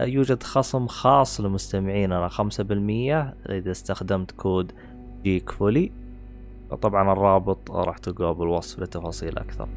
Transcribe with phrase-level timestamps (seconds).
[0.00, 1.40] يوجد خصم خاص
[2.28, 4.72] خمسة بالمية إذا استخدمت كود
[5.22, 5.92] جيك فولي.
[6.82, 9.68] طبعا الرابط راح تلقاه بالوصف لتفاصيل أكثر.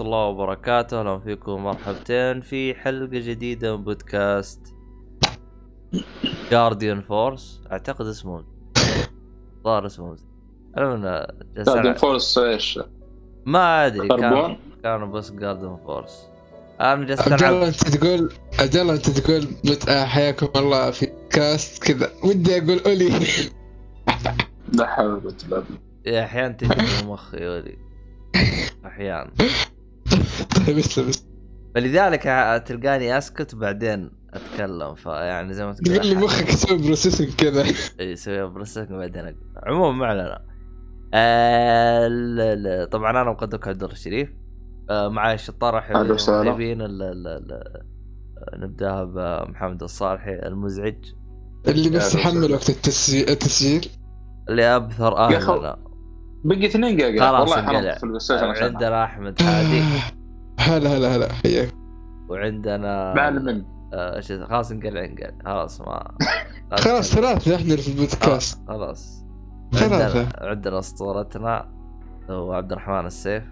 [0.00, 4.74] الله وبركاته، أهلا فيكم مرحبتين في حلقة جديدة من بودكاست
[6.50, 8.44] Guardian Force، أعتقد اسمه
[9.64, 10.16] ظاهر اسمه
[10.78, 12.80] المهم Guardian Force إيش؟
[13.46, 16.28] ما أدري كان كانوا بس Guardian Force
[16.80, 19.48] أنا جالس عبد الله أنت تقول عبد الله أنت تقول
[20.06, 22.10] حياكم الله في cast كذا.
[22.24, 23.10] ودي أقول أولي.
[24.72, 25.64] لا حول ولا قوة
[26.24, 27.78] أحيانا تجي مخي أولي.
[28.86, 29.30] أحيانا.
[30.66, 31.00] طيب بس
[31.74, 32.22] فلذلك
[32.66, 34.94] تلقاني اسكت بعدين اتكلم.
[34.94, 37.64] فيعني زي ما تقول لي مخك يسوي processing كذا.
[38.00, 39.36] اي يسوي بروسيسنج بعدين أقول.
[39.66, 40.44] عموما ما علينا.
[41.14, 44.28] آه طبعا أنا مقدمك عبد الله الشريف.
[44.90, 46.78] آه معي الشطار الحبيبين
[48.54, 51.04] نبداها بمحمد الصالحي المزعج.
[51.68, 53.86] اللي بس يحمل وقت التسجيل.
[54.48, 55.87] اللي أبثر أهلنا.
[56.44, 57.96] بقي اثنين جيجا خلاص والله
[58.62, 59.82] عندنا احمد حادي
[60.60, 61.32] هلا هلا هلا.
[61.32, 61.74] حياك.
[62.28, 66.10] وعندنا معلم إيش آه خلاص انقلع انقلع خلاص ما
[66.84, 68.58] خلاص ثلاثة إحنا في البودكاست.
[68.68, 69.24] آه، خلاص.
[69.74, 71.68] ثلاثة عندنا اسطورتنا.
[72.30, 73.42] هو عبد الرحمن السيف.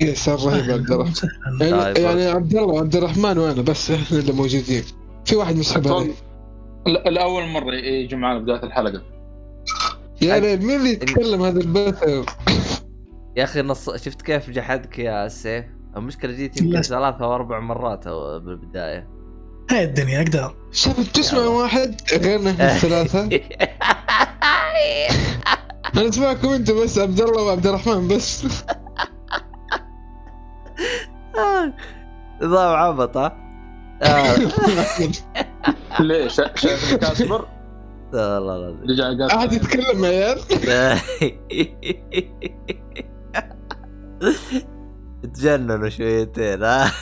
[0.00, 1.12] يا صار رهيب عبد الرحمن.
[1.60, 2.04] يعني, طيب.
[2.04, 4.82] يعني عبد الله وعبد الرحمن وأنا بس إحنا اللي موجودين.
[5.24, 6.12] في واحد مسحب علي
[6.86, 9.02] الأول مرة يجي معنا بداية الحلقة.
[10.22, 12.26] يا ليل مين اللي يتكلم هذا البثر؟
[13.36, 15.64] يا أخي نص شفت كيف جحدك يا سيف
[15.96, 18.08] المشكلة جيت يمكن ثلاثة أو أربع مرات
[18.44, 19.08] بالبداية.
[19.70, 20.56] هاي الدنيا أقدر.
[20.72, 23.20] شوف تسمع واحد؟ غيرنا إحنا الثلاثة.
[25.96, 28.44] أنا أسمعكم أنتم بس عبد الله وعبد الرحمن بس.
[32.42, 33.38] نظام عبط ها؟
[36.00, 37.48] ليش؟ شايف كاسبر
[38.14, 38.90] والله العظيم.
[38.90, 40.38] رجع قاعد يتكلم يا عيال.
[45.34, 46.92] تجننوا شويتين ها؟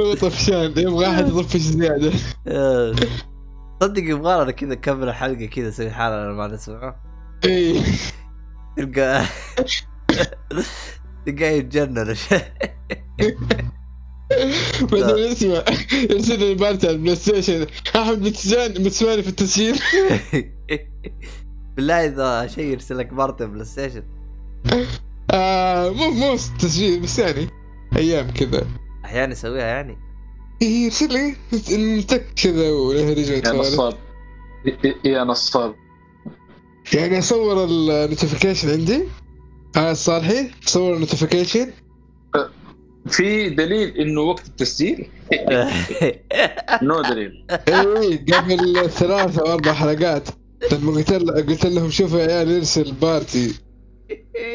[0.00, 2.12] هو طفشان يبغى أحد يطفش زيادة.
[3.82, 7.02] صدق يبغى لنا كذا نكمل الحلقة كذا نسوي حالنا ما نسمعه
[7.44, 7.82] اي
[8.76, 9.24] تلقى
[11.26, 12.14] تلقاه يتجنن
[14.82, 17.66] بعدين اسمع يرسل لي party على ال PlayStation.
[17.96, 19.80] أحمد بتسمعني في التسجيل.
[21.76, 24.02] بالله إذا شيء يرسل لك party PlayStation.
[25.30, 27.48] آه مو مو تسجيل بس يعني
[27.96, 28.66] أيام كذا.
[29.04, 29.98] أحيانا يسويها يعني.
[30.62, 31.36] إيه يرسل لي.
[31.98, 33.94] نتك كذا وله رجع يا نصاب.
[35.04, 35.74] يا نصاب.
[36.92, 39.02] يعني أصور ال notification عندي.
[39.76, 41.70] آه الصالحي تصور النوتيفيكيشن
[43.06, 45.08] في دليل إنه وقت التسجيل؟
[46.82, 47.44] مو دليل.
[47.68, 50.28] اي قبل ثلاث أو أربع حلقات.
[50.72, 53.54] لما قلت قلت لهم شوفوا يا عيال يرسل party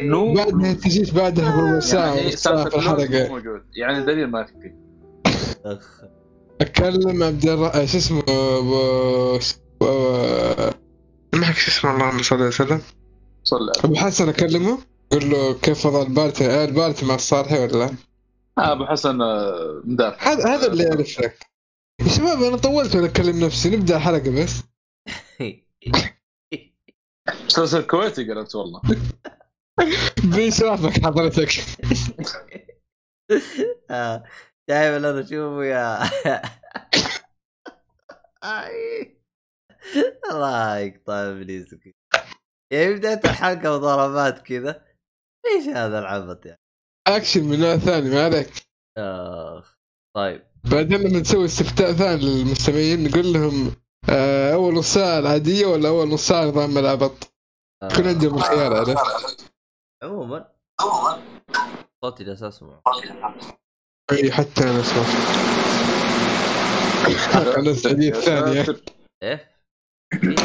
[0.02, 0.34] نو.
[0.34, 2.32] بعدها تجيش بعدها بربع ساعة يعني
[2.70, 3.28] في الحلقة.
[3.28, 3.62] موجود.
[3.76, 4.74] يعني دليل ما في.
[6.62, 7.86] أكلم عبد الر...
[7.86, 8.22] شو اسمه
[9.82, 9.86] ب...
[11.36, 12.82] معك شو اسمه اللهم صل وسلم.
[13.44, 13.72] صلى.
[13.84, 14.78] أبو حسن أكلمه
[15.12, 17.90] أقول له كيف وضع ال party؟ ال party مع الصالحي ولا آه،
[18.58, 20.32] أبو حسن آه، مدافع.
[20.32, 21.48] هذا هذا اللي يعرف لك
[22.02, 23.76] يا شباب أنا طولت وأنا أكلم نفسي.
[23.76, 24.64] نبدأ الحلقة بس.
[27.46, 28.82] مسلسل كويتي قلت والله.
[30.36, 31.50] بيشرفك حضرتك.
[33.92, 34.24] آه،
[34.70, 36.04] شايف أنا اشوفه يا
[40.32, 41.96] الله يقطع إبليسك.
[42.74, 44.86] يعني بداية الحلقة وضربات كذا.
[45.46, 46.65] إيش هذا العبط يعني؟
[47.08, 48.52] أكشن من نوع ثاني ما عليك.
[48.98, 49.78] آخ
[50.16, 50.44] طيب.
[50.72, 53.76] بعدين لما نسوي استفتاء ثاني للمستمعين نقول لهم
[54.10, 57.34] آه، أول نص ساعة العادية ولا أول نص ساعة نظام ملعبط
[57.84, 59.52] آه، يكون عندهم الخيار عرفت؟
[60.04, 60.52] عموما.
[62.02, 62.82] صوتي جالس أسمع.
[64.12, 65.06] أي حتى أنا صوت
[67.58, 68.66] أنا السعوديه الثانية
[69.24, 69.52] إيه؟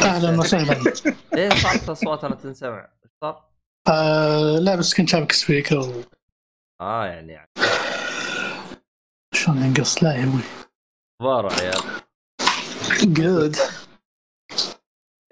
[0.03, 0.93] أهلا وسهلا.
[1.37, 2.89] إيه صارت اصواتنا تنسمع.
[3.05, 3.51] إيش صار؟
[3.89, 6.05] آه لا بس كنت شابك سبيكر.
[6.81, 7.51] آه يعني يعني.
[9.35, 10.43] شلون ينقص لا يا أبوي
[11.21, 12.03] كبار عيال؟
[13.03, 13.57] جود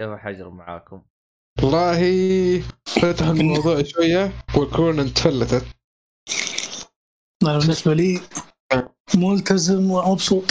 [0.00, 1.02] كيف حجر معاكم؟
[1.62, 2.00] والله
[2.86, 5.66] فتح الموضوع شوية والكورونا تفلتت
[7.42, 8.20] أنا بالنسبة لي
[9.14, 10.44] ملتزم ومبسوط.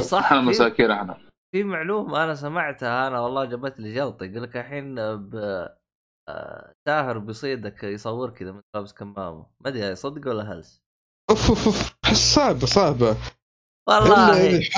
[0.00, 1.18] صح مساكين إحنا
[1.54, 5.34] في معلومة أنا سمعتها أنا والله جابت لي جلطة يقول لك الحين ب
[6.88, 9.46] ساهر بيصيدك يصور كذا من لابس كمامة.
[9.60, 10.82] ما أدري صدق ولا هلس.
[11.30, 11.94] أوف أوف أوف.
[12.04, 12.66] احس صعبة.
[12.66, 13.16] صعبه
[13.88, 14.68] والله اذا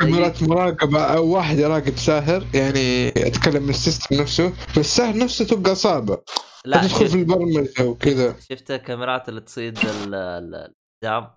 [0.00, 5.74] كاميرات مراقبة أو واحد يراقب ساهر يعني اتكلم من السيستم نفسه بس ساهر نفسه تبقى
[5.74, 6.22] صعبة.
[6.64, 8.40] لا تدخل في البرمجة وكذا.
[8.40, 10.74] شفت الكاميرات اللي تصيد ال- ال-
[11.04, 11.30] الدعم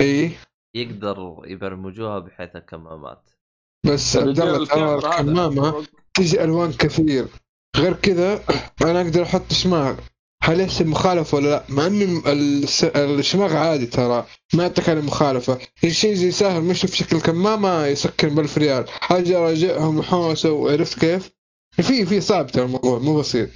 [0.00, 0.32] إي.
[0.76, 3.30] يقدر يبرمجوها بحيث الكمامات.
[3.86, 7.28] بس عبد الله ترى الكمامة تجي ألوان كثير.
[7.76, 8.40] غير كذا
[8.82, 9.94] أنا أقدر أحط شماغ
[10.42, 15.58] هل يحسب مخالفة ولا لا؟ مع ان الس- الشماغ عادي ترى ما يعطيك على مخالفة،
[15.84, 20.98] الشيء زي ساهر مش في شكل كمامه يسكن ب 1000 ريال، أجي أراجعهم وحوسة وعرفت
[21.00, 21.30] كيف؟
[21.76, 23.48] في في صعب ترى الموضوع مو بسيط.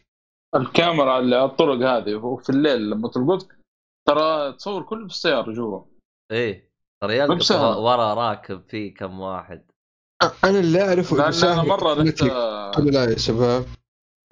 [0.56, 3.46] الكاميرا اللي على الطرق هذه وفي الليل لما تلقط
[4.08, 5.82] ترى تصور كله في السياره جوا
[6.32, 6.70] إيه
[7.02, 7.50] ترى يلقط.
[7.78, 9.62] ورا راكب في كم واحد
[10.44, 12.22] أنا اللي أعرفه لأن أنا مرة رحت.
[12.76, 13.64] قبل لا يا شباب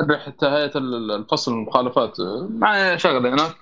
[0.03, 2.17] رحت هيئة ال- الفصل المخالفات
[2.51, 3.55] معي شغله هناك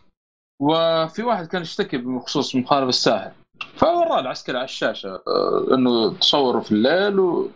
[0.60, 3.32] وفي واحد كان يشتكي بخصوص مخالف الساحل
[3.76, 7.50] فوراه العسكري على الشاشة آه، إنه تصور في الليل و...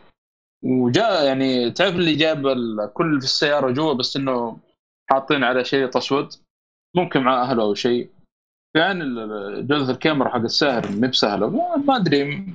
[0.65, 4.59] وجاء يعني تعرف اللي جاب الكل في السيارة جوا بس إنه
[5.11, 6.32] حاطين على شيء أسود؟
[6.97, 8.11] ممكن مع أهله أو شيء.
[8.77, 9.05] يعني
[9.62, 11.77] جودة الكاميرا حق الساهر ما بسهلة.
[11.87, 12.47] ما أدري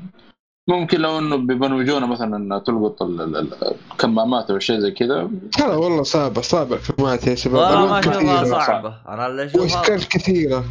[0.67, 5.29] ممكن لو إنه بيبرمجونا مثلا إنها تلقط ال- ال- ال- الكمامات أو شيء زي كذا.
[5.57, 7.55] ترى والله صعبة صعبة الكمامات يا شباب.
[7.55, 8.59] والله ما أشوفها كثيرة.
[8.65, 9.01] صعبة.
[9.07, 10.65] أنا اللي اشوفها وإشكال كثيرة.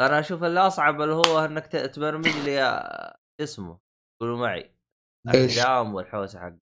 [0.00, 3.78] أنا أشوف اللي أصعب اللي هو إنك تبرمج لي آه، اسمه.
[4.20, 4.70] قولوا معي؟
[5.34, 6.52] الدعم والحوسة حق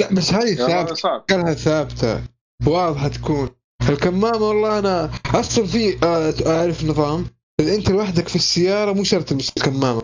[0.00, 0.92] لا بس هذه ثابتة.
[0.92, 2.22] اشكالها ثابتة.
[2.66, 3.50] واضحة تكون.
[3.88, 7.26] الكمامة والله أنا أصلا في آه، اعرف نظام؟
[7.60, 10.02] إذا أنت لوحدك في السيارة مو شرط تلبس الكمامه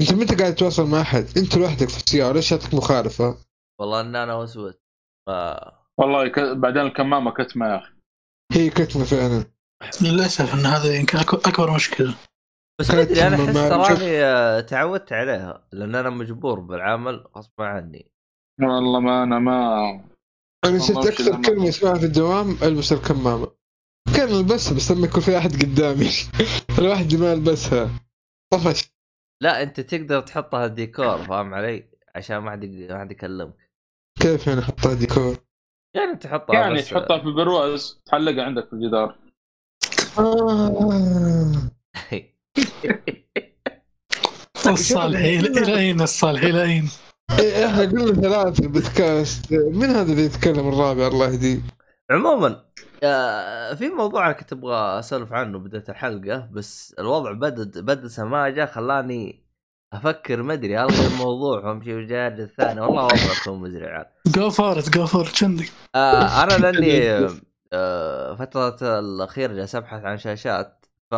[0.00, 1.26] انت متى قاعد تتواصل مع أحد.
[1.38, 3.38] انت لوحدك في السيارة ليش جاتك مخالفة؟
[3.80, 4.74] والله ان أنا وسوس
[5.26, 5.30] ف...
[5.98, 6.38] والله ك...
[6.40, 7.92] بعدين الكمامة كتمة يا أخي.
[8.52, 9.44] هي كتمة فعلا.
[10.02, 12.14] للأسف إن هذا يمكن أك- أكبر مشكلة.
[12.80, 13.54] بس ما أدري أنا أحس.
[13.54, 15.68] تراني آه، تعودت عليها.
[15.72, 18.10] لأن أنا مجبور بالعمل غصب عني.
[18.60, 19.90] والله ما أنا ما
[20.64, 23.50] أنا صرت أكثر كلمة اسمعها في الدوام ألبس الكمامة.
[24.16, 26.10] كان البسها بس لما يكون في أحد قدامي.
[26.78, 27.90] الواحد ما يلبسها.
[28.52, 28.89] طفش
[29.42, 33.70] لا أنت تقدر تحطها ديكور فاهم علي؟ عشان ما حد ما حد يكلمك.
[34.20, 35.36] كيف يعني احطها ديكور
[35.96, 39.18] يعني تحطها يعني بس تحطها في برواز تعلقها عندك في الجدار.
[40.18, 41.70] آه.
[44.72, 46.90] الصالحين إلى أين الصالحين إلى أين؟
[47.38, 49.52] إيه، إحنا قلنا ثلاث في البودكاست.
[49.52, 51.60] من هذا اللي يتكلم الرابع؟ الله يهديه.
[52.10, 52.64] عموما آه،
[53.76, 59.46] في موضوع أنا كنت أبغى أسولف عنه بداية الحلقة بس الوضع بدا بدا سماجه خلاني
[59.92, 62.80] أفكر ما أدري الغي الموضوع وامشي وجاد الثاني.
[62.80, 64.06] والله وضعكم مزري عاد.
[64.26, 65.28] go for it go for
[65.94, 67.26] آه أنا لأني
[67.72, 70.86] آه فترة الأخيرة جالس أبحث عن شاشات.
[71.10, 71.14] ف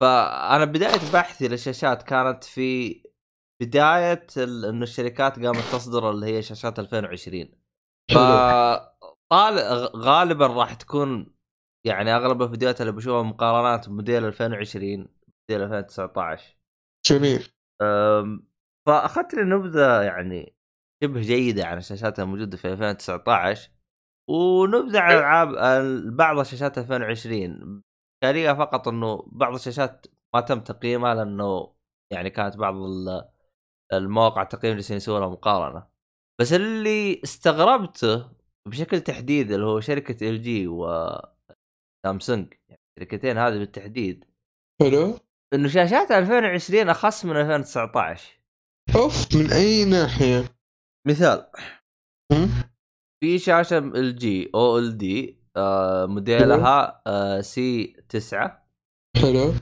[0.00, 3.02] فأنا بداية بحثي للشاشات كانت في
[3.60, 4.64] بداية ال...
[4.64, 7.48] إنه الشركات قامت تصدر اللي هي شاشات 2020
[8.14, 8.18] ف
[9.32, 9.58] طال...
[9.96, 11.36] غالبا راح تكون
[11.86, 16.56] يعني أغلب الفيديوهات اللي بشوفها مقارنات بموديل 2020 موديل 2019
[17.06, 17.48] جميل.
[18.86, 20.56] فأخذت لي نبذة يعني
[21.04, 23.70] شبه جيدة عن الشاشات الموجودة في 2019
[24.30, 27.82] ونبذة عن ألعاب ال- بعض الشاشات 2020
[28.24, 31.74] اشكاليه فقط إنه بعض الشاشات ما تم تقييمها لأنه
[32.12, 33.28] يعني كانت بعض ال-
[33.92, 35.86] المواقع التقييم اللي يسوونها مقارنة.
[36.40, 38.35] بس اللي استغربته
[38.66, 44.24] بشكل تحديد اللي هو شركة ال جي وسامسونج يعني الشركتين هذه بالتحديد.
[44.82, 45.18] حلو.
[45.54, 48.40] إنه شاشات 2020 أخص من 2019
[48.96, 50.44] أوف من أي ناحية؟
[51.08, 51.46] مثال؟
[53.24, 55.40] في شاشة LG OLED
[56.06, 58.66] موديلها آه، C 9
[59.22, 59.52] حلو.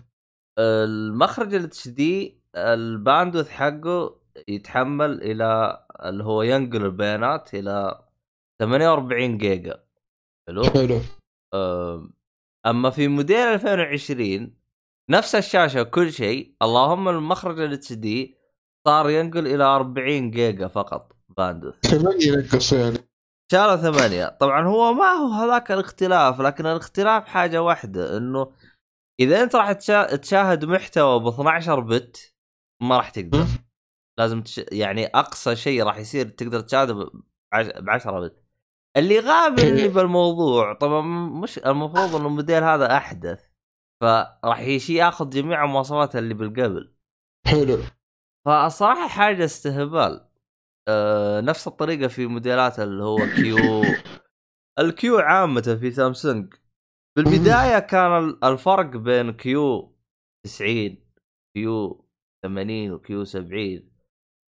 [0.58, 8.03] المخرج ال HD ال bandwidth حقه يتحمل إلى اللي هو ينقل البيانات إلى
[8.62, 9.84] 48 جيجا.
[10.48, 11.00] حلو؟ حلو.
[12.66, 14.56] أما في موديل 2020
[15.10, 18.38] نفس الشاشة وكل شيء اللهم المخرج ال HD
[18.86, 21.74] صار ينقل إلى 40 جيجا فقط bandwidth.
[21.86, 22.98] ثمانية ينقص يعني.
[23.52, 24.28] شالوا ثمانية.
[24.40, 28.52] طبعا هو ما هو هذاك الاختلاف لكن الاختلاف حاجة واحدة إنه
[29.20, 29.72] إذا أنت راح
[30.16, 32.34] تشاهد محتوى ب 12 bit
[32.82, 33.46] ما راح تقدر.
[34.18, 34.60] لازم تش...
[34.72, 38.43] يعني أقصى شيء راح يصير تقدر تشاهده ب 10 bit.
[38.96, 41.00] اللي غابني بالموضوع طبعا
[41.42, 43.48] مش المفروض إنه الموديل هذا أحدث
[44.00, 46.94] فراح يشي ياخذ جميع المواصفات اللي بالقبل.
[47.46, 47.78] حلو.
[48.46, 50.28] فصراحة حاجة استهبال.
[50.88, 53.82] أه نفس الطريقة في موديلات اللي هو Q
[54.80, 56.54] ال Q عامة في سامسونج.
[57.16, 59.96] بالبدايه كان الفرق بين Q
[60.46, 60.96] 90
[61.56, 62.06] Q
[62.44, 63.90] 80 و Q 70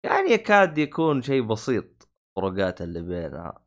[0.04, 3.65] يعني يكاد يكون شيء بسيط الفروقات اللي بينها.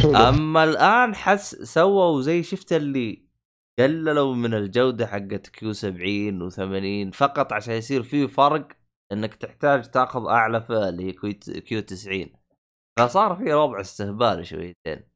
[0.28, 3.30] اما الآن حس سووا زي شفت اللي
[3.78, 8.68] قللوا من الجودة حقت Q 70 و80 فقط عشان يصير في فرق
[9.12, 11.12] إنك تحتاج تاخذ أعلى فئه اللي هي
[11.60, 12.26] Q 90
[12.98, 15.10] فصار في وضع استهبال شويتين.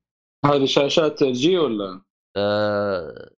[0.46, 2.02] هذه شاشات LG ولا؟
[2.36, 3.30] آه...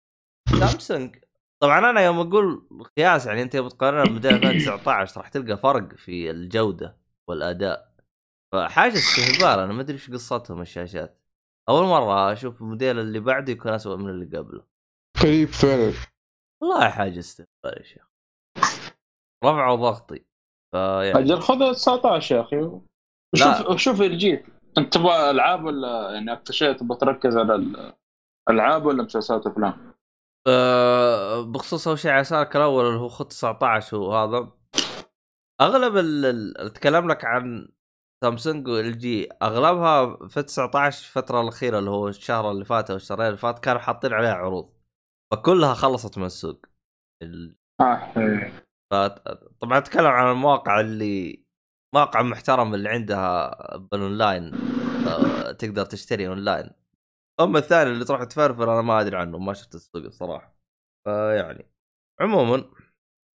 [0.61, 1.17] سامسونج.
[1.63, 6.97] طبعا أنا يوم أقول قياس يعني أنت بتقارنها بموديل 2019 راح تلقى فرق في الجودة
[7.29, 7.93] والأداء.
[8.53, 11.26] فحاجة استهبال أنا ما أدري إيش قصتهم الشاشات.
[11.69, 14.63] أول مرة أشوف الموديل اللي بعده يكون اسوء من اللي قبله.
[15.23, 15.93] قريب فعلا.
[16.63, 18.07] والله حاجة استهبال يا شيخ
[19.45, 20.25] رفعوا ضغطي.
[20.73, 22.81] فيعني أجل خذ 19 يا أخي.
[23.35, 24.47] شوف شوف الجيت
[24.79, 27.55] أنت تبغى ألعاب ولا يعني أكثر شيء تبغى تركز على
[28.49, 29.95] الالعاب ولا مسلسلات افلام؟
[30.49, 34.53] أه بخصوص أول شيء على سؤالك الأول اللي هو خط 19 وهذا.
[35.61, 37.69] أغلب اللي أتكلم لك عن
[38.25, 43.27] سامسونج وال جي أغلبها في 19 الفترة الأخيرة اللي هو الشهر اللي فات أو الشهرين
[43.27, 44.73] اللي فات كانوا حاطين عليها عروض.
[45.33, 46.67] فكلها خلصت من السوق.
[47.23, 47.57] ال...
[48.93, 49.15] آه
[49.61, 51.45] طبعا أتكلم عن المواقع اللي
[51.95, 54.55] مواقع محترمه اللي عندها بالاونلاين
[55.09, 56.71] آه، تقدر تشتري أونلاين.
[57.41, 60.57] أما الثاني اللي تروح تفرفر أنا ما أدري عنه ما شفت السوق الصراحة.
[61.05, 61.71] فيعني
[62.21, 62.71] عموما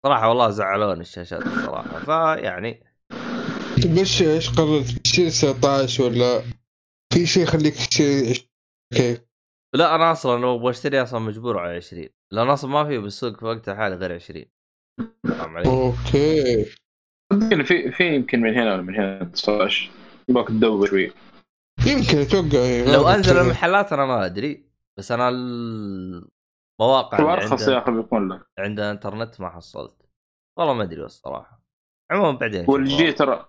[0.06, 2.00] صراحة والله زعلوني الشاشات الصراحة.
[2.00, 2.87] فيعني
[3.86, 6.42] بس إيش قررت تشتري 19 ولا
[7.14, 8.34] في شيء يخليك تشتري
[8.94, 9.28] كيف؟
[9.76, 13.40] لا أنا أصلا لو أبغى اشتري أصلا مجبور على 20 لأن أصلا ما في بالسوق
[13.40, 14.46] في وقتها حالي غير 20
[15.66, 16.66] okay.
[17.34, 19.92] يمكن في في يمكن من هنا ولا من هنا 19
[20.30, 21.12] يبغاك تدور شوي.
[21.88, 24.68] يمكن أتوقع يعني لو أنزل المحلات أنا ما أدري.
[24.98, 29.96] بس أنا المواقع اللي ارخص يا أخي بيكون لك عند انترنت ما حصلت.
[30.60, 31.64] والله ما أدري الصراحة.
[32.12, 33.48] عموما بعدين و LG ترى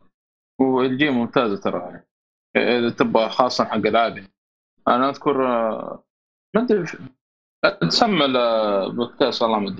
[0.59, 2.03] و LG ممتازة ترى.
[2.57, 4.25] إذا تبغى خاصه حق العادي.
[4.89, 6.05] أنا أذكر آه،
[6.55, 6.85] ما أدري
[7.81, 9.77] تسمى البودكاست والله ما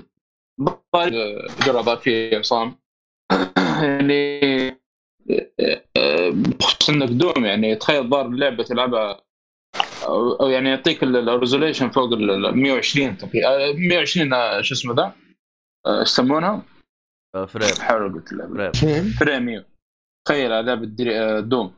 [0.95, 1.47] أدري.
[1.65, 2.75] جرى اضافيه عصام.
[3.83, 4.79] يعني
[6.31, 9.21] بخصوص إنك Doom يعني تخيل ضار لعبة تلعبها
[10.05, 13.17] أو يعني يعطيك ال resolution فوق ال 120
[13.75, 15.13] 120 شو اسمه ذا؟
[15.87, 16.65] إيش يسمونها؟
[17.47, 17.75] frame.
[17.79, 19.03] حاول قلت frame.
[19.03, 19.63] frame
[20.29, 21.75] تخيل لعبه Doom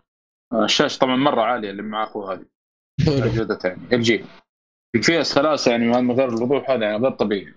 [0.54, 2.46] الشاشة طبعا مرة عالية اللي مع أخوه هذه.
[3.36, 4.26] جودتها يعني LG
[5.02, 7.54] فيها سلاسه يعني من غير الوضوح هذا يعني غير طبيعي.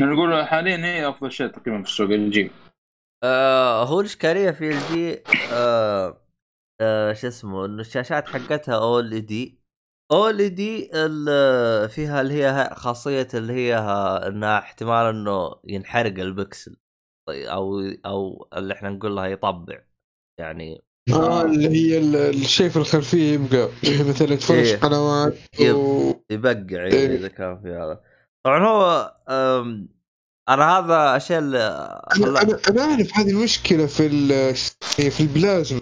[0.00, 2.50] نقول حاليا هي أفضل شيء تقريبا في السوق LG
[3.24, 6.26] آه هو الإشكالية في LG آه
[6.80, 9.60] آه شو اسمه إنه الشاشات حقتها OLED
[10.12, 10.90] OLED
[11.88, 13.76] فيها اللي هي خاصية اللي هي
[14.28, 16.76] انها احتمال إنه ينحرق البكسل.
[17.28, 19.89] طيب، أو أو اللي إحنا نقول لها يطبع.
[20.40, 20.82] يعني
[21.12, 21.98] آه اللي هي
[22.30, 23.68] الشيء في الخلفية يبقى
[24.10, 24.76] مثلا تفرش إيه.
[24.76, 26.12] قنوات و...
[26.30, 27.16] يبقع إيه.
[27.16, 28.00] إذا كان في هذا.
[28.46, 29.14] طبعا هو
[30.48, 31.58] أنا هذا الشيء اللي
[32.16, 34.08] أنا أنا, أنا أعرف هذه المشكلة في
[35.10, 35.80] في البلازما.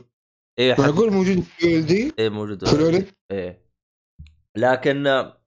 [0.59, 2.67] إيه معقول موجود في ال دي؟ إيه موجود.
[2.69, 3.69] في الولد؟ إيه.
[4.57, 5.41] لكن آه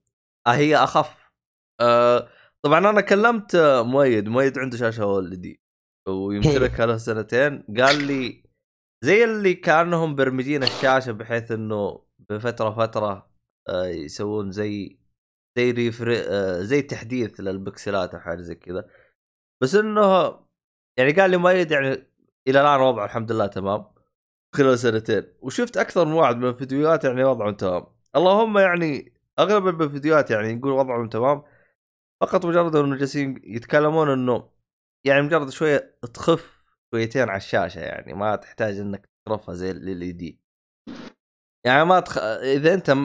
[0.47, 1.15] هي أخف.
[1.81, 2.29] آه
[2.65, 4.27] طبعا أنا كلمت مؤيد.
[4.27, 5.61] مؤيد عنده شاشة اول دي.
[6.09, 7.63] ويمتلك له سنتين.
[7.77, 8.40] قال لي
[9.03, 13.31] زي اللي كأنهم برمجين الشاشة بحيث إنه بفترة فترة
[13.69, 14.99] آه يسوون زي
[15.57, 18.87] زي refresh آه زي تحديث للبكسلات أو حاجة زي كذا.
[19.61, 20.01] بس إنه
[20.97, 21.87] يعني قال لي مؤيد يعني
[22.47, 23.85] إلى الآن وضعه الحمد لله تمام
[24.55, 25.23] خلال سنتين.
[25.41, 27.85] وشفت أكثر من واحد من الفيديوهات يعني وضعهم تمام.
[28.15, 31.43] اللهم يعني أغلب الفيديوهات يعني يقول وضعهم تمام.
[32.21, 34.49] فقط مجرد إنه جالسين يتكلمون إنه
[35.05, 36.60] يعني مجرد شوية تخف
[36.93, 40.39] شويتين على الشاشة يعني ما تحتاج إنك ترفها زي ال دي.
[41.65, 42.17] يعني ما تخ...
[42.17, 42.95] إذا أنت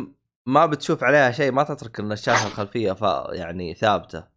[0.48, 3.02] ما بتشوف عليها شيء ما تترك إن الشاشة الخلفية ف...
[3.32, 4.28] يعني ثابتة.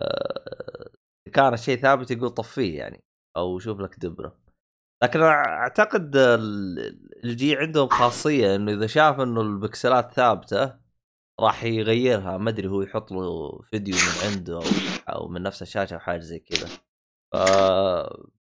[0.00, 0.90] أه...
[1.32, 3.04] كان الشيء ثابت يقول طفيه يعني
[3.36, 4.38] أو شوف لك دبرة.
[5.02, 6.16] لكن أعتقد
[7.24, 10.78] الجي عندهم خاصية إنه إذا شاف إنه البكسلات ثابتة
[11.40, 12.36] راح يغيرها.
[12.38, 14.60] ما أدري هو يحط له فيديو من عنده
[15.08, 16.68] أو من نفس الشاشة أو حاجة زي كذا.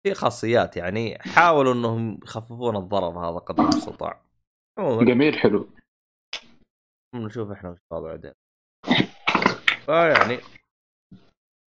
[0.07, 4.21] في خاصيات يعني حاولوا انهم يخففون الضرر هذا قدر المستطاع.
[4.79, 5.69] جميل حلو.
[7.15, 8.31] نشوف إحنا وش الوضع بعدين.
[9.85, 10.39] فيعني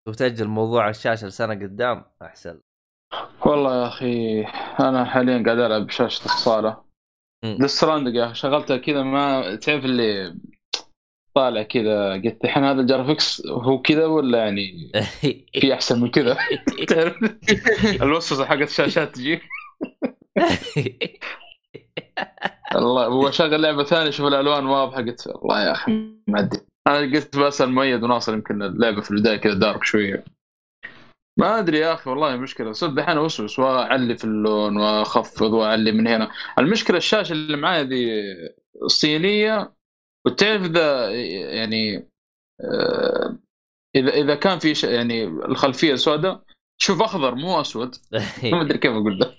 [0.08, 2.60] وتأجل موضوع الشاشة لسنة قدام أحسن.
[3.46, 4.44] والله يا أخي
[4.80, 6.84] أنا حاليا قاعد ألعب بشاشة الصاله
[7.60, 10.36] Death Stranding يا أخي شغلتها كذا ما تعرف اللي
[11.34, 14.92] طالع كذا قلت الحين هذا ال graphics هو كذا ولا يعني
[15.60, 16.38] في أحسن من كذا؟
[18.02, 19.40] الوسوسة حقت الشاشات تجي
[22.76, 25.92] الله هو شغل لعبة ثانية شوف الألوان واضحة قلت والله يا أخي
[26.26, 26.60] ما أدري.
[26.86, 30.24] أنا قلت بسال مؤيد وناصر يمكن اللعبة في البداية كذا dark شوية.
[31.38, 32.72] ما أدري يا أخي والله مشكلة.
[32.72, 36.30] صدق دحين أوسوس وأعلي في اللون وأخفض وأعلي من هنا.
[36.58, 38.10] المشكلة الشاشة اللي معايا ذي
[38.82, 39.77] الصينية
[40.26, 41.10] وتعرف إذا
[41.56, 42.08] يعني
[42.60, 43.38] آه،
[43.96, 46.42] إذا إذا كان في يعني الخلفية سوداء
[46.80, 47.96] تشوف أخضر مو أسود.
[48.52, 49.34] ما أدري كيف أقول له.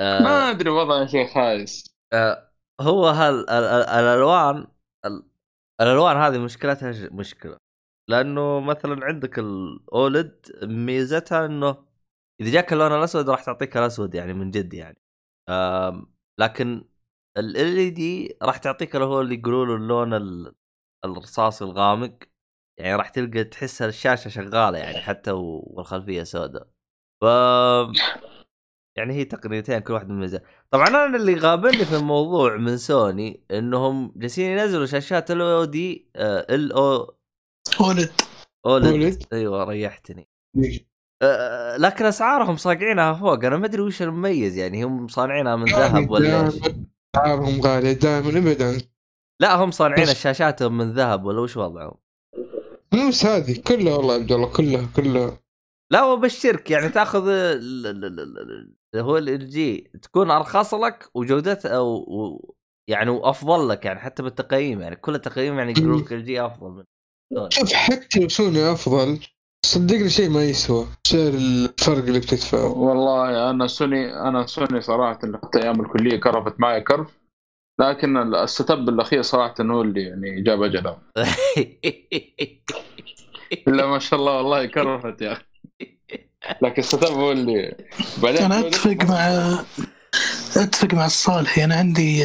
[0.00, 0.22] آه.
[0.22, 4.66] ما أدري وضع شيء خايس آه، هو هال الألوان
[5.80, 7.56] الألوان هذه مشكلتها مشكلة.
[8.10, 11.76] لأنه مثلا عندك الأولد ميزتها إنه
[12.40, 14.98] إذا جاك اللون الأسود راح تعطيك الأسود يعني من جد يعني.
[16.40, 16.84] لكن
[17.38, 20.52] ال اي دي راح تعطيك اللي هو اللي يقولوا له اللون
[21.04, 22.14] الرصاصي الغامق
[22.80, 26.68] يعني راح تلقى تحس الشاشة شغالة يعني حتى والخلفية سوداء.
[27.22, 27.24] ف
[28.96, 30.38] يعني هي تقنيتين كل واحد من
[30.70, 36.10] طبعا أنا اللي غابني في الموضوع من سوني إنهم جالسين ينزلوا شاشات ال أو دي
[36.16, 37.14] ال أو
[37.80, 38.10] أولد.
[38.66, 39.22] أولد.
[39.32, 40.28] أيوه ريحتني.
[41.22, 46.10] أه لكن أسعارهم صاقعينها فوق أنا ما أدري وش المميز يعني هم صانعينها من ذهب
[46.10, 46.54] ولا إيش؟
[47.14, 48.80] اسعارهم غاليه دائما ابدا.
[49.40, 51.96] لا هم صانعين الشاشات من ذهب ولا وش وضعهم؟
[52.92, 55.38] بس هذه كلها والله عبد الله كلها كلها.
[55.92, 57.28] لا وبشرك يعني تأخذ
[58.96, 62.54] هو ال جي تكون أرخص لك وجودتها و...
[62.88, 66.84] يعني وأفضل لك يعني حتى بالتقييم يعني كل التقييم يعني يقولون لك LG أفضل من
[67.50, 69.20] شوف حتى لو سوني أفضل
[69.64, 70.86] صدقني شيء ما يسوى.
[71.06, 76.80] سعر الفرق اللي بتدفعه والله أنا سوني أنا سوني صراحة حتى أيام الكلية كرفت معي
[76.80, 77.08] كرف.
[77.80, 80.98] لكن ال setup الأخير صراحة هو اللي يعني جاب أجله.
[83.68, 85.44] إلا ما شاء الله والله كرفت يا أخي.
[86.62, 87.76] لكن ال setup هو اللي
[88.22, 89.28] بعدين أنا أتفق مع
[90.56, 91.58] أتفق مع الصالح.
[91.58, 92.24] أنا عندي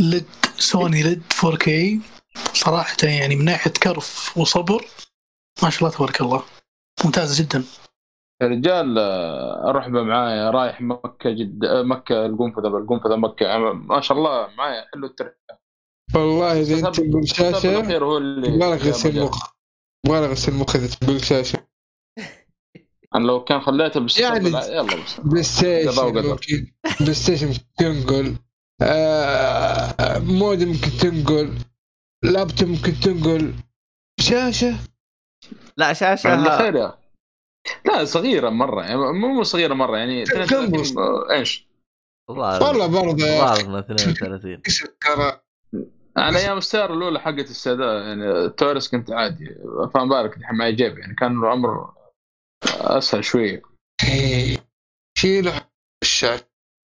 [0.00, 0.26] ليد
[0.58, 1.70] سوني ليد 4K
[2.54, 4.84] صراحة يعني من ناحية كرف وصبر
[5.62, 6.42] ما شاء الله تبارك الله.
[7.04, 7.64] ممتازة جدا.
[8.42, 8.98] يا رجال
[9.68, 13.44] الرحبة معايا رايح مكة جدة مكة القنفذة القنفذة مكة.
[13.44, 15.34] يعني ما شاء الله معايا حلو الترحة
[16.14, 17.82] والله إذا أنت تقول شاشة
[18.58, 19.52] ما غسل مخ.
[20.08, 21.66] ما غسل مخ إذا تقول شاشة.
[23.14, 25.20] أنا لو كان خليته بس يعني يلا بس.
[25.20, 26.36] PlayStation
[27.00, 28.36] PlayStation تنقل.
[28.82, 31.54] آه مود ممكن تنقل.
[32.24, 33.54] لابتوب ممكن تنقل.
[34.20, 34.78] شاشة.
[35.76, 36.28] لا شاشة.
[36.58, 36.98] خير يا.
[37.84, 40.24] لا صغيرة مرة يعني مو صغيرة مرة يعني
[41.30, 41.68] إيش؟
[42.28, 43.26] والله برضه.
[43.26, 44.62] يا 32
[46.16, 49.56] على أيام السيارة الأولى حقت السادة يعني ال Taurus كنت عادي.
[49.94, 51.94] فما بالك الحين معي جيب يعني كان الأمر
[52.64, 53.62] أسهل شوية
[55.18, 55.66] شيله
[56.02, 56.44] الشاشه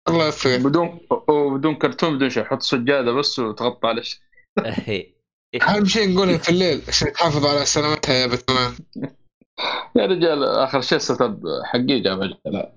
[0.08, 0.60] الله يوفقك.
[0.60, 2.44] بدون وبدون كرتون بدون شيء.
[2.44, 4.22] حط سجادة بس وتغطى على الشيء
[5.62, 8.74] أهم شيء نقولها في الليل عشان تحافظ على سلامتها يا بتمان
[9.96, 12.74] يا رجال آخر شيء ال setup حقي جاب لا.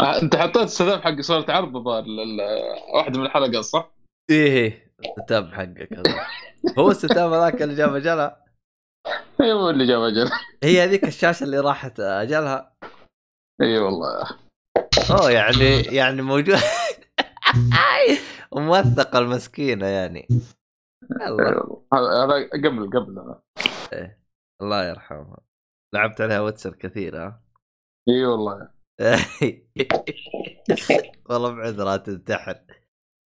[0.22, 2.04] أنت حطيت ال setup حق صورة عرض الظاهر
[2.94, 3.90] واحدة من الحلقات صح؟
[4.30, 6.26] إيه ال setup حقك هذا.
[6.78, 8.44] هو ال setup هذاك اللي جاب أجلها؟
[9.40, 10.40] أيوه اللي جاب أجلها.
[10.62, 12.72] هي هذيك الشاشة اللي راحت أجلها؟
[13.62, 14.28] اي والله.
[15.10, 16.58] أوه يعني يعني موجود.
[18.52, 20.28] موثقه المسكينة يعني.
[21.92, 23.34] هذا قبل قبل.
[23.92, 24.18] إيه.
[24.62, 25.38] الله يرحمها
[25.94, 27.42] لعبت عليها Witcher كثير ها؟
[28.08, 28.68] إي والله.
[31.30, 32.60] والله بعذرها تنتحر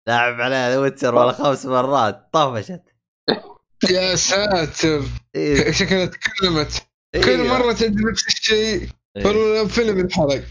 [0.07, 2.29] لاعب عليها Witcher ولا خمس مرات.
[2.33, 2.83] طفشت.
[3.91, 5.01] يا ساتر.
[5.35, 5.71] إيه.
[5.71, 6.87] شكلها تكلمت.
[7.15, 7.21] إيه.
[7.21, 8.89] كل مرة تجي نفس الشيء.
[9.17, 9.25] إيه.
[9.25, 10.43] والله فيلم انحرق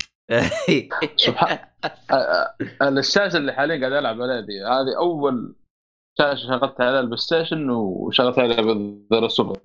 [1.17, 1.59] سبحان
[2.99, 5.55] الشاشه اللي حاليا قاعد العب عليها دي هذه أول
[6.19, 9.61] شاشة شغلت عليها ال PlayStation وشغلت عليها بالذرة سوبر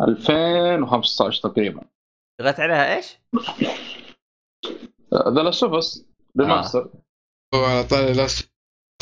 [0.00, 1.82] 2015 تقريبا.
[2.40, 3.18] شغلت عليها إيش؟
[5.14, 6.04] The Last of Us
[6.40, 6.90] Remaster.
[7.54, 8.48] وعلى طاري Last.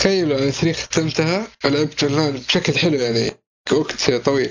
[0.00, 3.30] تخيلوا أنا 3 ختمتها ولعبت اونلاين بشكل حلو يعني
[3.72, 4.50] وقت طويل.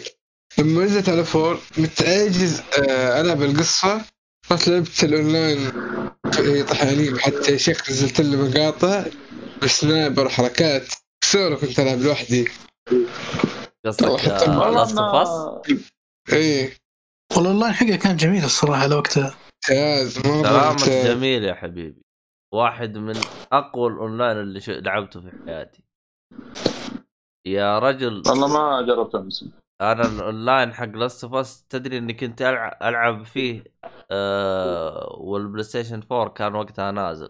[0.59, 4.05] لما نزلت على four متعجز آه، ألعب القصة
[4.51, 5.71] رحت لعبت الأونلاين
[6.31, 9.05] في طحانين حتى يا شيخ نزلت لي مقاطع
[9.63, 10.87] ب sniper حركات.
[11.23, 12.49] سولو كنت ألعب لوحدي.
[13.85, 15.29] قصدك Last of Us؟
[16.33, 16.73] إيه.
[17.35, 19.35] والله الأونلاين حقه كان جميل الصراحة على وقتها.
[19.67, 21.07] كلامك ممتاز.
[21.07, 22.01] جميل يا حبيبي.
[22.53, 23.15] واحد من
[23.51, 25.83] أقوى الأونلاين اللي لعبته في حياتي.
[27.47, 28.23] يا رجل.
[28.27, 29.45] والله ما جربت امس
[29.81, 32.41] أنا الاونلاين حق Last of Us تدري إني كنت
[32.81, 33.63] ألعب فيه
[34.11, 37.29] آه وال PlayStation 4 كان وقتها نازل.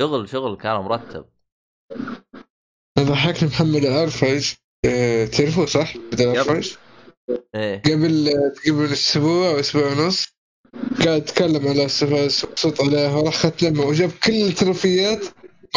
[0.00, 1.24] شغل شغل كان مرتب.
[2.98, 4.52] ضحكني محمد العرفج
[4.86, 6.62] آه، تعرفوه صح؟ بدل
[7.54, 7.82] إيه.
[7.82, 8.30] قبل
[8.68, 10.26] قبل أسبوع أو أسبوع ونص
[11.04, 15.24] قاعد يتكلم على Last of Us وصوت عليها وراح ختمها وجاب كل التروفيات.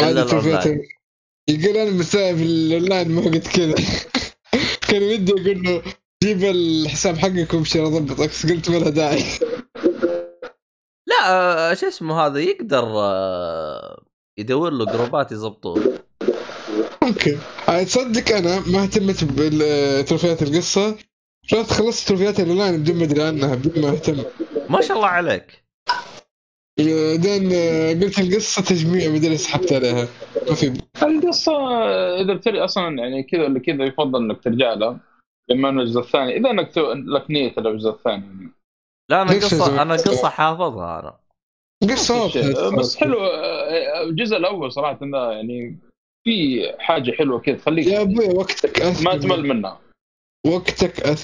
[0.00, 0.88] ما إلا عدا تروفيات الأونلاين.
[1.50, 3.74] ال- يقول أنا مساعد في الأونلاين ما قلت كذا.
[4.88, 5.82] كان ودي أقول له
[6.22, 9.24] جيب الحساب حقك وامشي أضبطك بس قلت ما لها داعي.
[11.06, 14.02] لا آه شو اسمه هذا؟ يقدر آه
[14.38, 15.98] يدور له جروبات يضبطوه.
[17.02, 17.36] ممكن
[17.68, 20.96] آه، تصدق أنا ما اهتمت بتروفيات القصة.
[21.54, 24.24] رحت خلصت تروفيات الاونلاين بدون ما أدري عنها بدون ما أهتم.
[24.70, 25.64] ما شاء الله عليك.
[26.78, 27.52] بعدين
[28.02, 30.08] قلت القصة تجميع بعدين سحبت عليها.
[30.48, 31.52] ما في القصة
[32.20, 35.00] إذا بتري أصلا يعني كذا ولا كذا يفضل إنك ترجع لها.
[35.50, 36.36] لما انه الجزء الثاني.
[36.36, 36.78] إذا انك.
[37.06, 38.52] لك نية الجزء الثاني.
[39.10, 41.18] لا أنا قصه أنا قصة حافظها أنا.
[41.92, 42.76] قصه.
[42.78, 43.18] بس حلو
[44.02, 45.78] الجزء الأول صراحة إنه يعني
[46.24, 49.80] في حاجة حلوة كذا يا تخليك أبوي وقتك ما تمل منها.
[50.46, 51.18] وقتك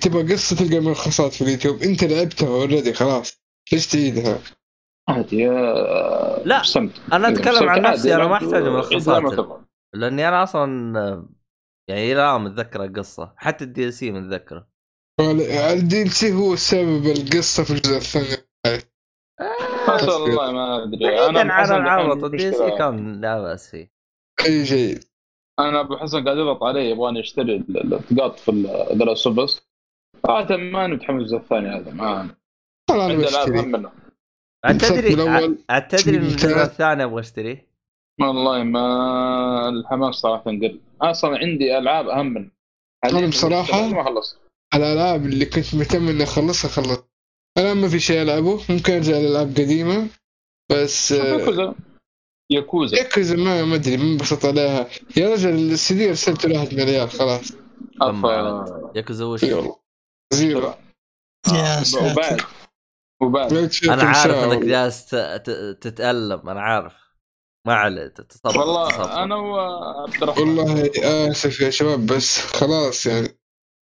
[0.00, 1.82] تبغى قصة تلقى ملخصات في اليوتيوب.
[1.82, 3.40] أنت لعبتها already خلاص.
[3.72, 4.38] ليش تعيدها؟
[5.08, 5.46] عادي
[6.44, 6.62] لا،
[7.28, 9.60] أتكلم استمتع عن نفسي، أنا ما عيد ملخصات.
[9.94, 11.26] لأني أنا أصلا
[11.90, 14.68] يعني الآن متذكر القصة حتى ال DLC متذكرة.
[15.72, 18.36] ال DLC هو سبب القصة في الجزء الثاني.
[19.88, 21.26] بس والله ما أدري.
[21.26, 22.78] أنا بعيدا عن العرض ال DLC مشكلة.
[22.78, 23.92] كان لا بأس فيه.
[24.46, 25.04] أي جيد
[25.60, 28.50] أنا أبو حسن قاعد يضغط علي يبغاني أشتري ال- التقاط في
[28.92, 29.60] The Last of Us
[30.26, 32.20] صراحة ما أنا متحمس الجزء الثاني هذا ما
[32.90, 33.92] أنا عندي العاب منه
[34.78, 35.14] تدري
[35.90, 36.62] تدري الجزء.
[36.62, 37.69] الثاني أبغى أشتريه؟
[38.20, 40.80] والله ما الحماس صراحة قل.
[41.02, 42.50] أصلا عندي ألعاب أهم منه
[43.04, 44.38] أنا بصراحة- ما خلصت
[44.74, 47.04] الألعاب اللي كنت مهتم اني أخلصها خلصت.
[47.58, 48.60] الآن ما في شيء ألعبه.
[48.70, 50.08] ممكن أرجع لألعاب قديمة.
[50.72, 51.74] بس آه، ياكوزا.
[52.50, 52.96] ياكوزا.
[52.96, 54.88] ياكوزا ما ما أدري ما انبسط عليها.
[55.16, 57.52] يا رجل السي دي ارسلته لواحد من العيال خلاص.
[58.94, 59.44] ياكوزا وش؟
[60.32, 60.72] Zero.
[61.52, 62.12] يا ساتر.
[62.12, 62.40] وبعد.
[63.22, 63.52] وبعد.
[63.84, 64.64] أنا عارف إنك.
[64.64, 67.09] جالس ت- ت- تتألم أنا عارف.
[67.66, 68.58] ما عليه تصبر.
[68.58, 70.58] والله أنا وعبد الرحمن.
[70.58, 70.90] والله
[71.30, 73.28] اسف يا شباب بس خلاص يعني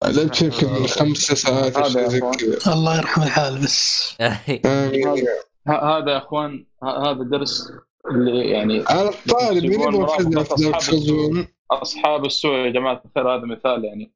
[0.03, 2.21] لعبت يمكن خمس ساعات هذا
[2.67, 4.15] الله يرحم الحال بس.
[5.67, 7.71] هذا يا أخوان هذا درس
[8.11, 14.11] اللي يعني على الطالب مين أصحاب السوء يا جماعة الخير هذا مثال يعني.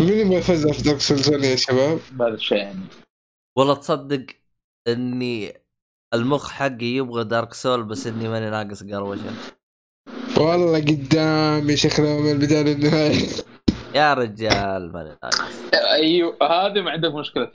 [0.00, 2.80] مين يبغى يفزع في دارك سولز يا شباب؟ بهذا الشيء يعني.
[3.58, 4.26] والله تصدق
[4.88, 5.61] إني
[6.14, 9.32] المخ حقي يبغى Dark Souls بس إني ماني ناقص قروشة.
[10.36, 13.28] والله قدام يا شيخ من البداية للنهاية.
[13.94, 15.74] يا رجال ماني ناقص.
[15.74, 17.50] أيوه هذه ما عندك مشكلة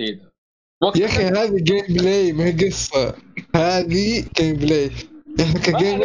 [0.84, 3.16] وقت يا أخي هذه gameplay ما هي قصة.
[3.56, 4.92] هذه gameplay ك
[5.38, 6.02] game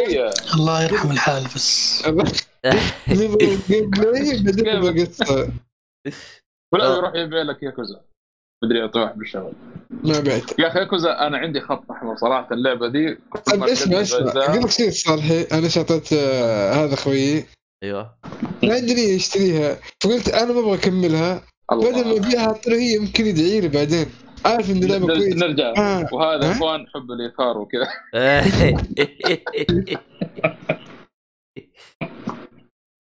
[0.53, 2.03] الله يرحم الحال بس.
[3.09, 5.51] gameplay بعدين نبغى قصة.
[6.73, 6.97] ولا.
[6.97, 8.01] يروح يبيع لك ياكوزا.
[8.63, 9.53] مدري اطيح بالشغل.
[9.89, 14.31] ما بعت يا أخي ياكوزا أنا عندي خط أحمر صراحة اللعبة دي طيب اسمع اسمع
[14.35, 15.41] أقول لك شيء صالحي.
[15.41, 17.45] أنا شطيت آه، هذا خويي
[17.83, 18.15] أيوه.
[18.63, 21.41] ما أدري يشتريها فقلت أنا ما أبغى أكملها.
[21.71, 24.05] بدل ما ترى هي يمكن يدعي لي بعدين.
[24.45, 25.47] عارف إن اللعبة كويسة.
[25.47, 25.73] نرجع.
[25.77, 26.09] آه.
[26.13, 27.87] وهذا؟ إخوان حب الإيثار وكذا.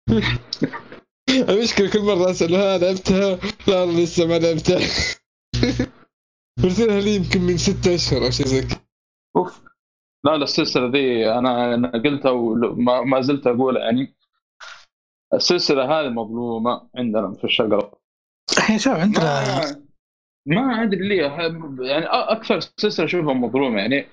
[1.48, 3.38] المشكلة كل مرة اساله ها لعبتها؟
[3.68, 4.80] لا لسه ما لعبتها.
[6.62, 8.80] قلت لها لي يمكن من ستة أشهر أو شيء زي كذا.
[9.36, 9.62] أوف.
[10.24, 14.16] لا لا السلسلة ذي أنا أنا قلتها وما ما زلت أقولها يعني.
[15.34, 17.98] السلسلة هذه مظلومة عندنا في الشرق
[18.58, 19.24] الحين شوف عندنا
[20.46, 21.22] ما, ما أدري ليه.
[21.80, 23.80] يعني أكثر سلسلة أشوفها مظلومة.
[23.80, 24.06] يعني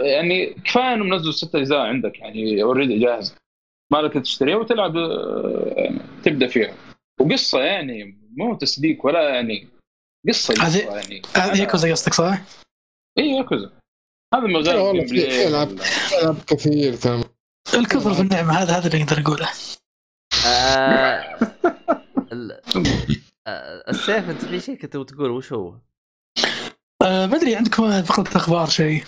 [0.00, 2.18] يعني كفاية انهم نزلوا ست أجزاء عندك.
[2.18, 3.36] يعني اوريدي جاهزه
[3.92, 4.96] ما لك تشتريها وتلعب
[5.76, 6.74] يعني تبدأ فيها.
[7.20, 9.68] وقصة يعني مو تصديق ولا يعني
[10.28, 11.22] قصة هذه يعني.
[11.36, 12.40] هذه ياكوزا قصدك صح؟
[13.18, 13.70] إي ياكوزا
[14.34, 15.78] هذا مجال والله في العاب
[16.46, 17.24] كثير تمام
[17.74, 19.48] الكفر في النعمة هذا هذا اللي نقدر نقوله
[20.46, 21.38] آه،
[23.46, 25.74] آه، السيف أنت في شيء كنت تقول؟ وش هو؟
[27.02, 29.04] آه، ما أدري عندكم فقره أخبار شيء؟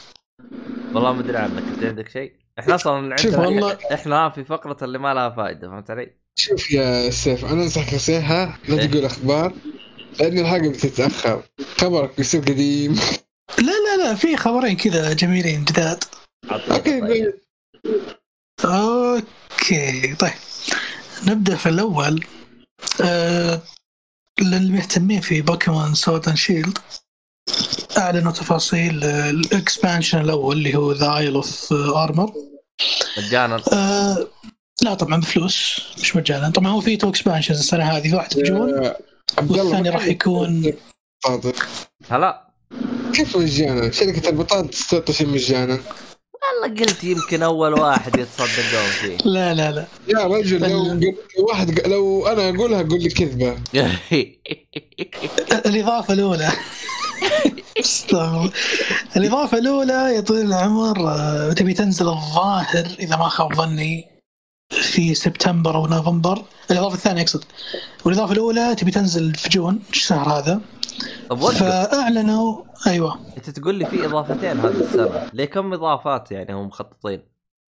[0.94, 1.62] والله ما أدري عنك.
[1.62, 5.90] أنت عندك شيء؟ إحنا أصلا عندنا والله إحنا في فقرة اللي ما لها فائدة فهمت
[5.90, 9.52] علي؟ شوف يا سيف أنا أنصحك نصيحه لا تقول أخبار.
[10.20, 11.42] لأن الحلقة بتتأخر.
[11.78, 13.00] خبرك بيصير قديم.
[13.58, 16.04] لا لا لا في خبرين كذا جميلين جداد.
[16.50, 17.34] أوكي طيب.
[18.64, 20.32] أوكي طيب.
[21.26, 22.24] نبدأ في الأول.
[23.04, 23.62] آه
[24.40, 26.78] للمهتمين في بوكيمون Sword and Shield
[27.98, 32.32] أعلنوا تفاصيل ال expansion الأول اللي هو The Isle of Armor
[33.18, 33.62] مجانا.
[33.72, 34.26] آه
[34.82, 36.50] لا طبعا بفلوس مش مجانا.
[36.50, 38.92] طبعا هو في two expansions السنة هذه واحد في June.
[39.38, 40.72] والثاني راح يكون
[42.08, 42.50] هلا.
[43.12, 45.78] كيف مجانا؟ شركة البطاطس تعطي شيء مجانا؟
[46.62, 49.86] والله قلت يمكن أول واحد يتصدقون فيه لا لا لا.
[50.08, 51.14] يا رجل لو
[51.48, 53.56] واحد لو أنا أقولها قول لي كذبة.
[55.66, 56.50] الإضافة الأولى.
[59.16, 64.19] الإضافة الأولى يا طويل العمر آه، تبي تنزل الظاهر إذا ما خاب ظني.
[64.70, 66.44] في سبتمبر أو نوفمبر.
[66.70, 67.44] الإضافة الثانية أقصد.
[68.04, 70.60] والإضافة الأولى تبي تنزل في جون الشهر هذا؟
[71.30, 73.20] طب فأعلنوا أيوه.
[73.36, 75.30] أنت تقول لي في إضافتين هذه السنة.
[75.32, 77.22] ليه كم إضافات يعني هم مخططين؟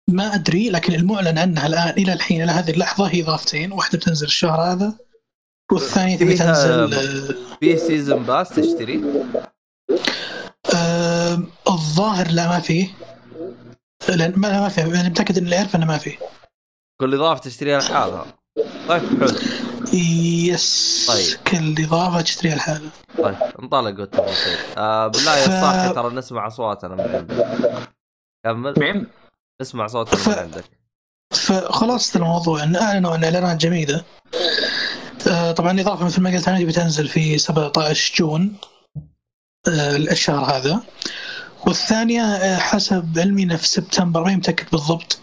[0.09, 3.72] ما أدري لكن المعلن عنها الآن إلى الحين إلى هذه اللحظة هي إضافتين.
[3.72, 4.94] واحدة بتنزل الشهر هذا
[5.72, 6.94] والثانية تبي تنزل
[7.61, 9.04] في season pass تشتري؟
[10.74, 12.88] آه الظاهر لا ما فيه
[14.09, 14.82] لأن ما ما في.
[14.82, 16.18] أنا متأكد إن اللي يعرف انه ما فيه
[17.00, 18.26] كل إضافة تشتريها لحالها.
[18.88, 19.38] طيب حلو.
[19.92, 21.46] yes طيب.
[21.46, 22.90] كل إضافة تشتريها لحالها.
[23.18, 25.48] طيب انطلق والتفاصيل آه بالله ف...
[25.48, 27.88] يا صاحي ترى نسمع أصواتنا من عندك.
[28.44, 28.74] كمل.
[28.78, 29.06] مين؟
[29.62, 30.28] نسمع صوتنا ف...
[30.28, 30.64] من عندك
[31.32, 34.04] فخلاصة الموضوع إن اعلنوا عن إعلانات جميلة.
[35.28, 38.57] آه طبعا الإضافة مثل ما قلت أنا بتنزل في 17 June
[39.68, 40.80] آه الشهر هذا.
[41.66, 45.18] والثانية آه حسب علمي في سبتمبر ما متاكد بالضبط.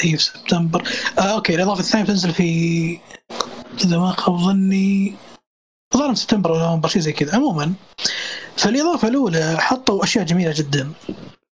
[0.00, 0.88] هي في سبتمبر.
[1.18, 2.98] آه أوكي الإضافة الثانية بتنزل في
[3.84, 5.14] إذا ما خاب ظني
[5.94, 7.34] ظهر في سبتمبر ولا نوفمبر شيء زي كذا.
[7.34, 7.72] عموما
[8.56, 10.92] فالإضافة الأولى حطوا أشياء جميلة جدا.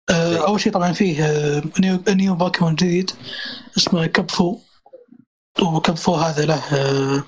[0.10, 3.12] آه أول شيء طبعا فيه آه new, new بوكيمون جديد
[3.78, 4.58] اسمه Kubfu.
[5.62, 7.24] و Kubfu هذا له آه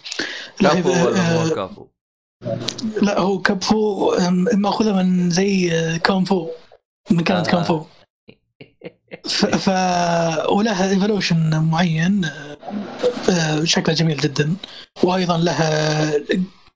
[0.62, 1.88] له آه Kubfu.
[3.02, 4.15] لا هو Kubfu
[4.54, 5.72] مأخوذة من زي
[6.06, 6.49] كونغ فو
[7.12, 7.52] من كانت آه.
[7.52, 7.86] كونغ فو.
[10.50, 12.30] ولها evolution معين
[13.30, 14.56] آه، شكله جميل جدا.
[15.04, 16.12] وأيضا لها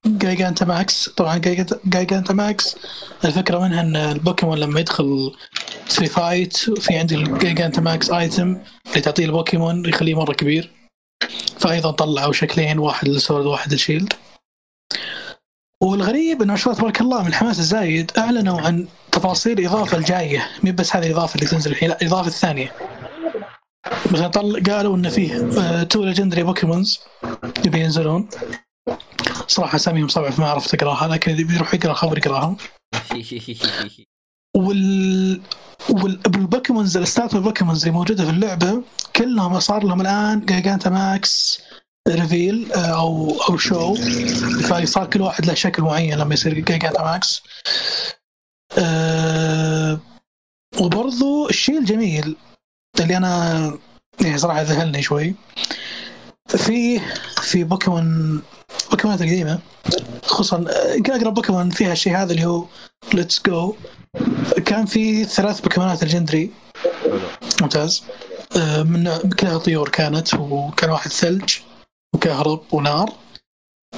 [0.06, 1.38] Gigantamax طبعا
[1.86, 2.76] Gigantamax
[3.26, 5.36] الفكرة منها إن البوكيمون لما يدخل
[5.86, 8.58] في fight في عندي ال Gigantamax item
[8.90, 10.72] اللي تعطيه البوكيمون يخليه مرة كبير.
[11.60, 14.14] فايضا طلعوا شكلين واحد لل Sword وواحد لل Shield
[15.82, 20.48] والغريب إنه ما شاء الله تبارك الله من الحماس الزايد أعلنوا عن تفاصيل الاضافه الجاية
[20.64, 22.72] مي بس هذه الإضافة اللي تنزل الحين؟ لا الإضافة الثانية.
[24.12, 27.00] مثلا طل قالوا انه فيه two legendary Pokemons
[27.66, 28.30] يبي ينزلون.
[29.48, 32.58] صراحة أساميهم صعبة فما عرفت اقراها لكن اللي بيروح يقرأ خبر يقراهم.
[34.58, 35.42] وال
[35.90, 38.84] وال Pokemons ال starter ال Pokemons اللي موجودة في اللعبة
[39.16, 41.62] كلهم صار لهم الآن Gigantamax
[42.10, 43.96] reveal أو أو show
[44.62, 47.44] فصار كل واحد له شكل معين لما يصير Gigantamax
[48.78, 50.00] أه
[50.80, 52.36] وبرضو الشيء الجميل
[53.00, 53.78] اللي أنا
[54.22, 55.36] يعني صراحة ذهلني شوي
[56.48, 57.00] في
[57.42, 58.42] في بوكيمون
[58.92, 59.60] بوكيمونات القديمة
[60.24, 60.66] خصوصا
[61.10, 62.66] أقرب بوكيمون فيها الشيء هذا اللي هو
[63.14, 63.76] Let's Go
[64.66, 66.52] كان في ثلاث بوكيمونات legendary.
[67.62, 68.04] ممتاز.
[68.58, 71.54] آه، من كلها طيور كانت وكان واحد ثلج
[72.16, 73.14] وكهرب ونار.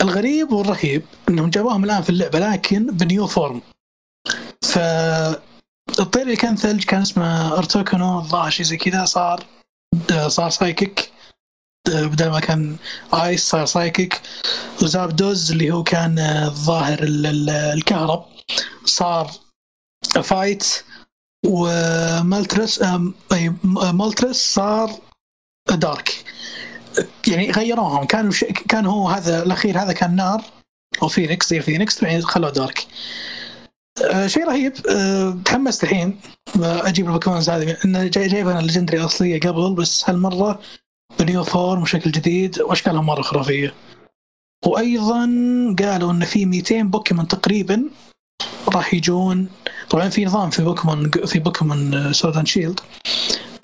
[0.01, 3.61] الغريب والرهيب إنهم جابوهم الآن في اللعبة لكن ب new form.
[4.65, 4.77] ف
[5.99, 9.45] الطير اللي كان ثلج كان اسمه Articuno الظاهر شيء زي كذا صار
[10.27, 11.11] صار psychic
[11.87, 12.77] بدل ما كان
[13.13, 14.21] ice صار psychic
[14.81, 18.25] و Zapdos اللي هو كان الظاهر الكهرب.
[18.85, 19.31] صار
[20.23, 20.83] fight
[21.45, 22.81] و Moltres
[23.63, 24.91] Moltres صار
[25.69, 26.25] dark
[27.27, 28.05] يعني غيروهم.
[28.05, 28.31] كانوا.
[28.69, 30.43] كان هو هذا الأخير هذا كان نار
[31.03, 32.87] أو فينيكس زي فينيكس بعدين خلوه dark
[34.03, 34.73] آه شيء رهيب.
[34.89, 36.19] آه تحمست الحين
[36.61, 40.59] أجيب ال Pokemons هذه إنه جاي جايب أنا ال legendary الاصليه قبل بس هالمرة
[41.19, 43.73] ب new form وشكل جديد وأشكالهم مرة خرافية.
[44.65, 45.25] وأيضا
[45.79, 47.83] قالوا إن في 200 بوكيمون تقريبا
[48.73, 49.49] راح يجون.
[49.89, 52.79] طبعا في نظام في بوكيمون في بوكيمون Sword and Shield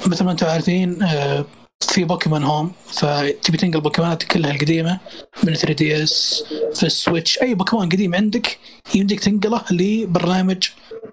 [0.07, 1.45] مثل ما أنتم عارفين آه،
[1.83, 4.99] في Pokemon Home فتبي تنقل بوكيمونات كلها القديمة
[5.43, 8.59] من 3 DS في ال Switch أي بوكيمون قديم عندك
[8.95, 10.69] يمديك تنقله لبرنامج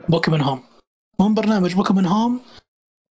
[0.09, 0.62] Pokemon Home
[1.20, 2.40] من برنامج Pokemon Home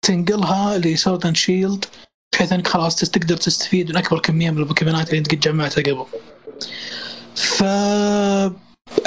[0.02, 1.86] تنقلها ل Sword and Shield
[2.34, 6.06] بحيث إنك خلاص تقدر تستفيد من أكبر كمية من البوكيمونات اللي انت قد جمعتها قبل.
[7.36, 7.64] ف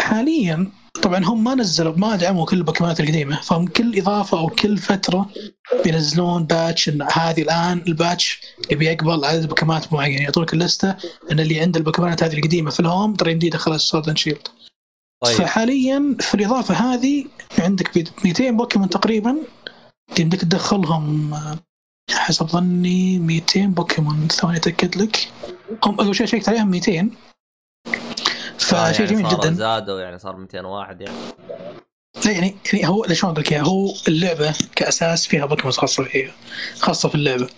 [0.00, 0.70] حاليا
[1.02, 3.40] طبعا هم ما نزلوا ما دعموا كل البوكيمونات القديمة.
[3.40, 5.30] فهم كل إضافة أو كل فترة
[5.84, 10.22] بينزلون patch إن هذه الآن ال patch يبي يقبل عدد بوكيمونات معين.
[10.22, 10.96] يعطونك اللستة
[11.32, 14.48] إن اللي عنده البوكيمونات هذه القديمة في ال Home ترى يمديه يدخلها Sword Shield
[15.24, 15.36] طيب.
[15.36, 17.24] فحاليا في الإضافة هذه
[17.58, 19.36] عندك 200 بوكيمون تقريبا
[20.18, 21.34] يمديك تدخلهم
[22.10, 25.28] حسب ظني 200 بوكيمون ثواني أتأكد لك.
[25.84, 27.10] هم أول شيء شيكت عليهم 200
[28.60, 29.52] فشيء يعني جميل جدا.
[29.54, 31.16] زادوا يعني صار 201 يعني.
[32.26, 36.32] يعني يعني هو شلون أقول لك هو اللعبة كأساس فيها بوكيمون خاصة فيها
[36.78, 37.48] خاصة في اللعبة.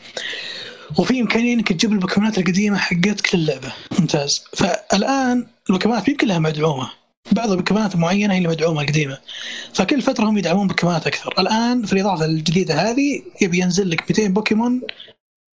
[0.99, 4.45] وفي إمكانية إنك تجيب البوكيمونات القديمة حقتك للعبه ممتاز.
[4.57, 6.91] فالآن البوكيمونات مو كلها مدعومة.
[7.33, 9.19] بعض البوكيمونات معينة هي اللي مدعومة القديمة.
[9.75, 11.35] فكل فترة هم يدعمون بوكيمونات أكثر.
[11.39, 14.83] الآن في الإضافة الجديدة هذه يبي ينزل لك 200 بوكيمون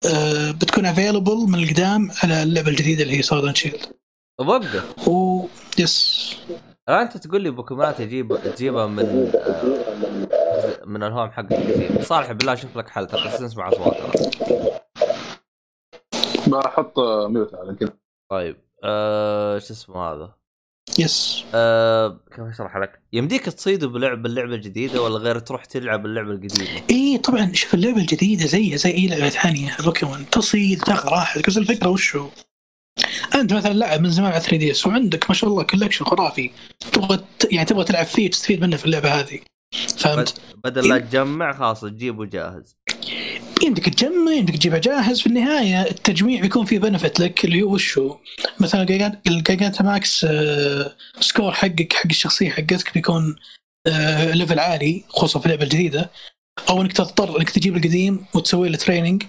[0.06, 3.86] آه بتكون available من القدام على اللعبة الجديدة اللي هي Sword and Shield
[4.40, 5.46] وقف و
[5.78, 6.36] yes.
[6.88, 12.32] الان أنت تقول لي بوكيمونات تجيب تجيبها من آه من ال Home حق القديم صالح
[12.32, 13.96] بالله شوف لك حل ترى بس نسمع اصوات
[16.48, 17.92] بحط mute على كذا
[18.30, 20.34] طيب آه شو اسمه هذا؟
[20.98, 21.44] yes.
[21.54, 26.82] آه كيف أشرح لك؟ يمديك تصيد بلعب باللعبة الجديدة ولا غير تروح تلعب اللعبة القديمة؟
[26.90, 29.76] اي طبعا شوف اللعبة الجديدة زي زي أي لعبة ثانية.
[29.84, 32.28] بوكيمون تصيد تاخذ راحتك بس الفكرة وش هو؟
[33.34, 36.50] أنت مثلا لاعب من زمان على 3 DS وعندك ما شاء الله collection خرافي.
[36.92, 39.40] تبغى يعني تبغى تلعب فيه تستفيد منه في اللعبة هذه.
[39.98, 42.76] فهمت؟ بدل لا تجمع خلاص تجيبه جاهز.
[43.64, 45.20] يمديك تجمع يمديك تجيبها جاهز.
[45.20, 48.16] في النهاية التجميع بيكون فيه benefit لك اللي هو وشو؟
[48.60, 48.82] مثلا
[49.26, 50.26] ال Gigantamax
[51.20, 53.36] score حقك حق الشخصية حقتك بيكون
[54.32, 56.10] level آه، عالي خصوصا في اللعبة الجديدة.
[56.68, 59.22] أو إنك تضطر إنك تجيب القديم وتسوي له training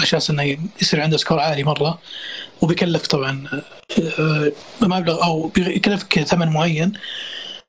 [0.00, 1.98] عشان إنه يصير عنده score عالي مرة
[2.62, 3.48] وبيكلف طبعا
[4.18, 6.92] آه، مبلغ أو بيكلفك ثمن معين.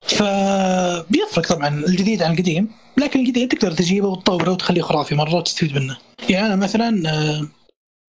[0.01, 5.97] فبيفرق طبعا الجديد عن القديم لكن الجديد تقدر تجيبه وتطوره وتخليه خرافي مرة وتستفيد منه.
[6.29, 7.47] يعني أنا مثلا آه،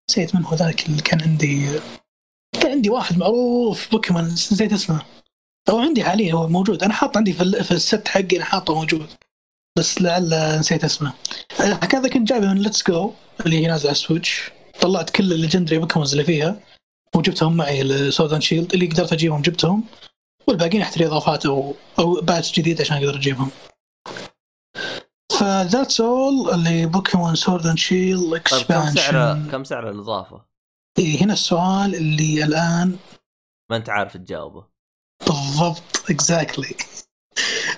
[0.09, 1.79] نسيت من هو ذاك اللي كان عندي
[2.61, 5.01] كان عندي واحد معروف بوكيمون نسيت اسمه.
[5.69, 6.83] أو عندي حاليا هو موجود.
[6.83, 9.07] أنا حاط عندي في ال set حقي أنا حاطه موجود.
[9.77, 11.13] بس لعل نسيت اسمه.
[11.59, 13.13] هكذا كنت جايبه من Let's Go
[13.45, 16.59] اللي هي نازلة على ال Switch طلعت كل ال legendary Pokemons اللي فيها
[17.15, 19.83] وجبتهم معي ل Sword and Shield اللي قدرت أجيبهم جبتهم
[20.47, 23.51] والباقيين احتري إضافات أو أو patch جديد عشان أقدر أجيبهم.
[25.39, 30.45] ف that's all اللي Pokemon Sword and Shield expansion كم سعر كم سعر الإضافة؟
[30.99, 32.97] إيه هنا السؤال اللي الآن
[33.71, 34.65] ما أنت عارف تجاوبه.
[35.27, 36.75] بالضبط exactly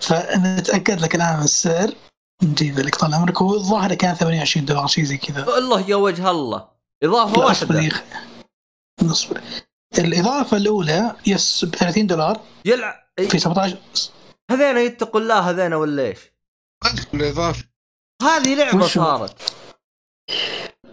[0.02, 1.93] فنتاكد لك الآن السعر.
[2.43, 3.41] نجيب لك طال عمرك.
[3.41, 5.58] هو الظاهر كان 28 دولار شيء زي كذا.
[5.58, 6.67] الله يا وجه الله.
[7.04, 7.91] إضافة واحدة.
[9.02, 9.41] اصبر
[9.98, 13.78] الإضافة الأولى yes ب 30 دولار يلعب في 17
[14.52, 16.19] هذين يتقوا الله هذين ولا إيش؟
[17.13, 17.63] الإضافة.
[18.24, 19.54] هذه لعبة صارت.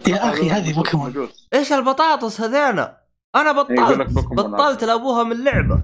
[0.07, 1.29] يا أخي هذه بوكيمون.
[1.53, 2.97] إيش البطاطس هذينا؟
[3.35, 4.11] أنا بطلت.
[4.31, 5.83] بطلت لأبوها من لعبة.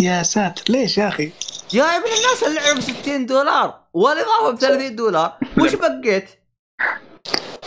[0.00, 1.32] يا ساتر ليش يا أخي؟
[1.72, 6.28] يا ابن الناس اللعبه ب 60 دولار والاضافة ب 30 دولار وش بقيت؟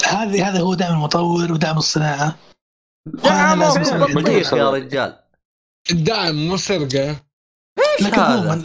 [0.08, 2.36] هذه هذا هو دعم المطور ودعم الصناعة.
[3.06, 3.60] دعم
[4.14, 5.20] بطيخ يا رجال.
[5.92, 7.16] الدعم مو سرقة.
[8.00, 8.64] إيش هذا؟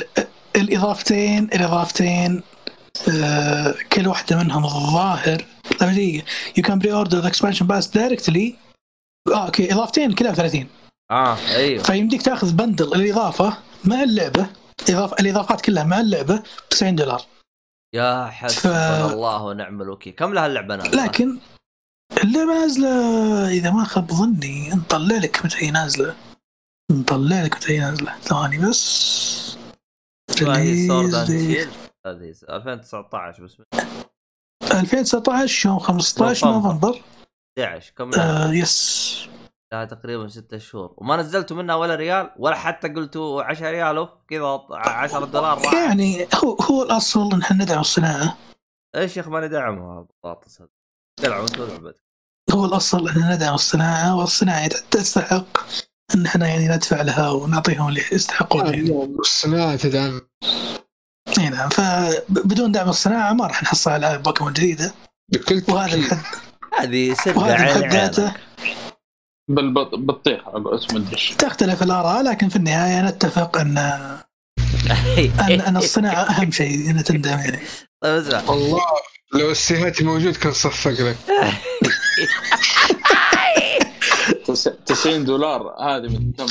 [0.56, 2.42] الاضافتين الإضافتين
[3.14, 5.44] آه كل واحدة منهم الظاهر
[5.80, 6.24] طيب دقيقة.
[6.56, 8.56] you can pre-order the expansion pass directly
[9.28, 10.66] آه okay إضافتين كلها ب 30
[11.10, 11.82] آه أيوه.
[11.82, 14.46] فيمديك تاخذ bundle الإضافة مع اللعبة.
[14.88, 17.22] اضافه الإضافات كلها مع اللعبة 90 دولار.
[17.94, 19.12] يا حسبنا ف...
[19.12, 20.12] الله ونعم الوكيل.
[20.12, 21.38] كم لها اللعبة نازلة؟ لكن
[22.24, 24.70] اللعبة نازلة إذا ما خاب ظني.
[24.70, 26.16] نطلع لك متى هي نازلة.
[26.92, 28.18] نطلع لك متى هي نازلة.
[28.20, 29.58] ثواني بس.
[30.40, 30.92] هذه
[32.06, 33.56] هذه 2019 بس.
[34.62, 37.02] 2019 يوم 15 نوفمبر.
[37.58, 39.28] 11 كم آه يس
[39.72, 40.94] لا تقريبا ستة شهور.
[40.96, 45.74] وما نزلتوا منها ولا ريال ولا حتى قلتوا 10 ريال أوف كذا 10 دولار راح.
[45.74, 48.36] يعني هو هو الأصل إن إحنا ندعم الصناعة.
[48.96, 50.70] إيش يا أخي ما ندعمها البطاطس هذا
[51.22, 52.02] دلعوا لعبتك
[52.50, 55.58] هو الأصل إن ندعم الصناعة والصناعة تستحق
[56.14, 58.66] إن إحنا يعني ندفع لها ونعطيهم اللي يستحقون.
[58.66, 59.14] يعني.
[59.20, 60.20] الصناعة تدعم.
[61.38, 64.94] إي نعم فبدون دعم الصناعة ما راح نحصل العاب بوكيمون جديدة.
[65.32, 66.18] بكل وهذا الحد
[66.78, 68.34] هذه وهذا الحد ذاته
[69.48, 73.78] بالبطيخ اسم الدش تختلف الآراء لكن في النهاية نتفق ان
[75.40, 77.58] ان, أن الصناعة أهم شيء إن تندعم يعني.
[78.02, 78.80] طيب والله
[79.34, 81.16] لو السيهاتي موجود كان صفق لك.
[84.86, 86.46] 90 دولار هذه من كم؟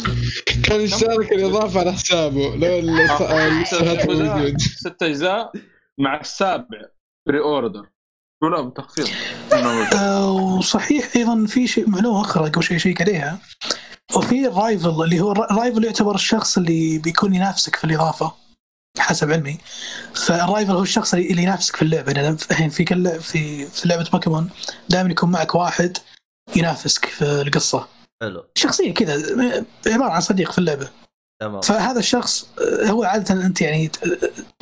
[0.64, 4.58] كان يشترك الإضافة على حسابه لو السيهاتي موجود.
[4.62, 5.52] ست إجزاء
[6.00, 6.82] مع السابع
[7.28, 7.86] pre-order
[8.44, 9.08] ولا بتخفيض
[9.96, 13.40] آه، وصحيح أيضا في شيء معلومه أخرى قبل شيء شيء عليها
[14.16, 18.34] وفي ال rival اللي هو ال rival يعتبر الشخص اللي بيكون ينافسك في الإضافة
[19.00, 19.58] حسب علمي.
[20.16, 22.12] فال rival هو الشخص اللي ينافسك في اللعبة.
[22.12, 24.50] يعني الحين في كل في في لعبة بوكيمون
[24.90, 25.98] دائما يكون معك واحد
[26.56, 27.88] ينافسك في القصة.
[28.22, 28.46] حلو.
[28.56, 29.14] شخصية كذا
[29.88, 30.90] عبارة عن صديق في اللعبة.
[31.42, 31.62] تمام.
[31.62, 32.50] فهذا الشخص
[32.84, 33.92] هو عادة أنت يعني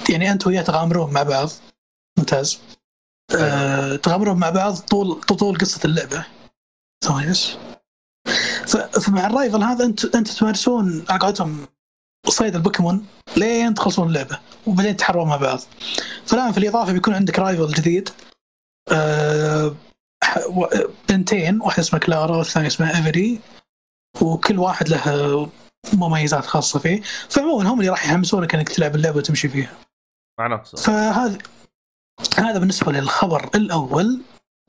[0.09, 1.49] يعني أنت وياه تغامرون مع بعض.
[2.17, 2.59] ممتاز.
[3.35, 6.25] أه تغامرون مع بعض طول طول قصة اللعبة.
[7.29, 7.57] بس.
[9.01, 11.67] فمع ال rival هذا انت انت تمارسون على قولتهم
[12.27, 13.05] صيد البوكيمون
[13.37, 15.59] لين تخلصون اللعبة وبعدين تحرروا مع بعض.
[16.25, 18.09] فالآن في الإضافة بيكون عندك rival جديد.
[18.91, 19.75] أه
[21.09, 23.39] بنتين واحدة اسمها كلارا والثانيه اسمها إيفري
[24.21, 25.49] وكل واحد له
[25.93, 27.01] مميزات خاصة فيه.
[27.29, 29.73] فعموما هم اللي راح يحمسونك إنك تلعب اللعبة وتمشي فيها.
[30.39, 31.37] مع نفسه فهذا
[32.37, 34.21] هذا بالنسبة للخبر الأول.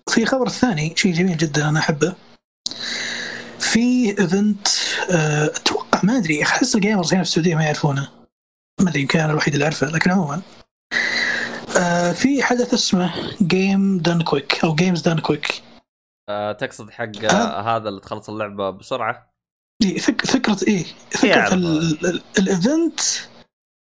[0.09, 2.15] في خبر الثاني شيء جميل جدا أنا أحبه.
[3.59, 4.69] في event
[5.11, 8.09] أتوقع ما أدري أحس ال gamers هنا في السعودية ما يعرفونه.
[8.81, 10.43] ما أدري يمكن أنا الوحيد اللي أعرفه لكن عموما.
[11.79, 15.63] آه في حدث اسمه Game Done Quick أو Games Done Quick
[16.29, 19.33] آه تقصد حق آه هذا اللي تخلص اللعبة بسرعة؟
[19.99, 21.55] فك فكرة إيه فكرة
[22.39, 23.01] ال event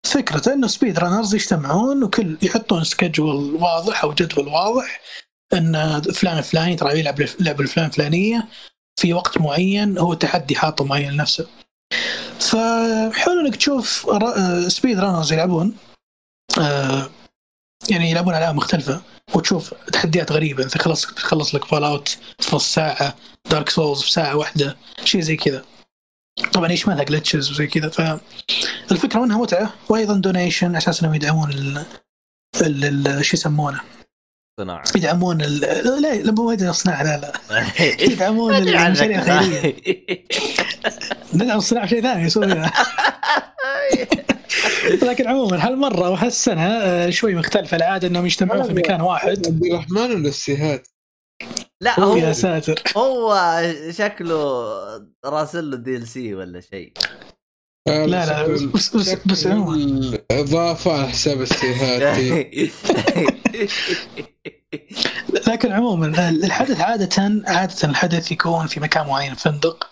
[0.04, 5.00] فكرته إنه speedrunners يجتمعون وكل يحطون schedule واضح أو جدول واضح
[5.52, 8.48] إن فلان الفلاني ترى يلعب اللعبه الفلان الفلانيه
[9.00, 11.46] في وقت معين هو تحدي حاطه معين لنفسه.
[12.40, 14.06] فحلو انك تشوف
[14.68, 15.76] speedrunners يلعبون
[16.60, 17.10] آه
[17.90, 19.02] يعني يلعبون ألعاب مختلفة
[19.34, 23.16] وتشوف تحديات غريبة انت خلص تخلص لك Fallout في نص ساعة
[23.50, 25.64] Dark Souls في ساعة واحدة شيء زي كذا.
[26.52, 28.20] طبعا يشملها glitches وزي كذا
[28.88, 31.84] فالفكرة منها متعة وأيضا donation على أساس انهم يدعمون ال
[33.24, 33.80] شو يسمونه؟
[34.60, 34.84] صناعة.
[34.96, 35.60] يدعمون ال...
[35.60, 37.66] لا لا مو الصناعة لا لا.
[38.04, 39.76] يدعمون المشاريع الخيرية.
[41.34, 42.72] ندعم الصناعة شيء ثاني يسوونها
[45.02, 49.46] لكن عموما هالمرة وهالسنة شوي مختلفة العادة إنهم يجتمعون في مكان واحد.
[49.46, 50.88] عبد الرحمن ولا السيهات؟
[51.84, 52.82] لا هو يا ساتر.
[52.96, 54.64] هو شكله
[55.24, 56.92] راسل له DLC ولا شيء.
[57.86, 62.18] لا لا بس بس بس عموما اضافه على حساب السيهات
[65.48, 69.88] لكن عموما الحدث عادة عادة الحدث يكون في مكان معين فندق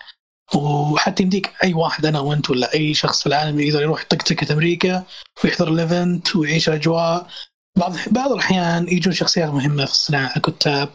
[0.55, 4.51] وحتى يمديك أي واحد أنا وأنت ولا أي شخص في العالم يقدر يروح يطق ticket
[4.51, 5.05] أمريكا
[5.45, 7.27] ويحضر ال event ويعيش الاجواء
[7.79, 10.89] بعض بعض الأحيان يجون شخصيات مهمة في الصناعة كتاب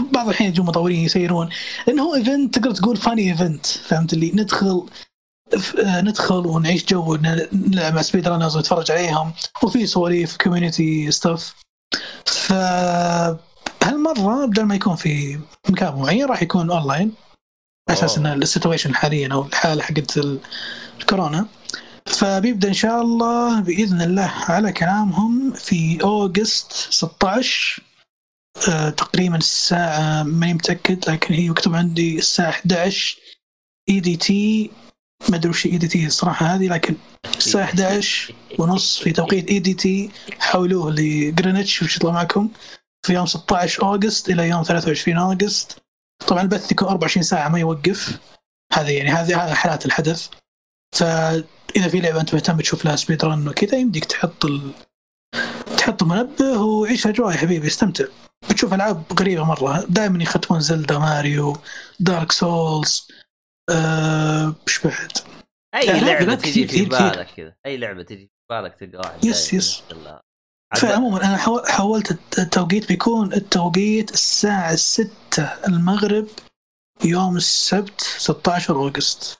[0.00, 1.48] بعض الاحيان يجون مطورين يسيرون.
[1.86, 4.86] لأنه هو event تقدر تقول funny event فهمت اللي؟ ندخل
[5.86, 7.16] ندخل ونعيش جو
[7.52, 9.32] نلعب مع speedrunners ونتفرج عليهم
[9.62, 11.54] وفي سواليف community stuff
[12.26, 12.52] ف
[13.82, 15.38] هالمرة بدل ما يكون في
[15.68, 17.12] مكان معين راح يكون اونلاين
[17.88, 20.20] على أساس إن ال situation حاليا أو الحالة حقت
[21.00, 21.46] الكورونا.
[22.06, 27.93] فبيبدأ إن شاء الله بإذن الله على كلامهم في August 16 أه
[28.96, 33.18] تقريبا الساعة ماني متأكد لكن هي مكتوب عندي الساعة 11
[33.88, 34.70] EDT
[35.28, 36.94] ما أدري وش EDT الصراحة هذه لكن
[37.36, 42.50] الساعة 11 ونص في توقيت EDT حولوه لجرينتش وش يطلع معكم؟
[43.06, 45.82] في يوم 16 August إلى يوم 23 August.
[46.26, 48.18] طبعا البث يكون 24 ساعة ما يوقف.
[48.72, 50.28] هذه يعني هذه هذه حالات الحدث.
[50.96, 54.70] فإذا في لعبة أنت مهتم تشوف لها speedrun وكذا يمديك تحط ال...
[55.76, 58.04] تحط منبه وعيش اجواء يا حبيبي استمتع.
[58.50, 59.84] بتشوف ألعاب غريبه مرة.
[59.88, 61.56] دائما يختمون زلدا ماريو
[62.00, 63.08] Dark Souls
[63.70, 64.54] أه...
[64.68, 65.12] إيش بعد؟
[65.74, 69.82] أي لعبة تجي في بالك كذا؟ أي لعبة تجي في بالك تلقى واحد yes yes.
[70.76, 71.36] فعموما أنا
[71.66, 75.08] حولت التوقيت بيكون التوقيت الساعة 6
[75.68, 76.26] المغرب
[77.04, 79.38] يوم السبت 16 August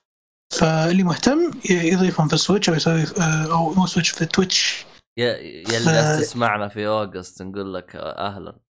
[0.53, 3.05] فاللي مهتم يضيفهم في ال Switch أو يسوي
[3.51, 4.87] أو مو Switch في Twitch.
[5.19, 8.53] يا يا اللي تسمعنا في August نقول لك أهلا.
[8.53, 8.74] ف...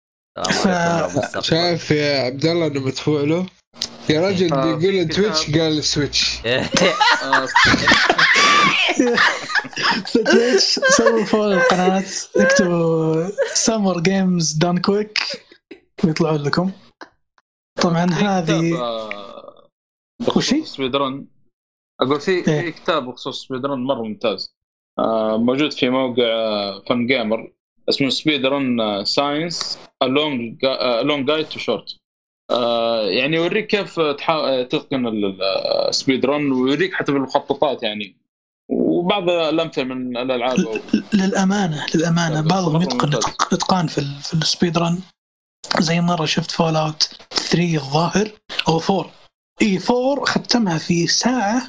[1.41, 3.47] شايف يا عبد الله إنه مدفوع له؟
[4.11, 5.51] يا رجل آه، بيقول في Twitch.
[5.59, 6.63] قال Switch آه،
[10.07, 12.05] في Twitch سووا follow القناة
[12.37, 15.19] اكتبوا Summer Games Done Quick
[16.05, 16.71] ويطلعون لكم.
[17.83, 19.69] طبعا هذه آه،
[20.37, 21.27] وشي؟ بخصوص speedrun
[22.01, 22.43] أقول في إيه.
[22.43, 24.55] في كتاب بخصوص speedrun مرة ممتاز.
[24.99, 27.53] آه، موجود في موقع آه، فن gamer
[27.91, 31.97] اسمه Speedrun Science: A Long Guide to Short
[33.11, 35.07] يعني يوريك كيف تحا- تتقن
[35.89, 38.17] ال speedrun ويوريك حتى بالمخططات يعني.
[38.73, 42.35] وبعض الأمثلة من الألعاب أو- للأمانة للأمانة.
[42.41, 43.15] لا، بعضهم يتقن
[43.53, 44.99] اتقان في ال- في ال speedrun
[45.79, 48.29] زي مرة شفت Fallout 3 الظاهر
[48.69, 49.11] أو 4
[49.63, 51.63] إي 4 ختمها في ساعة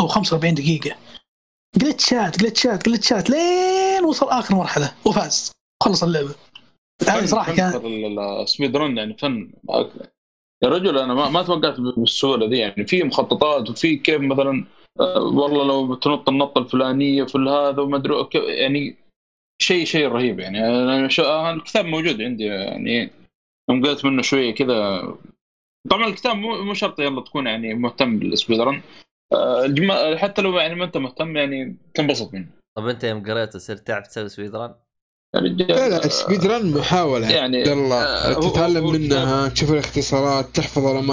[0.00, 0.96] أو 45 دقيقة.
[1.80, 5.52] glitch ات glitch ات glitch ات لين وصل آخر مرحلة وفاز.
[5.82, 6.34] خلص اللعبة.
[7.08, 9.52] هذه صراحة ال- ال speedrun يعني فن.
[10.62, 12.86] يا رجل أنا ما, ما توقعت بالسهولة دي يعني.
[12.86, 14.64] في مخططات وفي كيف مثلا
[15.00, 18.96] آه، والله لو بتنط النطة الفلانية في هذا وما أدري يعني
[19.62, 20.66] شيء شيء رهيب يعني.
[20.66, 23.10] أنا آه، الكتاب موجود عندي يعني.
[23.70, 25.02] يوم قريت منه شوية كذا.
[25.90, 28.82] طبعا الكتاب مو مو شرط يلا تكون يعني مهتم بال speed run
[29.32, 32.46] آه، الجما- حتى لو يعني ما انت مهتم يعني تنبسط منه.
[32.78, 34.74] طب انت يوم قريته صرت تعرف تسوي speed run؟
[35.36, 37.30] يا رجال لا لا آه، speed run محاولة.
[37.30, 41.10] يعني عبد الله آه، تتعلم هو- منها تشوف الاختصارات تحفظ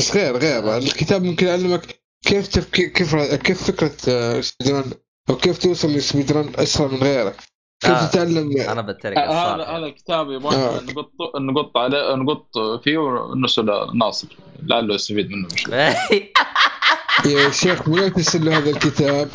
[0.00, 4.84] بس غير غير الكتاب ممكن يعلمك كيف تفكير كيف كيف فكرة آه، speed run
[5.30, 7.36] أو كيف توصل ل speed run أسرع من غيرك.
[7.82, 8.06] كيف آه.
[8.06, 10.80] تتعلم أنا بترك هذا الصراحه هذا الكتاب يبغى آه.
[10.80, 11.10] نقط
[11.40, 12.46] نقط عليه نقط
[12.84, 13.66] فيه ونرسل
[13.98, 14.28] ناصر.
[14.62, 15.66] لعله يستفيد منه مش
[17.26, 19.28] يا شيخ مو ترسل له هذا الكتاب؟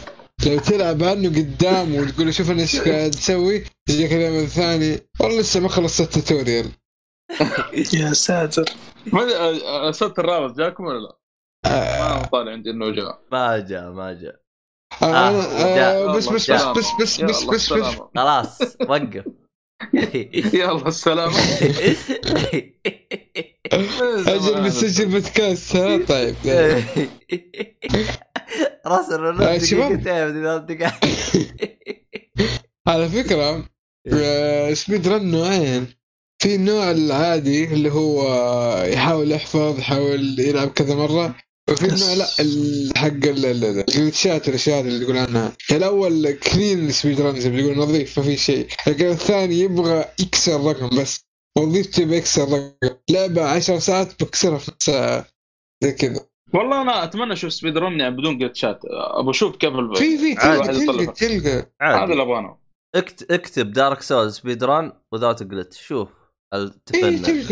[0.46, 5.00] لو تلعب عنه قدام وتقول له شوف أنا إيش قاعد أسوي يجيك اليوم الثاني.
[5.20, 6.72] والله لسه ما خلصت ال tutorial.
[7.94, 8.66] يا ساتر.
[9.14, 9.22] ما
[9.88, 11.18] ارسلت الرابط جاكم ولا لا؟
[11.66, 13.22] آه، ما طالع عندي إنه جاء.
[13.32, 14.42] ما جاء ما جاء.
[15.02, 17.96] آه، آه، بس بس بس بس بس بس بس.
[18.16, 19.26] خلاص وقف.
[20.54, 21.38] يلا السلامة.
[23.74, 26.36] أجل بسجل بودكاست ها؟ طيب
[28.88, 29.58] راسل ونص آه،.
[29.58, 30.06] دقيقتين
[32.88, 33.70] على فكرة
[34.14, 35.88] آه، speed run نوعين.
[36.42, 38.24] في النوع العادي اللي هو
[38.88, 41.36] يحاول يحفظ يحاول يلعب كذا مرة
[41.70, 42.26] وفي النوع لا
[43.02, 45.54] حق ال- ال- ال- الجلتشات الاشياء اللي يقول عنها.
[45.72, 48.68] الأول clean speed run زي ما يقول نظيف ما في شيء.
[48.88, 51.26] لكن الثاني يبغى يكسر رقم بس.
[51.58, 55.26] وظيفته بيكسر رقم لعبة عشر ساعات بكسرها في ساعة.
[55.84, 56.26] زي كذا.
[56.54, 60.36] والله أنا أتمنى أشوف speed run يعني بدون جلتشات أبغى أشوف كيف ال- في في.
[60.36, 62.60] تلقى تلقى هذا اللي ابغاه
[62.96, 66.10] اكت- اكتب دارك سولز سبيد ران وذات جلتش شوف.
[66.54, 67.46] التفنن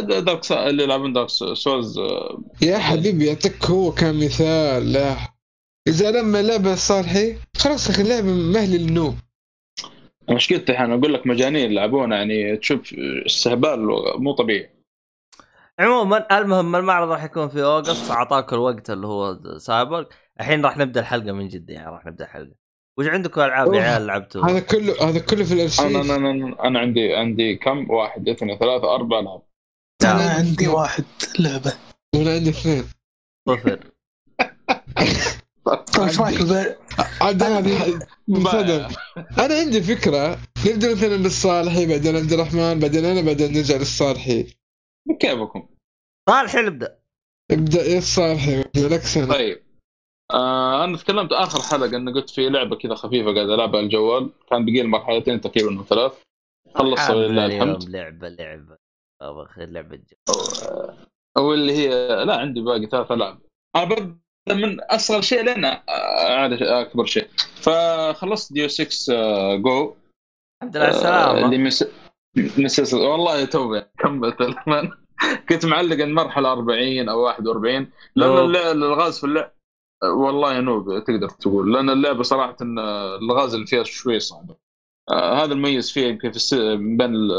[0.00, 4.92] دارك سا- اللي يلعبون دارك سولز آه، يا حبيبي يعطيك هو كمثال.
[4.92, 5.16] لا.
[5.88, 9.18] إذا لما لعبة صالحي خلاص أخي اللعبة مهل للنوم.
[10.30, 12.94] مشكلتي الحين أقول لك مجانين يلعبونها يعني تشوف
[13.26, 13.80] استهبال
[14.18, 14.70] مو طبيعي
[15.78, 20.06] عموما المهم المعرض راح يكون في أوغست اعطاك الوقت اللي هو سايبر
[20.40, 22.54] الحين راح نبدأ الحلقة من جد يعني راح نبدأ الحلقة
[22.98, 23.82] وش عندكم ألعاب يا.
[23.82, 27.90] عيال لعبتوا؟ هذا كله هذا كله في أنا الارشيف أنا أنا, أنا عندي عندي كم؟
[27.90, 29.42] واحد اثنين ثلاثة أربعة ألعاب
[30.04, 30.36] أنا نعم.
[30.36, 31.04] عندي واحد
[31.38, 31.72] لعبة
[32.14, 32.84] وأنا عندي اثنين
[33.48, 33.80] صفر
[35.98, 36.76] إيش رايك بال-
[37.20, 38.88] عاد أنا.
[39.38, 40.38] أنا عندي فكرة.
[40.66, 44.56] نبدأ مثلا للصالحي بعدين عبد الرحمن بعدين أنا بعدين نرجع للصالحي.
[45.20, 45.68] كيفكم؟
[46.28, 46.98] صالح نبدا
[47.50, 49.34] ابدأ يا الصالحي لك سنة.
[49.34, 49.62] طيب.
[50.32, 54.30] آه أنا تكلمت آخر حلقة انه قلت في لعبة كذا خفيفة قاعد ألعبها على الجوال.
[54.50, 56.12] كان بقي لي مرحلتين تقريبا من ثلاث.
[56.74, 57.88] خلصت ولله اليوم الحمد.
[57.88, 58.76] لعبة لعبة.
[59.22, 60.34] أبغى اخذ لعبة جو.
[61.36, 61.88] أو اللي هي
[62.24, 63.38] لا عندي باقي ثلاث ألعاب.
[63.76, 64.18] أنا ببدا
[64.48, 67.28] من أصغر شيء لين اعلى أكبر شيء.
[67.60, 69.94] فخلصت ديو 6 آه، جو
[70.62, 71.84] الحمد لله على آه، اللي السلامه مس...
[72.58, 74.36] مسلسل والله توبة كملت.
[75.48, 79.52] كنت معلق المرحلة 40 أو 41 لأن الغاز في اللعب
[80.04, 81.72] والله نوب تقدر تقول.
[81.72, 82.78] لأن اللعبة صراحة إن
[83.22, 84.54] الغاز اللي فيها شوي صعبة.
[85.10, 86.54] آه هذا المميز فيها يمكن في الس...
[86.74, 87.32] بين ال-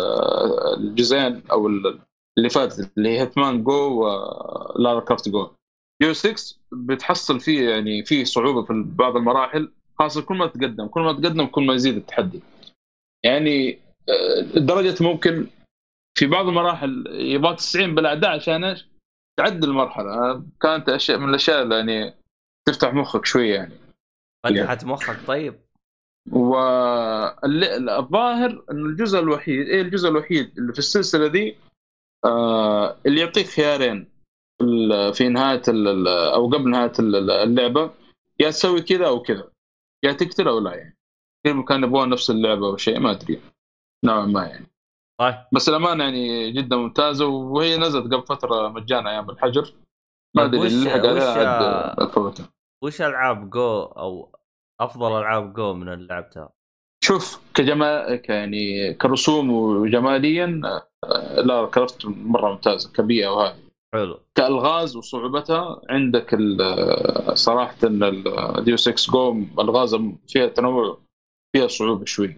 [0.78, 2.00] الجزئين أو ال-
[2.38, 5.50] اللي فاتت اللي هي هيتمان جو ولارا كرافت جو
[6.02, 11.02] جو 6 بتحصل فيه يعني فيه صعوبة في بعض المراحل خاصة كل ما تقدم كل
[11.02, 12.42] ما تقدم كل ما يزيد التحدي.
[13.26, 13.80] يعني
[14.10, 15.48] آه، لدرجه ممكن
[16.18, 18.88] في بعض المراحل يبغى 90 بالاعداء عشان إيش؟
[19.40, 20.44] تعدي المرحلة.
[20.62, 22.14] كانت أشياء من الأشياء اللي يعني
[22.68, 23.74] تفتح مخك شوية يعني.
[24.46, 25.60] فتحت مخك طيب.
[26.32, 27.44] والظاهر
[28.72, 31.56] إن الجزء الوحيد إيه الجزء الوحيد اللي في السلسلة دي؟
[32.26, 34.17] آه اللي يعطيك خيارين.
[35.14, 35.62] في نهاية
[36.34, 36.92] أو قبل نهاية
[37.44, 37.92] اللعبة
[38.40, 39.52] يا تسوي كذا أو كذا
[40.04, 40.98] يا تقتل أو لا يعني.
[41.68, 43.42] كان يبغون نفس اللعبة أو شيء ما أدري.
[44.06, 44.68] نوعا ما يعني.
[45.20, 45.36] طيب.
[45.54, 49.74] بس الأمانة يعني جدا ممتازة وهي نزلت قبل فترة مجانا أيام الحجر.
[50.36, 51.96] ما طيب أدري اللي لحق عليها
[52.84, 54.36] وش ألعاب جو أو
[54.82, 56.50] أفضل ألعاب جو من اللي لعبتها؟
[57.04, 60.62] شوف كجمال يعني كرسوم وجماليا
[61.04, 63.67] آه، لا كرفت مرة ممتازة كبيئه وهذه.
[63.94, 64.20] حلو.
[64.36, 66.38] كألغاز وصعوبتها عندك
[67.34, 69.96] صراحة الديو 6 جو ألغاز
[70.28, 71.02] فيها تنوع
[71.56, 72.38] فيها صعوبة شوي.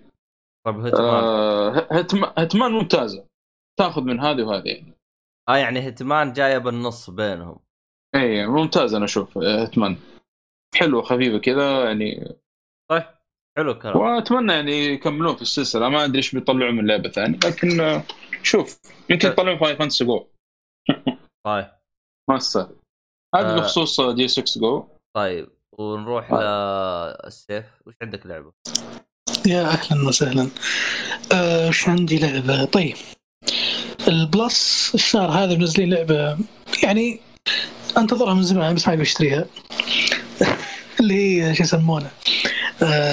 [0.66, 1.88] طيب هتمان آه
[2.38, 3.26] هتمان ممتازة.
[3.80, 4.68] تاخذ من هذه وهذه.
[4.68, 4.93] يعني
[5.50, 7.60] آه يعني هتمان جاية بالنص بينهم.
[8.16, 9.97] اي ممتاز أنا أشوف هتمان
[10.76, 12.36] حلوة خفيفة كذا يعني
[12.91, 13.04] طيب
[13.58, 13.97] حلو الكلام.
[13.97, 15.89] وأتمنى يعني يكملون في السلسلة.
[15.89, 18.02] ما أدري إيش بيطلعوا من لعبة ثانية لكن
[18.43, 18.80] شوف
[19.10, 19.28] يمكن.
[19.28, 20.28] يطلعون فاي فانتسي جو
[21.45, 21.67] طيب.
[22.29, 22.75] ما استاهل
[23.35, 23.55] هذا آه.
[23.55, 24.87] بخصوص دي 6 جو.
[25.15, 26.39] طيب ونروح طيب.
[27.25, 28.51] للسيف وش عندك لعبة؟
[29.47, 30.49] يا أهلا وسهلا.
[31.33, 32.95] آه، وش أه عندي لعبة؟ طيب.
[34.07, 36.37] البلس الشهر هذا منزلين لعبة
[36.83, 37.19] يعني
[37.97, 39.45] أنتظرها من زمان بس ما أبي أشتريها.
[40.99, 41.13] اللي
[41.43, 42.11] هي شو يسمونه؟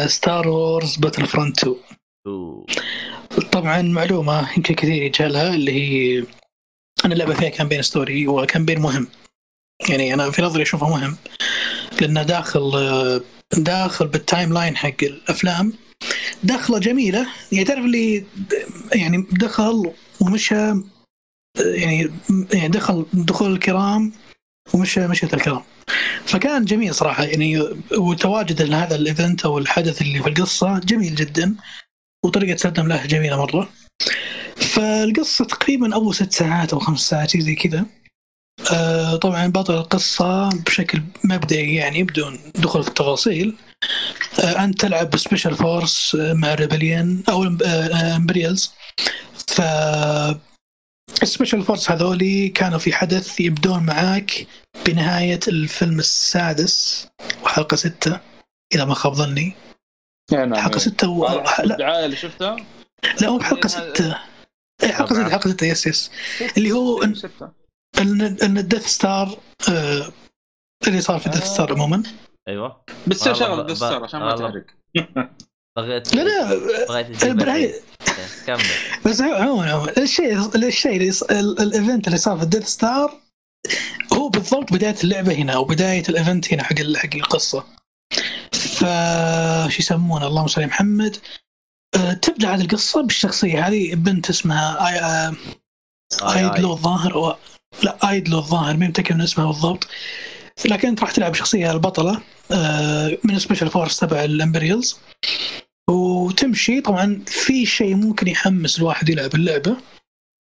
[0.06, 1.76] Star Wars Battlefront 2
[3.52, 6.24] طبعا معلومة يمكن كثير يجهلها اللي هي
[7.06, 9.08] ان اللعبة فيها campaign story و campaign مهم.
[9.88, 11.16] يعني أنا في نظري اشوفه مهم.
[12.00, 13.22] لأنه داخل
[13.56, 15.72] داخل بال timeline حق الأفلام
[16.42, 17.26] دخله جميلة.
[17.52, 18.24] يعني تعرف اللي
[18.94, 20.74] يعني دخل ومشى
[21.58, 22.10] يعني
[22.52, 24.12] يعني دخل دخول الكرام
[24.74, 25.62] ومشى مشيت الكرام.
[26.26, 27.24] فكان جميل صراحة.
[27.24, 27.60] يعني
[27.98, 31.56] وتواجد هذا ال event أو الحدث اللي في القصة جميل جدا.
[32.24, 33.68] وطريقة سردهم له جميلة مرة.
[34.56, 37.86] فالقصة تقريبا أول ست ساعات أو خمس ساعات زي كذا.
[38.72, 43.56] آه طبعا بطل القصة بشكل مبدئي يعني بدون دخول في التفاصيل.
[44.40, 47.42] آه أنت تلعب ب special force مع Rebellion أو
[48.16, 48.72] Imperials
[49.48, 49.60] ف
[51.22, 54.46] ال special force هذولي كانوا في حدث يبدون معاك
[54.86, 57.08] بنهاية الفيلم السادس
[57.42, 58.20] وحلقة ستة
[58.74, 59.54] إذا ما خاب ظني.
[60.32, 60.54] نعم.
[60.54, 61.44] حلقة ستة و...
[61.60, 62.56] الدعاية اللي شفتها؟
[63.20, 64.18] لا هو بحلقة ستة.
[64.82, 66.10] اي حلقة ستة حلقة ستة yes yes.
[66.56, 69.38] اللي هو إن إن ال Death Star
[69.70, 70.12] آه
[70.86, 72.02] اللي صار في ال Death Star عموما.
[72.48, 72.84] أيوه.
[73.06, 74.66] بس شغل ال Death Star عشان ما تحرق.
[75.76, 77.84] بغيت لا لا بغيت
[78.46, 78.60] كمل.
[79.06, 83.20] بس عموما الشيء الشيء ال event اللي صار في ال Death Star
[84.12, 87.64] هو بالضبط بداية اللعبة هنا أو بداية ال event هنا حق حق القصة.
[88.52, 88.80] ف
[89.68, 91.16] شو يسمونه؟ اللهم صل على محمد.
[92.22, 93.68] تبدأ هذه القصة بالشخصية.
[93.68, 95.00] هذه بنت اسمها آي...
[95.00, 95.34] آه...
[96.22, 97.36] آيدلو الظاهر أو...
[97.82, 99.88] لا آيدلو الظاهر مني متأكد من اسمها بالضبط.
[100.64, 102.22] لكن انت راح تلعب شخصية البطلة
[102.52, 104.98] آه، من special force تبع ال Imperials
[105.90, 109.76] وتمشي طبعا في شيء ممكن يحمس الواحد يلعب اللعبة.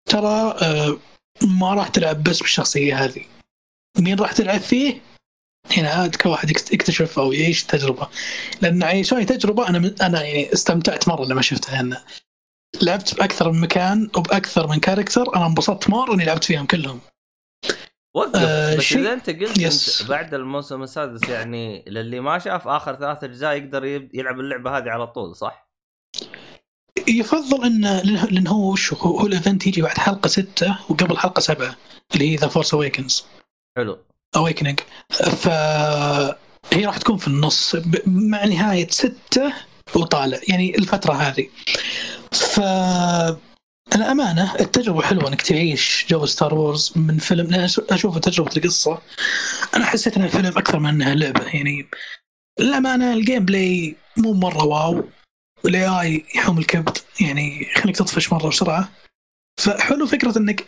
[0.08, 0.98] ترى آه،
[1.42, 3.24] ما راح تلعب بس بالشخصية هذه.
[3.98, 5.00] مين راح تلعب فيه؟
[5.76, 8.08] هنا عاد كواحد يكتشف أو يعيش تجربة.
[8.62, 11.80] لأن عيشوني تجربة أنا أنا يعني استمتعت مرة لما شفتها.
[11.80, 12.04] أنا
[12.82, 17.00] لعبت بأكثر من مكان وبأكثر من character أنا انبسطت مرة إني لعبت فيهم كلهم.
[18.16, 18.36] وقف.
[18.36, 23.24] آه بس إذا أنت قلت أنت بعد الموسم السادس يعني للي ما شاف آخر ثلاث
[23.24, 23.84] أجزاء يقدر
[24.14, 25.70] يلعب اللعبة هذه على طول صح؟
[27.08, 27.98] يفضل ان
[28.30, 31.76] لأن هو وش؟ هو, ال event يجي بعد حلقة ستة وقبل حلقة سبعة
[32.14, 33.24] اللي هي The Force Awakens
[33.76, 33.98] حلو.
[34.36, 35.48] Awakening ف
[36.72, 37.76] هي راح تكون في النص
[38.06, 39.52] مع نهاية ستة
[39.94, 41.48] وطالع يعني الفترة هذه.
[42.32, 42.60] ف
[43.94, 48.98] الأمانة التجربة حلوة إنك تعيش جو Star Wars من فيلم لأن أشوف تجربة القصة.
[49.76, 51.88] أنا حسيت إنها فيلم أكثر من إنها لعبة يعني
[52.60, 55.04] الأمانة ال gameplay مو مرة واو
[55.64, 58.88] وال AI يحوم الكبد يعني يخليك تطفش مرة بسرعة.
[59.60, 60.66] فحلو فكرة إنك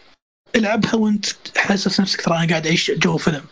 [0.57, 1.26] العبها وانت
[1.57, 3.44] حاسس نفسك ترى أنا قاعد اعيش جو فيلم.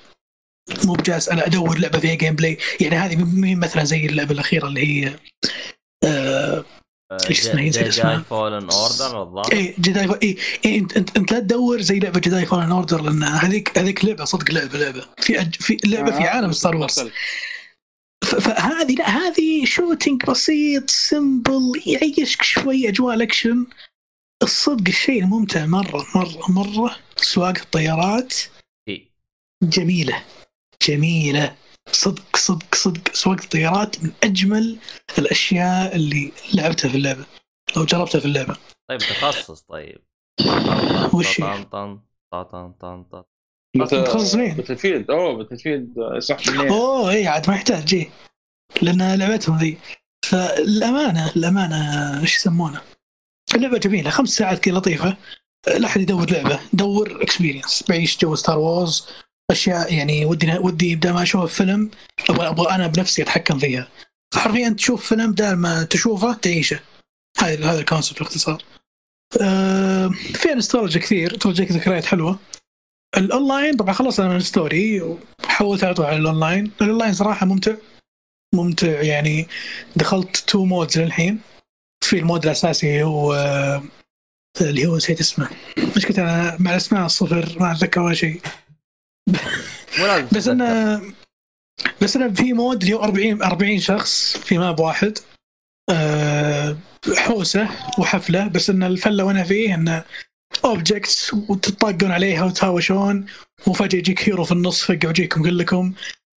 [0.84, 4.86] مو بجالس أنا ادور لعبة فيها gameplay يعني هذه مين مثلا زي اللعبة الأخيرة اللي
[4.86, 5.16] هي
[6.04, 6.64] آه
[7.12, 9.52] إيش اسمها؟ هي Jedi Fallen Order الظاهر.
[9.52, 13.22] اي Jedi اي إيه انت انت إنت لا تدور زي لعبة Jedi Fallen Order لأن
[13.22, 15.06] هذيك هذيك لعبة صدق لعبه لعبة.
[15.18, 15.54] في أج...
[15.54, 17.10] في لعبة في آه، عالم Star Wars
[18.24, 23.66] فهذه لا هذه shooting بسيط simple يعيشك شوي أجواء الأكشن.
[24.42, 26.96] الصدق الشيء الممتع مرة مرة مرة.
[27.16, 28.34] سواق الطيارات.
[29.62, 30.24] جميلة
[30.88, 31.56] جميلة.
[31.92, 33.14] صدق صدق صدق.
[33.14, 34.78] سواقة الطيارات من أجمل
[35.18, 37.26] الأشياء اللي لعبتها في اللعبة
[37.76, 38.56] أو جربتها في اللعبة.
[38.88, 39.98] طيب تخصص طيب.
[41.14, 42.00] وش طن طن
[42.32, 43.22] طن طن طن
[43.76, 46.38] متخصص مين؟ بتلفيد أوه بتلفيد صح
[46.70, 48.10] أوه إي عاد ما يحتاج جي
[48.82, 49.78] لأن لعبتهم ذي.
[50.24, 52.80] فالأمانة الأمانة إيش يسمونه؟
[53.54, 55.16] اللعبة جميلة خمس ساعات كذا لطيفة.
[55.66, 59.06] لا أحد يدور لعبة دور اكسبيرينس بعيش جو ستار وورز
[59.50, 61.90] أشياء يعني ودي ودي بدل ما أشوف فيلم
[62.30, 63.88] أبغى أبغى أنا بنفسي أتحكم فيها.
[64.34, 66.80] فحرفيا تشوف فيلم بدل ما تشوفه تعيشه.
[67.38, 68.62] هذا هذا ال concept باختصار.
[69.40, 72.38] أه فيها نستولجيا كثير ترجيك ذكريات حلوة.
[73.16, 77.46] الاونلاين طبعا خلصنا من ال story وحولت على طول على ال online ال online صراحة
[77.46, 77.74] ممتع
[78.54, 79.48] ممتع يعني
[79.96, 81.40] دخلت two modes للحين.
[82.04, 83.34] في ال mode الأساسي هو
[84.60, 85.48] اللي هو نسيت اسمه.
[85.96, 88.40] مشكلة أنا؟ مع الأسماء الصفر ما أتذكر ولا شيء.
[90.32, 91.00] بس إنه
[92.02, 95.18] بس إنه في mode اللي هو 40 40 شخص في map واحد.
[95.90, 96.76] أه
[97.16, 100.04] حوسة وحفلة بس إن الفلة وأنا فيه؟ انه
[100.64, 103.26] objectives وتطاقون عليها وتهاوشون
[103.66, 105.92] وفجأة يجيك hero في النص فجأة يجيكم كلكم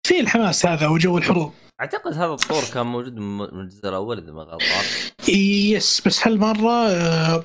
[0.08, 4.42] في الحماس هذا وجو الحروب؟ أعتقد هذا الطور كان موجود من الجزء الأول إذا ما
[4.42, 4.86] غلطان
[5.28, 7.44] yes بس هالمرة آه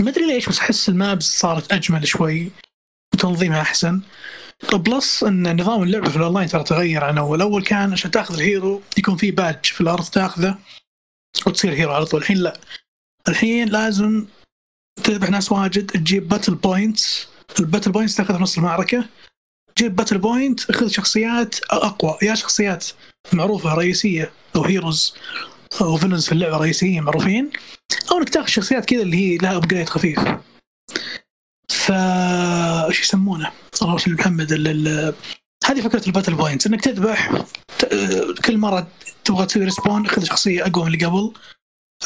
[0.00, 2.50] ما أدري ليش بس أحس ال maps صارت أجمل شوي
[3.14, 4.00] وتنظيمها أحسن.
[4.72, 7.40] plus إن نظام اللعبة في الأونلاين ترى تغير عن أول.
[7.40, 10.58] أول كان عشان تأخذ ال hero يكون في باج في الأرض تأخذه
[11.46, 12.20] وتصير hero على طول.
[12.20, 12.60] الحين لا.
[13.28, 14.26] الحين لازم
[15.04, 17.28] تذبح ناس واجد تجيب battle points
[17.60, 19.04] ال battle points تاخذها في نص المعركة.
[19.78, 22.18] جيب battle point خذ شخصيات أقوى.
[22.22, 22.86] يا شخصيات
[23.32, 25.14] معروفة رئيسية أو heroes
[25.80, 27.50] أو villains في اللعبة رئيسيين معروفين
[28.10, 30.20] أو إنك تاخذ شخصيات كذا اللي هي لها upgrade خفيف
[31.68, 31.92] ف
[32.88, 33.50] إيش يسمونه؟
[33.82, 34.52] الله يسلم محمد.
[35.64, 37.32] هذه فكرة ال battle points إنك تذبح
[38.44, 38.88] كل مرة
[39.24, 41.32] تبغى تسوي respawn خذ شخصية أقوى من اللي قبل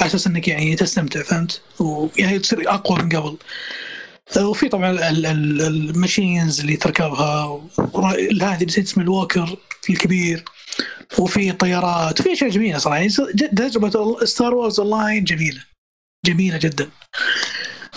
[0.00, 3.36] على أساس إنك يعني تستمتع فهمت؟ ويعني تصير أقوى من قبل.
[4.36, 7.60] وفي طبعا ال machines اللي تركبها
[8.42, 9.56] هذه نسيت اسم ال walker
[9.90, 10.44] الكبير
[11.18, 13.08] وفي طيارات في أشياء جميلة صراحة يعني
[13.56, 15.64] تجربة Star Wars اون جميلة
[16.26, 16.90] جميلة جدا.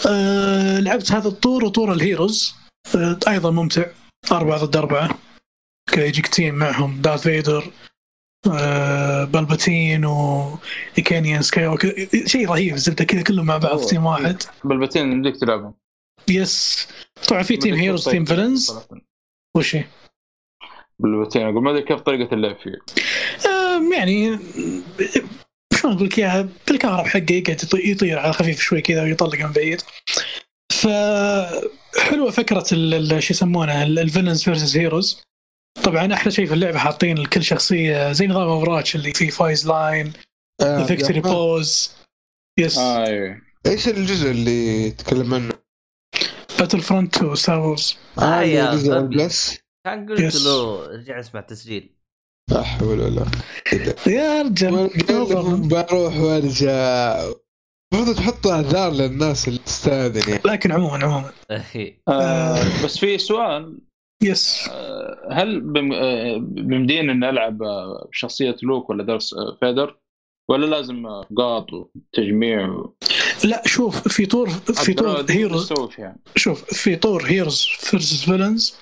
[0.07, 2.55] أه لعبت هذا الطور وطور ال heroes
[2.95, 3.85] أه أيضا ممتع
[4.31, 5.19] أربعة ضد أربعة.
[5.97, 7.71] يجيك team معهم Darth Vader
[8.51, 11.77] أه Palpatine وإيكانيان سكاي
[12.25, 14.43] شيء رهيب الزبده كذا كلهم مع بعض في team واحد.
[14.63, 15.73] Palpatine يمديك تلعبهم.
[16.29, 16.87] yes
[17.27, 18.79] طبعا في team heroes team villains
[19.57, 19.77] وش
[20.99, 22.71] Palpatine أقول ما أدري كيف طريقة اللعب فيه.
[23.97, 24.39] يعني
[25.73, 29.81] شلون أقول لك إياها؟ بالكهرب حقه يقعد يطير على خفيف شوي كذا ويطلق من بعيد.
[30.71, 30.87] ف
[31.99, 32.63] حلوة فكرة
[33.19, 35.23] شو يسمونها ال villains versus heroes
[35.83, 40.13] طبعا أحلى شيء في اللعبة حاطين لكل شخصية زي نظام Overwatch اللي فيه voice line
[40.87, 41.91] victory pose
[42.59, 45.53] yes آه إيش الجزء اللي تكلم عنه؟
[46.59, 48.75] Battlefront 2 Star Wars آه يا.
[48.99, 49.59] plus
[49.95, 50.45] كان قلت yes.
[50.45, 51.89] له رجع اسمع التسجيل.
[52.51, 53.25] لا حول ولا
[54.07, 54.89] يا رجال
[55.67, 57.19] بروح وأرجع.
[57.93, 60.41] المفروض تحطوا أعذار للناس اللي تستأذن يعني.
[60.45, 61.31] لكن عموما عموما.
[62.07, 63.77] آه بس في سؤال.
[64.23, 64.69] yes.
[64.71, 69.99] آه، هل بم- آه، بمديني اني ألعب آه، بشخصية لوك ولا Darth آه، Vader؟
[70.49, 72.95] ولا لازم آه، قاط وتجميع و...
[73.43, 78.75] لا شوف في طور في طور heroes فيها شوف في طور heroes versus villains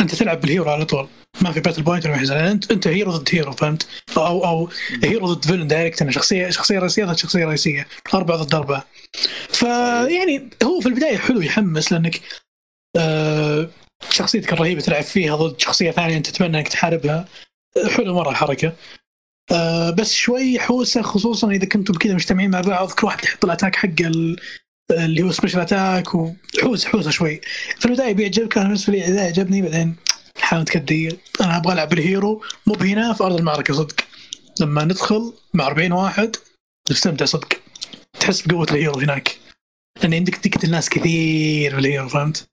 [0.00, 1.08] انت تلعب بال hero على طول.
[1.40, 3.86] ما في battle point ولا زي- انت انت hero ضد hero فهمت؟
[4.16, 4.70] أو أو
[5.04, 7.86] hero ضد villain direct أنا شخصيه شخصية رئيسية ضد شخصية رئيسية.
[8.14, 8.84] أربعة ضد أربعة.
[9.48, 12.20] فيعني هو في البداية حلو يحمس لأنك
[12.96, 13.68] آه
[14.10, 17.28] شخصيتك الرهيبة تلعب فيها ضد شخصية ثانية أنت تتمنى إنك تحاربها.
[17.96, 18.72] حلو مرة الحركه
[19.52, 23.49] آه بس شوي حوسة خصوصا إذا كنتم كذا مجتمعين مع بعض كل واحد يحط ال
[23.49, 24.36] attack حقه
[24.90, 27.40] اللي هو special attack وحوس حوسه شوي.
[27.78, 29.96] في البدايه بيعجبك أنا بالنسبة لي إذا عجبني بعدين
[30.40, 34.00] حاول تكدي أنا أبغى ألعب بال hero مو بهنا في أرض المعركة صدق.
[34.60, 36.36] لما ندخل مع 40 واحد
[36.90, 37.48] نستمتع صدق.
[38.20, 39.38] تحس بقوة ال hero هناك.
[40.02, 42.48] لأن عندك تقتل ناس كثير بال hero فهمت؟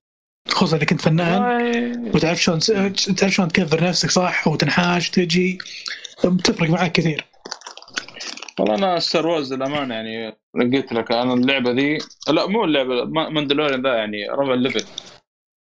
[0.50, 2.12] خصوصا إذا كنت فنان.
[2.16, 2.60] وتعرف شلون
[3.16, 5.58] تعرف شلون تكفر نفسك صح؟ وتنحاش وتجي
[6.26, 7.26] بتفرق معك كثير.
[8.60, 11.98] والله أنا ستار وورز للأمانة يعني قلت لك أنا اللعبة ذي
[12.30, 14.84] لا مو اللعبة ما- ماندلوريان ذا يعني ربع الليفل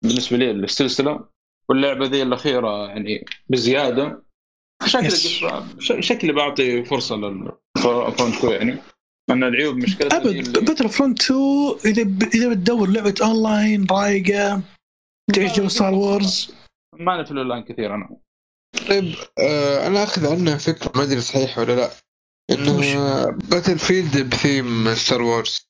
[0.04, 1.28] بالنسبة لي السلسله
[1.68, 4.22] واللعبة ذي الأخيرة يعني بزيادة.
[4.86, 5.10] شكلي
[6.02, 8.78] شكلي بعطي فرصة لل front 2 يعني.
[9.30, 11.40] ان العيوب مشكلتها هي ابد باتل فرونت 2
[11.84, 12.22] إذا ب...
[12.34, 14.62] إذا بتدور لعبة اونلاين رايقة
[15.34, 16.54] تعيش جو ستار وورز
[16.98, 18.16] ماني في الاونلاين كثير أنا.
[18.88, 21.90] طيب آه أنا أخذ عنها فكرة ما أدري صحيح ولا لا.
[22.50, 25.68] إنه باتل فيلد بثيم ستار وورز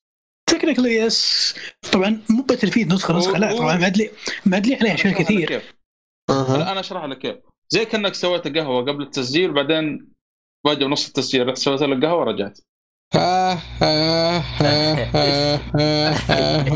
[0.49, 1.55] technically yes
[1.91, 4.11] طبعا مو باتل فيلد نسخة نسخة لا طبعا معدلي
[4.45, 5.61] معدلي عليها اشياء كثير.
[6.29, 6.71] أه.
[6.71, 7.35] أنا أشرح لك كيف.
[7.69, 10.13] زي كأنك سويت قهوة قبل التسجيل وبعدين
[10.65, 12.59] باجي بنص التسجيل رحت سويت لك قهوة ورجعت.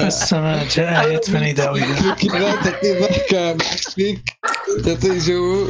[0.01, 3.57] السماء جاءت من يداويها كذا تعطيه ضحكه
[3.95, 4.23] فيك
[4.85, 5.67] تعطيه جو.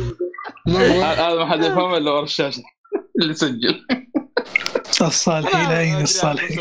[0.67, 2.63] هذا ما حد يفهم إلا ورا الشاشة
[3.21, 3.85] اللي سجل
[5.07, 6.55] الصالحي لاين الصالحي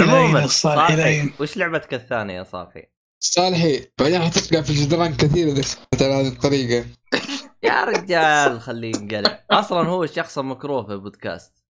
[0.00, 2.86] عموما صالحي وش لعبتك الثانية يا صالحي؟
[3.22, 6.86] صالحي بعدين حتفقع في الجدران كثير إذا على هذه الطريقة.
[7.68, 9.44] يا رجال خليه ينقلع.
[9.50, 11.64] أصلا هو الشخص المكروه في البودكاست.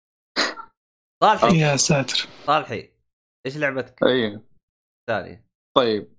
[1.24, 1.60] صالحي.
[1.60, 2.28] يا ساتر.
[2.46, 2.90] صالحي
[3.46, 4.42] إيش لعبتك؟ أيوه
[5.10, 5.46] الثانية.
[5.76, 6.18] طيب.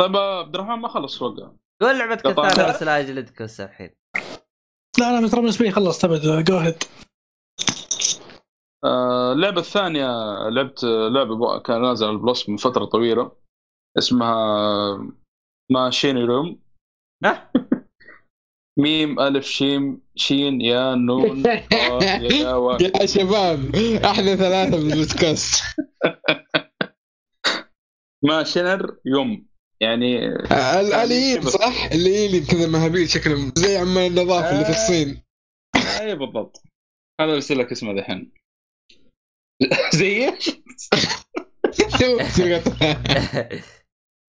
[0.00, 1.52] طيب عبد الرحمن ما خلص وقع
[1.82, 3.90] قول لعبتك الثانية بس لا أجلدك هسه الحين
[4.98, 6.84] لا لا ترى بالنسبة لي خلصت ابد جو هيد
[8.84, 10.08] اللعبة الثانية
[10.48, 13.32] لعبت لعبة كان نازل على البلس من فترة طويلة
[13.98, 15.12] اسمها
[15.72, 16.62] ماشيني روم.
[18.78, 21.44] ميم ألف شيم شين يا نون
[22.32, 22.72] يا, و...
[23.00, 25.64] يا شباب إحنا ثلاثة بالبودكاست
[28.24, 29.46] ماشينر يوم.
[29.80, 30.26] يعني
[30.80, 35.22] الاليين صح؟ اللي كذا مهابيل شكلهم زي عمال النظافة اللي في الصين.
[36.00, 36.62] اي بالضبط.
[37.20, 38.32] هذا برسل لك اسمه دحين
[39.98, 40.50] زي إيش؟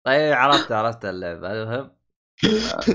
[0.05, 1.51] طيب عرفت عرفت اللعبة.
[1.51, 1.97] المهم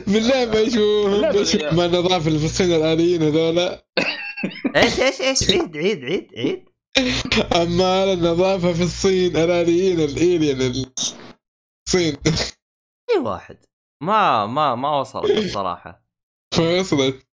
[0.07, 3.87] باللعبه إيش إيش ما في الصين الآليين هذولا؟
[4.76, 6.64] إيش إيش إيش؟ عيد عيد عيد عيد.
[7.53, 10.93] عمال النظافه في الصين الآليين الالين
[11.89, 12.16] الصين
[13.11, 13.64] أي واحد.
[14.03, 16.07] ما ما ما وصلت الصراحة.
[16.55, 17.26] فوصلت.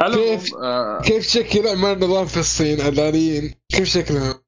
[0.00, 1.00] كيف آه.
[1.02, 4.45] كيف شكل اعمال النظافه في الصين الآليين؟ كيف شكلهم؟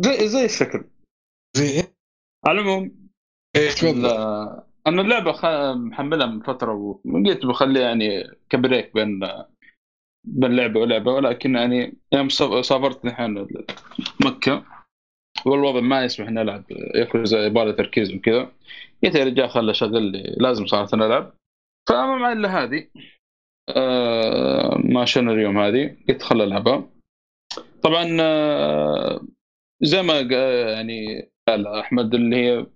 [0.00, 0.84] زي زي الشكل.
[1.56, 1.82] زي
[2.46, 3.08] على العموم
[3.56, 3.84] إيش
[4.86, 5.44] أنا اللعبة خ...
[5.74, 6.72] محملها من فترة
[7.04, 9.20] وقلت بخليها يعني كبريك بين
[10.24, 12.28] بين لعبة ولعبة ولكن يعني يوم
[12.62, 13.46] سافرت الحين
[14.24, 14.64] مكة
[15.46, 18.52] والوضع ما يسمح إني ألعب ياكوزا يبغى تركيز وكذا.
[19.04, 21.34] قلت يا رجال خله شغل لي لازم صارت ألعب.
[21.88, 22.88] فما معي إلا هذه
[23.76, 26.88] آه ما شنو اليوم هذه قلت خل ألعبها.
[27.82, 29.20] طبعا آه
[29.82, 30.20] زي ما
[30.74, 32.66] يعني قال أحمد اللي هي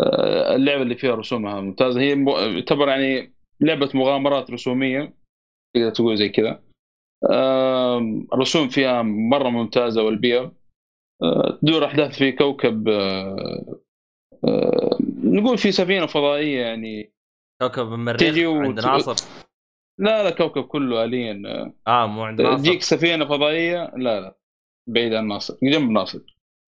[0.00, 2.00] آه اللعبة اللي فيها رسومها ممتازة.
[2.00, 2.24] هي
[2.60, 5.14] تعتبر يعني لعبة مغامرات رسومية
[5.76, 6.62] تقدر تقول زي كذا.
[8.32, 10.52] الرسوم فيها مرة ممتازة والبيئة
[11.22, 13.78] آه تدور أحداث في كوكب آه
[15.24, 17.14] نقول في سفينة فضائية يعني.
[17.62, 18.66] كوكب المريخ تجي وت...
[18.66, 19.28] عند ناصر؟
[20.00, 21.46] لا لا كوكب كله الين
[21.86, 22.58] آه مو عند ناصر.
[22.58, 24.38] تجيك سفينة فضائية لا لا
[24.88, 26.33] بعيد عن ناصر جنب ناصر.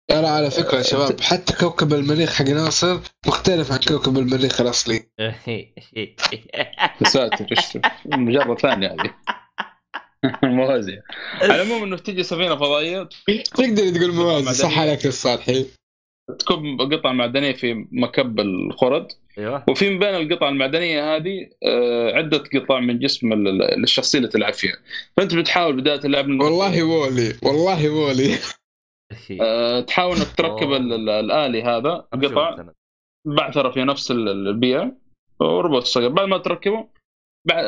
[0.07, 5.03] ترى على فكرة يا شباب حتى كوكب المريخ حق ناصر مختلف عن كوكب المريخ الأصلي.
[7.13, 9.13] ساتر إيش مجرد ثانية هذه.
[10.43, 11.03] موازية.
[11.41, 13.09] على العموم إنه تجي سفينة فضائية
[13.55, 15.65] تقدر تقول موازي صح عليك الصالحي
[16.39, 19.07] تكب قطع معدنية في مكب الخرد.
[19.37, 19.63] أيوه.
[19.69, 21.49] وفي من بين القطع المعدنية هذه
[22.13, 23.33] عدة قطع من جسم
[23.83, 24.77] الشخصية اللي تلعب فيها.
[25.17, 28.37] فأنت بتحاول بداية اللعب والله وولي والله وولي
[29.87, 32.65] تحاول إنك تركب الآلي هذا قطع.
[33.27, 34.97] بعثره في نفس البيئه
[35.39, 36.87] وربط الصقر بعد ما تركبه
[37.47, 37.63] بعد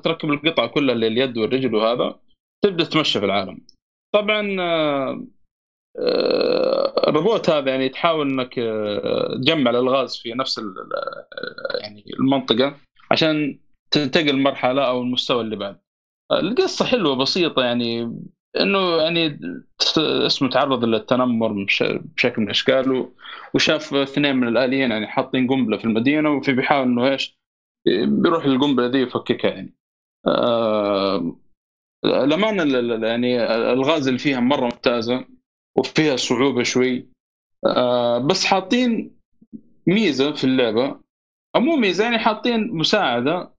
[0.00, 2.20] تركب القطع كلها اللي اليد والرجل وهذا
[2.64, 3.66] تبدأ تمشي في العالم.
[4.14, 4.56] طبعا
[7.08, 8.54] الروبوت هذا يعني تحاول إنك
[9.42, 10.60] تجمع الألغاز في نفس
[11.80, 12.76] يعني المنطقة
[13.10, 15.80] عشان تنتقل مرحله أو المستوى اللي بعد.
[16.32, 18.18] القصة حلوة بسيطة يعني.
[18.60, 19.40] إنه يعني
[20.26, 21.66] اسمه تعرض للتنمر
[22.16, 23.08] بشكل من الاشكال
[23.54, 27.38] وشاف اثنين من الآليين يعني حاطين قنبلة في المدينة وفي بيحاول إنه إيش
[28.06, 29.74] بيروح القنبله دي يفككها يعني.
[30.26, 31.36] آه
[32.04, 32.62] الأمانة
[33.06, 35.24] يعني الغاز اللي فيها مرة ممتازة
[35.78, 37.08] وفيها صعوبة شوي.
[37.66, 39.16] آه بس حاطين
[39.86, 41.00] ميزة في اللعبة.
[41.56, 43.54] أو مو ميزة يعني حاطين مساعدة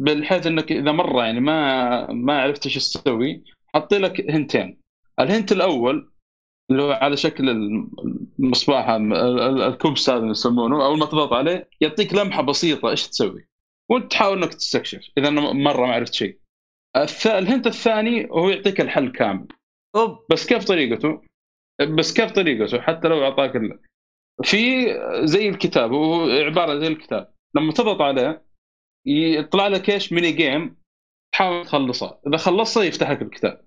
[0.00, 3.44] بحيث إنك إذا مرة يعني ما ما عرفت إيش تسوي
[3.74, 4.80] حاطين لك هنتين.
[5.20, 6.10] الهنت الأول
[6.70, 7.50] اللي هو على شكل
[8.38, 13.48] المصباح الكوبس هذا يسمونه أول ما تضغط عليه يعطيك لمحة بسيطة إيش تسوي؟
[13.90, 16.38] وأنت تحاول إنك تستكشف إذا مرة ما عرفت شيء.
[17.26, 19.46] الهنت الثاني هو يعطيك الحل كامل.
[19.96, 20.26] أوب.
[20.30, 21.22] بس كيف طريقته؟
[21.98, 23.78] بس كيف طريقته؟ حتى لو أعطاك ال...
[24.42, 24.86] في
[25.24, 27.34] زي الكتاب هو عبارة زي الكتاب.
[27.54, 28.44] لما تضغط عليه
[29.06, 30.76] يطلع لك إيش؟ ميني جيم
[31.32, 32.20] تحاول تخلصه.
[32.26, 33.63] إذا خلصه يفتح لك الكتاب.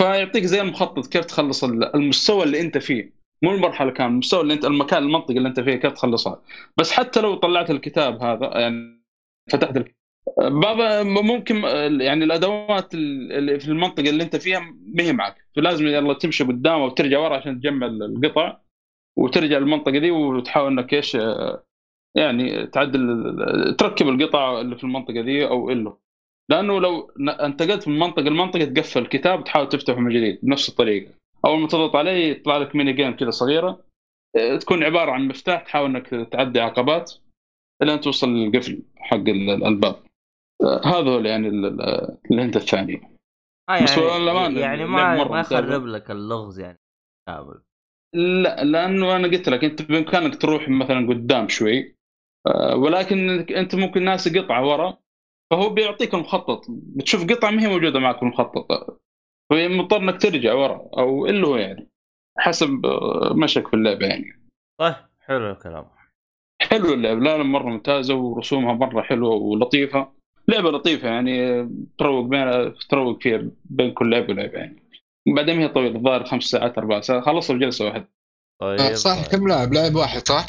[0.00, 3.12] فيعطيك زي المخطط كيف تخلص المستوى اللي انت فيه.
[3.42, 6.42] مو المرحلة كاملة المستوى اللي انت المكان المنطقة اللي انت فيها كيف تخلصها.
[6.76, 9.04] بس حتى لو طلعت الكتاب هذا يعني
[9.50, 9.84] فتحت
[10.38, 11.56] بعض ممكن
[12.00, 14.60] يعني الأدوات اللي في المنطقة اللي انت فيها
[14.94, 15.36] ما هي معك.
[15.56, 18.60] فلازم يلا تمشي قدام وترجع ورا عشان تجمع القطع
[19.18, 21.16] وترجع المنطقة دي وتحاول انك إيش
[22.16, 25.96] يعني تعدل تركب القطع اللي في المنطقة دي أو إلا.
[26.50, 31.12] لأنه لو انتقلت من منطقة لمنطقة تقفل الكتاب وتحاول تفتحه من جديد بنفس الطريقة.
[31.44, 33.84] أول ما تضغط عليه يطلع لك ميني جيم كذا صغيرة.
[34.36, 37.12] آه، تكون عبارة عن مفتاح تحاول إنك تعدي عقبات
[37.82, 39.28] الين توصل للقفل حق
[39.66, 39.96] الباب
[40.62, 41.48] آه، هذا هو يعني
[42.30, 43.16] الهنت الثاني.
[43.68, 46.78] آه يعني, بس يعني, يعني ما ما يخرب لك اللغز يعني.
[47.28, 47.60] كامل
[48.14, 51.94] لا لأنه أنا قلت لك أنت بإمكانك تروح مثلا قدام شوي.
[52.46, 54.98] آه، ولكن أنت ممكن ناس قطعة ورا.
[55.50, 56.64] فهو بيعطيك المخطط.
[56.68, 59.00] بتشوف قطعة ما هي موجودة معك في المخطط.
[59.50, 61.88] فمضطر إنك ترجع ورا أو اللي هو يعني
[62.38, 62.86] حسب
[63.32, 64.48] مشك في اللعبة يعني.
[64.80, 65.86] طيب حلو الكلام.
[66.62, 67.20] حلو اللعبة.
[67.20, 70.12] لا مرة ممتازة ورسومها مرة حلوة ولطيفة.
[70.48, 74.82] لعبة لطيفة يعني تروق بين تروق فيها بين كل لعبة ولعبة يعني.
[75.36, 77.22] بعدين هي طويلة الظاهر خمس ساعات أربع ساعات.
[77.22, 78.08] خلصها بجلسة واحدة.
[78.60, 78.94] طيب.
[78.94, 80.46] صح كم لاعب؟ لاعب واحد صح؟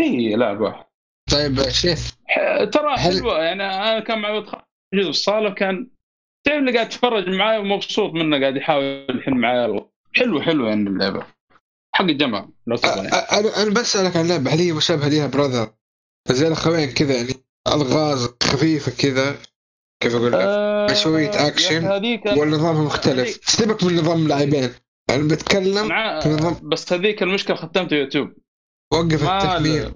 [0.00, 0.86] اي لاعب واحد.
[1.30, 2.16] طيب شيف
[2.72, 4.40] ترى حلوة يعني أنا كان معي
[4.94, 5.90] جزء في الصاله كان
[6.46, 11.26] تعرف اللي قاعد يتفرج معي ومبسوط منه قاعد يحاول يحل معي حلو حلو يعني اللعبة.
[11.94, 13.08] حق الجماعة لو تبغى يعني.
[13.08, 15.72] أنا أنا بسالك عن لعبة هل هي مشابهة ليها براذر
[16.30, 17.34] زي الاخوين كذا يعني
[17.68, 19.36] ألغاز خفيفة كذا
[20.02, 21.86] كيف أقول لك؟ آه شوية اكشن
[22.38, 23.40] ولا نظامها مختلف.
[23.44, 24.70] سيبك من نظام اللاعبين.
[25.10, 26.18] أنا بتكلم مع...
[26.18, 26.68] نظام...
[26.68, 28.32] بس هذيك المشكلة ختمت يوتيوب.
[28.92, 29.94] وقفت التكميل.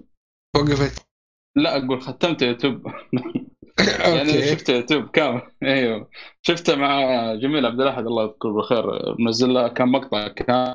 [0.56, 1.09] وقفت
[1.56, 2.86] لا أقول ختمت يوتيوب.
[4.14, 5.42] يعني شفت يوتيوب كامل.
[5.62, 6.10] أيوه.
[6.42, 7.00] شفته مع
[7.34, 9.14] جميل عبد الأحد الله يذكره بالخير.
[9.18, 10.74] منزل كم مقطع كان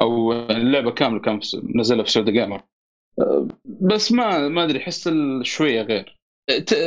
[0.00, 2.62] أو اللعبة كاملة كان منزلها في سودا جيمر
[3.64, 5.10] بس ما ما أدري أحس
[5.42, 6.16] شوية غير.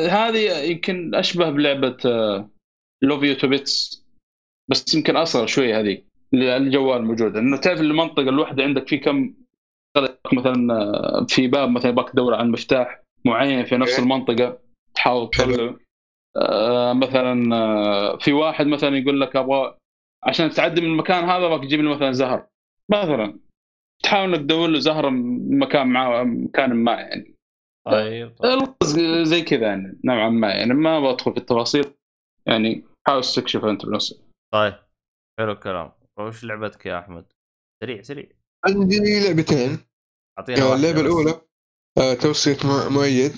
[0.09, 1.97] هذه يمكن أشبه بلعبة
[3.03, 4.05] لوف يو بيتس
[4.71, 6.01] بس يمكن أصغر شوية هذه
[6.33, 9.33] الجوال موجود انه تعرف المنطقة الواحدة عندك في كم
[10.33, 14.59] مثلا آه، في باب مثلا يبغاك تدور على مفتاح معين في نفس المنطقة
[14.95, 15.75] تحاول تطلع
[16.37, 19.77] آه مثلا آه في واحد مثلا يقول لك أبغى
[20.23, 22.47] عشان تعدي من المكان هذا أبغاك تجيب لي مثلا زهر.
[22.91, 23.39] مثلا
[24.03, 27.35] تحاول إنك تدور له زهره مكان مع مكان ما يعني.
[27.87, 28.75] طيب, طيب.
[29.23, 31.85] زي كذا يعني نوعا ما يعني ما بدخل في التفاصيل
[32.47, 34.17] يعني حاول تستكشف أنت بنفسك.
[34.53, 34.73] طيب
[35.39, 35.91] حلو الكلام.
[36.19, 37.25] وش لعبتك يا أحمد؟
[37.83, 38.29] سريع سريع.
[38.65, 39.79] عندي لعبتين.
[40.39, 41.41] أعطينا اللعبة الأولى.
[41.97, 42.57] آه توصية
[42.89, 43.35] مؤيد.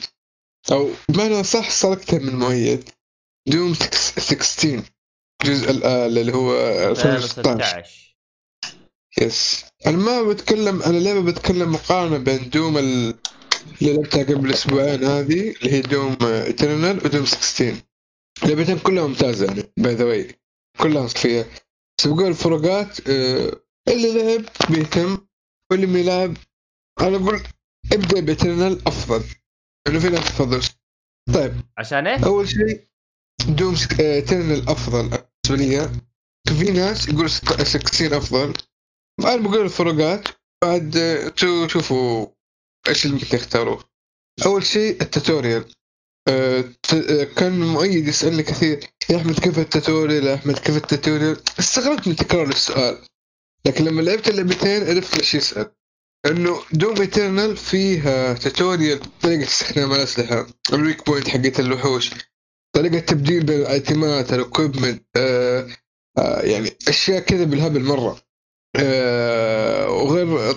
[0.71, 2.89] أو بمعنى صح سرقتها من مؤيد.
[3.47, 4.83] دوم 16
[5.43, 6.53] الجزء اللي هو
[6.91, 7.83] 2016
[9.21, 13.13] yes أنا ما بتكلم أنا لعبه بتكلم مقارنة بين دوم اللي
[13.81, 17.75] لعبتها قبل أسبوعين هذه اللي هي دوم ايترنال ودوم 16
[18.43, 20.39] اللعبتين كلها ممتازة يعني by the way
[20.79, 21.45] كلها فيها
[21.99, 23.51] بس بقول الفروقات آه،
[23.87, 25.17] اللي لعب بيهتم
[25.71, 26.37] واللي ما يلعب
[27.01, 27.43] أنا أقول
[27.93, 29.23] ابدأ بايترنال أفضل.
[29.87, 30.61] انه في ناس تفضل؟
[31.33, 32.87] طيب عشان إيه؟ أول شيء
[33.47, 35.09] دوم اترنال أفضل
[35.49, 35.89] بالنسبة لي.
[36.57, 38.53] في ناس يقول 16 أفضل.
[39.19, 40.27] أنا بقول الفروقات.
[40.63, 42.27] بعد أنتوا شوفوا
[42.87, 43.79] إيش اللي ممكن تختاروا.
[44.45, 45.65] أول شيء ال tutorial.
[46.27, 46.63] أه
[47.37, 48.79] كان مؤيد يسألني كثير
[49.09, 52.97] يا أحمد كيف ال tutorial؟ يا أحمد كيف ال tutorial؟ استغربت من تكرار السؤال.
[53.65, 55.71] لكن لما لعبت اللعبتين عرفت ليش يسأل.
[56.25, 62.09] إنه دوم ايترنال فيها tutorial طريقة استخدام الأسلحة ال weak point حقت الوحوش
[62.75, 65.67] طريقة تبديل بين الايتمات ال equipment آه
[66.17, 68.21] آه يعني أشياء كذا بالهبل مرة.
[68.75, 70.55] آه وغير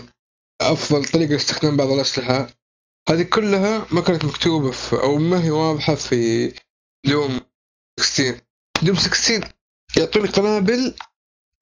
[0.63, 2.47] أفضل طريقة لاستخدام بعض الأسلحة
[3.09, 6.53] هذه كلها ما كانت مكتوبة في أو ما هي واضحة في
[7.07, 7.41] دوم
[8.01, 8.41] 16
[8.83, 9.53] دوم 16
[9.97, 10.95] يعطوني قنابل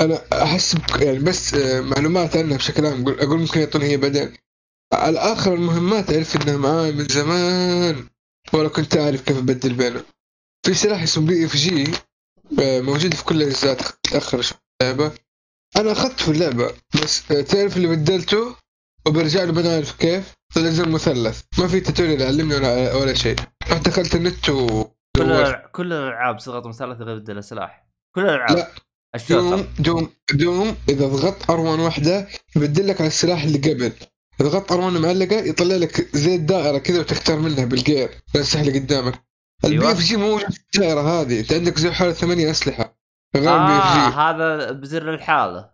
[0.03, 4.33] أنا أحس يعني بس آه، معلومات عنها بشكل عام أقول ممكن يعطوني هي بعدين.
[4.93, 8.09] على آخر المهمات أعرف إنها معاي من زمان.
[8.53, 10.05] ولا كنت أعرف كيف أبدل بينه
[10.67, 11.93] في سلاح اسمه BFG
[12.59, 15.13] موجود في كل الأجزاء تأخر شوي اللعبه
[15.77, 18.57] أنا أخذته في اللعبة بس آه، تعرف اللي بدلته؟
[19.07, 20.35] وبرجع له ما أعرف كيف.
[20.55, 23.37] طلع زي المثلث ما في tutorial يعلمني ولا ولا شيء.
[23.71, 24.85] رحت دخلت النت و
[25.17, 27.87] كل كل الألعاب صيغة مثلث غير بدل سلاح.
[28.15, 28.57] كل الألعاب.
[28.57, 28.71] لا.
[29.31, 30.77] دوم دوم دوم.
[30.89, 33.93] إذا ضغطت R1 واحدة يبدل لك على السلاح اللي قبل.
[34.41, 39.25] اذا ضغطت R1 معلقة يطلع لك زي الدائره كذا وتختار منها بالجير السلاح اللي قدامك.
[39.65, 41.41] ال BFG مو الدائرة هذه.
[41.41, 42.99] أنت عندك زي حاله ثمانية أسلحة.
[43.37, 45.71] غير آه BFG هذا بزر الحالة.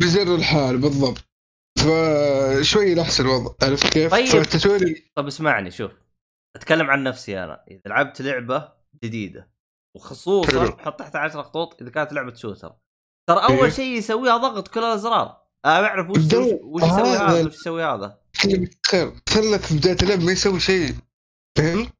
[0.00, 1.24] بزر الحال بالضبط.
[1.78, 4.96] فشوي احسن الوضع عرفت كيف؟ طيب.
[5.16, 5.90] طب اسمعني شوف.
[6.56, 7.64] أتكلم عن نفسي أنا.
[7.70, 8.68] إذا لعبت لعبة
[9.04, 9.53] جديدة
[9.96, 12.72] وخصوصا حط تحت 10 خطوط إذا كانت لعبة shooter
[13.28, 15.44] ترى أول إيه؟ شيء يسويها ضغط كل الأزرار.
[15.64, 16.18] أنا أعرف وش
[16.62, 18.18] وش يسوي هذا وش يسوي هذا.
[18.86, 20.94] خير خلك في بداية اللعبه ما يسوي شيء.
[21.58, 21.92] فهمت؟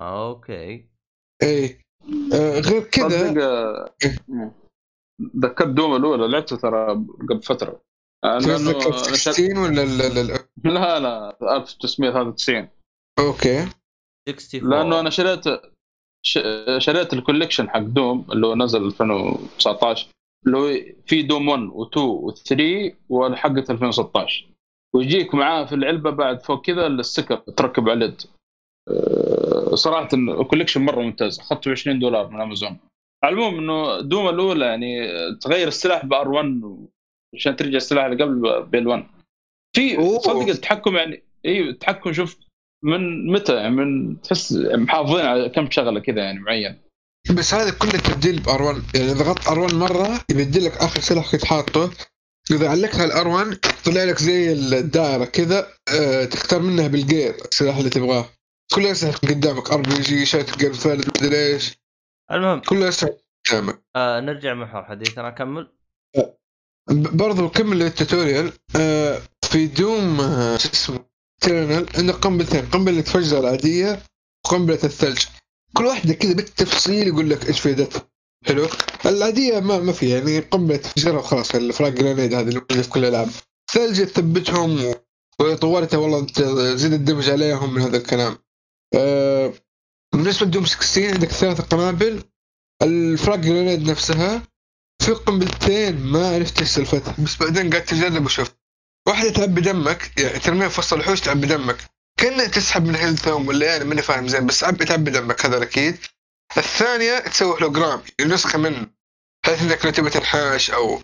[0.00, 0.88] okay.
[1.42, 1.80] إيه.
[2.32, 3.30] آه غير كذا
[5.36, 6.86] ذكرت Doom الأولى لعبته ترى
[7.30, 7.82] قبل فترة.
[8.24, 10.22] آه، لأنه 60 ولا لا لا
[10.64, 12.68] لا لا 1993
[13.18, 13.68] أوكي.
[14.28, 15.44] 64 لأنه أنا شريت
[16.78, 20.08] شريت ال collection حق Doom اللي هو نزل 2019
[20.46, 20.74] اللي هو
[21.06, 22.62] في Doom 1 و2 و3
[23.08, 24.46] وحقة 2016
[24.94, 28.22] ويجيك معاه في العلبة بعد فوق كذا ال sticker تركب على اليد.
[28.88, 31.40] أه، صراحة ال collection مرة ممتاز.
[31.40, 32.78] أخذته ب 20 دولار من أمازون.
[33.24, 36.62] على العموم إنه Doom الأولى يعني تغير السلاح ب R 1
[37.34, 39.06] عشان ترجع السلاح اللي قبل ب L 1
[39.76, 42.38] في صدق التحكم يعني أيوه التحكم شوف
[42.84, 46.80] من متى؟ يعني من تحس محافظين على كم شغلة كذا يعني معين.
[47.34, 51.00] بس هذا كله تبديل ب R 1 يعني ضغطت R 1 مرة يبدل لك آخر
[51.00, 51.90] سلاح كنت حاطه
[52.50, 57.76] إذا علقتها ال R 1 طلع لك زي الدائرة كذا آه تختار منها بالجير السلاح
[57.76, 58.24] اللي تبغاه.
[58.74, 61.78] كله أسلحة قدامك RPG shotgun ثالث مدري إيش
[62.32, 63.14] المهم كله أسلحة
[63.48, 63.82] قدامك.
[63.96, 65.72] آه نرجع محور حديثنا كمل
[66.16, 66.38] آه.
[66.90, 68.52] برضو كمل ال tutorial.
[68.76, 69.18] آه
[69.50, 71.07] في Doom آه شو اسمه؟
[71.40, 74.02] Eternal عندك قنبلتين قنبلة الفجر العادية
[74.44, 75.24] وقنبلة الثلج.
[75.74, 78.08] كل واحدة كذا بالتفصيل يقول لك إيش فائدتها
[78.46, 78.68] حلو؟
[79.06, 82.88] العادية ما ما في يعني قنبلة تفجرها وخلاص ال frag grenade هذه اللي موجودة في
[82.88, 83.28] كل الألعاب.
[83.72, 84.94] ثلج تثبتهم
[85.40, 86.26] وطورتها والله
[86.76, 88.38] زيد ال damage عليهم من هذا الكلام.
[88.94, 89.52] آه
[90.12, 92.22] بالنسبة ل Doom 16 عندك ثلاث قنابل.
[92.82, 94.42] ال frag grenade نفسها.
[95.02, 98.56] في قنبلتين ما عرفت إيش سالفتها بس بعدين قاعد تجرب وشفت.
[99.08, 101.76] واحدة تعبي دمك يعني ترميها في وسط الحوش تعبي دمك
[102.20, 105.62] كأنها تسحب من health هم ولا يعني ماني فاهم زين بس تعبي تعبي دمك هذا
[105.62, 105.96] أكيد
[106.56, 108.86] الثانية تسوي هولوجرام يعني نسخة منه
[109.44, 111.02] بحيث إنك لو تبي تنحاش أو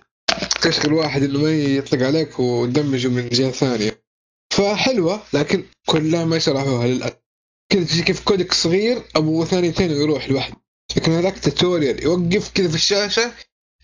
[0.62, 4.04] تشغل واحد إنه ما يطلق عليك وتدمجه من جهة ثانية.
[4.52, 7.16] فحلوة لكن كلها ما شرحوها للأسف
[7.72, 10.56] كذا تجي كيف كودك صغير أبو ثانيتين ويروح لوحده.
[10.96, 13.32] لكن هذاك tutorial يوقف كذا في الشاشة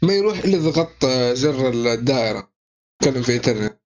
[0.02, 2.52] ما يروح إلا إذا ضغط زر الدائرة.
[3.02, 3.79] تكلم في Eternal.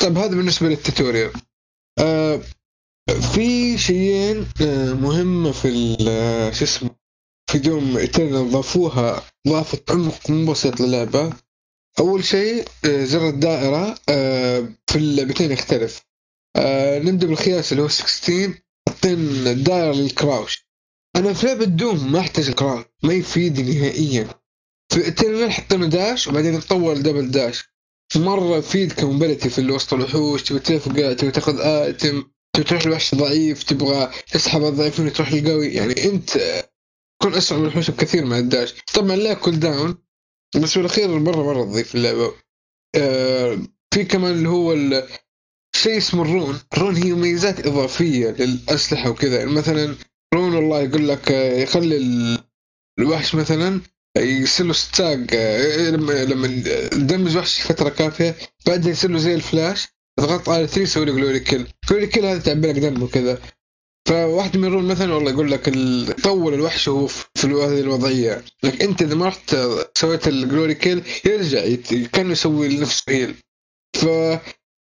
[0.00, 1.32] طيب هذا بالنسبة لل tutorial.
[1.98, 2.40] آه
[3.34, 6.90] في شيئين آه مهمة في آه، شو اسمه
[7.50, 11.32] في Doom Eternal ضافوها ضافة عمق منبسط للعبة.
[12.00, 16.02] أول شيء آه زر الدائرة آه في اللعبتين يختلف.
[17.04, 18.54] نبدأ بالخياس اللي هو 16
[18.88, 20.68] حاطين الدائرة لل crouch.
[21.16, 24.28] أنا في لعبة Doom ما أحتاج ال crouch ما يفيدني نهائيا.
[24.92, 27.64] في Eternal حطينا dash وبعدين نطور double dash
[28.16, 33.14] مرة يفيد ك mobility في وسط الوحوش تبي تفقع تبي تاخذ item تبي تروح لوحش
[33.14, 36.30] ضعيف تبغى تسحب الضعيفين وتروح القوي يعني أنت
[37.20, 39.98] تكون أسرع من الوحوش بكثير مع ال dash طبعا لا cooldown
[40.56, 42.34] بس في الأخير مرة مرة تضيف اللعبة.
[42.96, 43.58] آه
[43.94, 44.74] في كمان اللي هو
[45.76, 46.58] شيء اسمه ال rune.
[46.72, 49.38] ال rune هي مميزات إضافية للأسلحة وكذا.
[49.38, 49.96] يعني مثلا
[50.34, 51.96] rune والله يقول لك آه، يخلي
[52.98, 53.80] الوحش مثلا
[54.18, 56.46] يصير له stagger آه، لما لما
[56.88, 58.36] تدمج وحش فترة كافيه
[58.66, 59.88] بعدها يصير له زي الفلاش
[60.18, 63.38] تضغط على 3 يسوي له glory kill glory kill هذا تعبي لك دم وكذا.
[64.08, 65.64] فواحد من ال rune مثلا والله يقول لك
[66.24, 68.44] طول الوحش وهو في هذه الوضعية.
[68.62, 69.56] لكن أنت إذا ما رحت
[69.94, 71.74] سويت ال glory kill يرجع
[72.12, 73.34] كأنه يسوي لنفسه heal
[73.96, 74.06] ف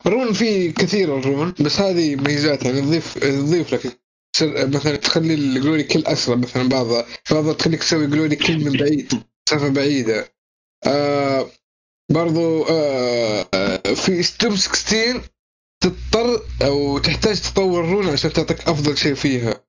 [0.07, 3.99] ال rune فيه كثير ال rune بس هذه ميزات يعني تضيف تضيف لك
[4.43, 9.23] مثلا تخلي ال glory kill أسرع مثلا بعضها بعضها تخليك تسوي glory kill من بعيد
[9.49, 10.33] مسافه بعيدة.
[10.87, 11.51] آه
[12.13, 15.29] برضو آه, آه، في Doom 16
[15.81, 19.65] تضطر أو تحتاج تطور rune عشان تعطيك أفضل شيء فيها.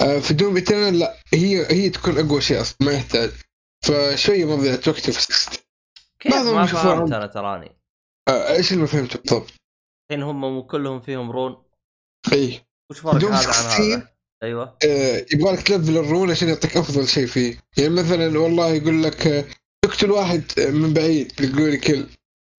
[0.00, 3.30] آه في Doom Eternal لا هي هي تكون أقوى شيء أصلا ما يحتاج.
[3.84, 5.60] فشوية مضيعة وقت في 16
[6.20, 7.76] كيف؟ ما فهمت أنا تراني.
[8.28, 9.52] آه إيش اللي ما فهمته بالضبط؟
[10.10, 11.62] الحين هم كلهم فيهم rune؟
[12.32, 12.60] اي
[12.90, 14.08] وش فرق هذا عن هذا؟
[14.42, 14.76] أيوه.
[14.84, 17.58] آه يبغى لك تلفل ال rune عشان يعطيك أفضل شيء فيه.
[17.76, 19.44] يعني مثلا والله يقول لك آه،
[19.84, 22.06] تقتل واحد من بعيد glory kill.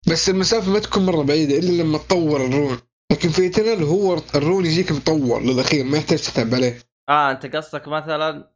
[0.08, 2.80] بس المسافة ما تكون مرة بعيدة إلا لما تطور ال rune.
[3.12, 6.80] لكن في Eternal هو ال rune يجيك مطور للأخير ما يحتاج تتعب عليه.
[7.10, 8.52] آه أنت قصدك مثلا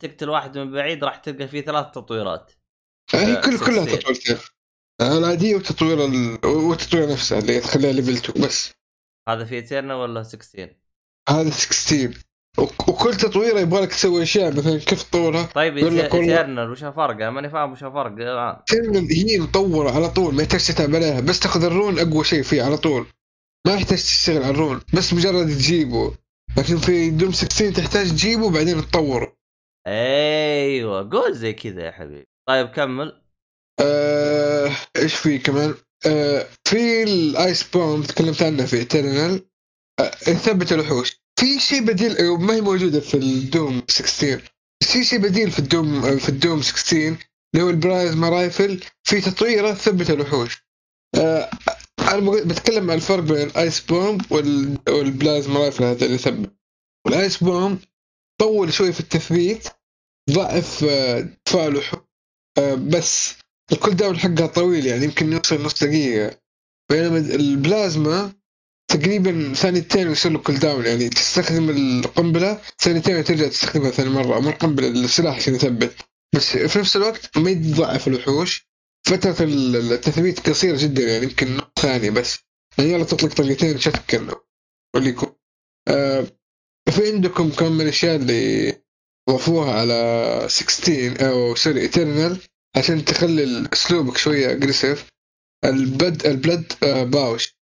[0.00, 2.52] تقتل واحد من بعيد راح تلقى فيه ثلاث تطويرات.
[3.14, 4.36] هي آه كل كلها تطويرتين
[5.00, 6.46] العادية والتطوير ال...
[6.46, 8.72] والتطوير نفسها اللي تخليها level 2 بس.
[9.28, 10.85] هذا في Eternal ولا 16؟
[11.28, 12.26] هذا 16
[12.58, 17.50] وكل تطويرة يبغى لك تسوي أشياء مثلا كيف تطورها؟ طيب Eternal وش الفرق؟ أنا ماني
[17.50, 18.12] فاهم وش الفرق.
[18.12, 18.56] الآن.
[19.10, 21.20] هي مطورة على طول ما يحتاج تتعب عليها.
[21.20, 23.06] بس تاخذ ال rune أقوى شيء فيه على طول.
[23.66, 26.14] ما يحتاج تشتغل على ال rune بس مجرد تجيبه.
[26.58, 29.36] لكن في Doom 16 تحتاج تجيبه وبعدين تطوره.
[29.86, 32.28] أيوه قول زي كذا يا حبيبي.
[32.48, 33.22] طيب كمل.
[33.80, 35.74] آه، إيش في كمان؟
[36.06, 39.42] آه، في ال ice bomb تكلمت عنه في Eternal
[40.00, 41.20] آه، يثبت الوحوش.
[41.40, 44.52] في شيء بديل آه، ما هي موجودة في ال Doom 16
[44.84, 46.96] في شيء بديل في ال Doom آه، في ال Doom 16
[47.54, 48.80] اللي هو ال plasma rifle.
[49.04, 50.66] في تطويره تثبت الوحوش.
[51.16, 51.50] آه،
[52.00, 56.56] أنا بتكلم عن الفرق بين ال ice bomb وال plasma rifle هذا اللي يثبت
[57.06, 57.78] وال ice bomb
[58.40, 59.68] طول شوي في التثبيت
[60.30, 60.84] ضعف
[61.46, 62.00] دفاع الوحوش
[62.78, 63.34] بس
[63.72, 66.38] ال cooldown حقها طويل يعني يمكن يوصل نص دقيقة.
[66.90, 68.32] بينما البلازما
[68.88, 74.88] تقريبا ثانيتين يصير له cooldown يعني تستخدم القنبلة ثانيتين ترجع تستخدمها ثاني مرة مو القنبلة
[74.88, 75.96] السلاح عشان يثبت.
[76.34, 78.66] بس في نفس الوقت ما يضعف الوحوش.
[79.08, 82.38] فترة التثبيت قصيرة جدا يعني يمكن ثانية بس.
[82.78, 84.28] يعني يلا تطلق طلقتين شوتقن
[84.94, 85.32] واللي يكون.
[85.88, 86.26] آه
[86.90, 88.72] في عندكم كم من الأشياء اللي
[89.30, 92.38] ضافوها على 16 أو sorry ايترنال
[92.76, 95.06] عشان تخلي أسلوبك شوية aggressive
[95.64, 97.55] ال blood ال blood آه، punch.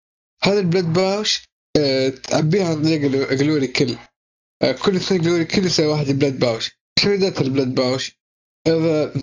[0.44, 1.43] هذا ال blood punch
[1.78, 3.95] آه، تعبيها عن طريق glory kill
[4.64, 8.11] آه، كل اثنين glory kill يسوي واحد blood punch إيش فائدة ال blood punch؟
[8.68, 9.14] إذا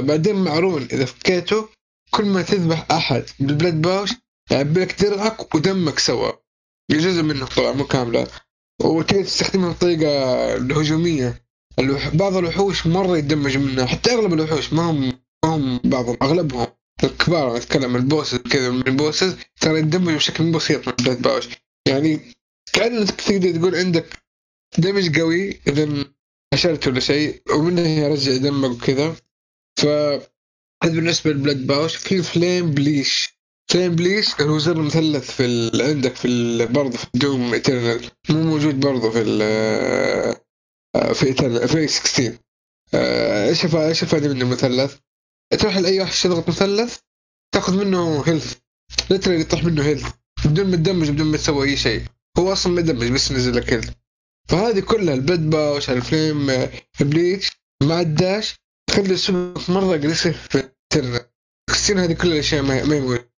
[0.00, 1.68] بعدين معرون إذا فكيته
[2.10, 4.10] كل ما تذبح أحد بال blood punch
[4.50, 6.32] يعبي لك درعك ودمك سوا.
[6.90, 8.26] جزء منه طبعا مو كامله
[8.82, 10.10] وتقدر تستخدمها بطريقة
[10.56, 11.44] الهجومية.
[12.14, 15.00] بعض الوحوش مرة يدمج منها حتى أغلب الوحوش ما هم
[15.44, 16.66] ما هم بعضهم أغلبهم.
[17.04, 21.48] الكبار اتكلم ال bosses كذا من ال bosses ترى يندمجوا بشكل بسيط من blood punch
[21.88, 22.20] يعني
[22.72, 24.06] كانك تقدر تقول عندك
[24.78, 26.04] دمج قوي إذا
[26.54, 29.16] حشرت ولا شيء ومنه يرجع دمك وكذا.
[29.80, 29.86] ف
[30.84, 33.40] هذا بالنسبة ل blood punch في flame belch
[33.70, 35.82] flame belch هو زر مثلث في ال...
[35.82, 36.66] عندك في ال...
[36.72, 39.38] برضه في دوم ايترنال مو موجود برضه في ال...
[41.14, 42.38] في ايترنال في 16
[42.94, 44.96] إيش إيش الفائده من المثلث؟
[45.58, 46.98] تروح لأي وحش تضغط مثلث
[47.54, 48.58] تاخذ منه health
[49.10, 50.12] لترى يطيح منه health
[50.44, 52.04] بدون ما تدمج بدون ما تسوي أي شيء.
[52.38, 53.90] هو أصلا ما يدمج بس ينزل لك health
[54.48, 56.68] فهذه كلها ال blood punch ال flame
[57.00, 57.50] belch
[57.82, 58.54] مع ال dash
[58.90, 60.54] تخلي السمك مرة اجريسيف في
[60.94, 61.30] الإنترنت.
[61.68, 63.30] كريستين هذه كل الاشياء ما هي موجوده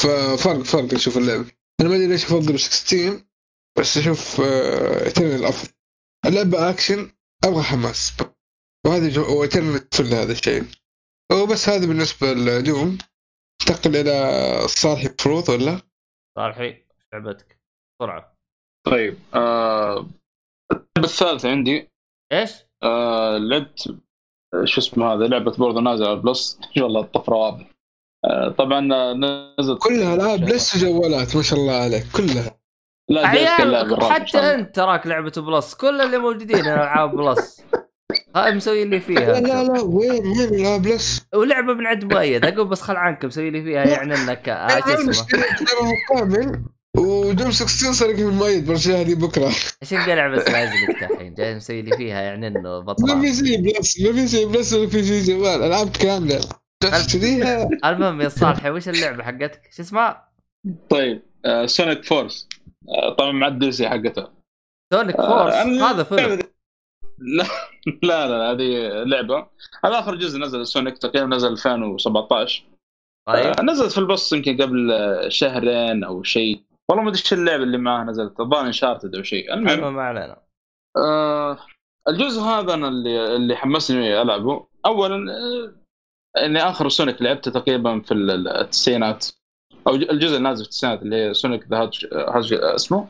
[0.00, 1.50] ففرق فرق أشوف اللعبه
[1.80, 3.24] أنا ما أدري ليش أفضل 16
[3.78, 5.70] بس أشوف ايترنال أفضل.
[6.26, 7.10] اللعبة اكشن
[7.44, 8.12] أبغى حماس.
[8.86, 9.40] وهذا جو...
[9.40, 10.64] وايترنال هذا الشيء.
[11.32, 12.98] وبس هذا بالنسبة لدوم
[13.60, 15.80] انتقل إلى صالحي المفروض ولا؟
[16.38, 17.60] صالحي لعبتك؟
[18.00, 18.36] بسرعة.
[18.86, 20.06] طيب آه...
[20.72, 21.88] اللعبة الثالثة عندي.
[22.32, 22.50] إيش؟
[22.82, 23.38] آه...
[23.38, 23.78] لعبت
[24.64, 26.58] شو اسمه هذا لعبة برضه نازلة على بلس.
[26.68, 27.70] إن شاء الله الطفرة واضح
[28.24, 28.48] آه...
[28.48, 28.80] طبعا
[29.60, 29.82] نزلت.
[29.82, 32.60] كلها العاب بلس وجوالات ما شاء الله عليك كلها.
[33.08, 37.60] لا عيال حتى أنت تراك لعبة بلس كل اللي موجودين العاب بلس.
[38.36, 39.20] هاي مسوي اللي فيها.
[39.20, 41.26] لا لا لا وين وين؟ لا بلس.
[41.34, 42.44] ولعبة من عند مؤيد.
[42.44, 45.26] أقول بس خل عنك مسوي لي فيها يعني إنك إيش اسمه؟
[46.08, 46.64] كامل
[46.96, 49.46] ودوم 16 صار من مؤيد برشا هذه بكرة.
[49.82, 51.34] إيش القلع بس لك الحين.
[51.34, 54.72] جاي مسوي لي فيها يعني إنه بطل ما في شيء بلس ما في شيء بلس
[54.72, 56.40] ولا في شيء جوال العاب كاملة.
[56.80, 60.28] تشتريها المهم يا صالحي وش اللعبة حقتك؟ شو اسمها؟
[60.90, 62.48] طيب آه سونيك فورس
[62.88, 64.32] آه طبعا مع الدلسي حقتها
[64.92, 66.38] سونيك فورس آه هذا فيلم.
[67.18, 67.46] لا
[68.02, 69.46] لا لا هذه لعبة.
[69.84, 72.64] هذا آخر جزء نزل سونيك تقريبا نزل 2017
[73.28, 74.92] طيب آه نزلت في البص يمكن قبل
[75.28, 76.62] شهرين أو شيء.
[76.90, 79.54] والله ما أدري إيش اللعبة اللي معاه نزلت الظاهر انشارتد أو شيء.
[79.54, 80.36] المهم ما علينا.
[80.96, 81.58] آه
[82.08, 84.66] الجزء هذا أنا اللي اللي حمسني ألعبه.
[84.86, 85.74] اولا آه
[86.44, 89.26] إني آخر سونيك لعبته تقريبا في التسعينات.
[89.86, 91.78] أو الجزء النازل في التسعينات اللي هي سونيك ذا
[92.12, 93.08] هاج اسمه؟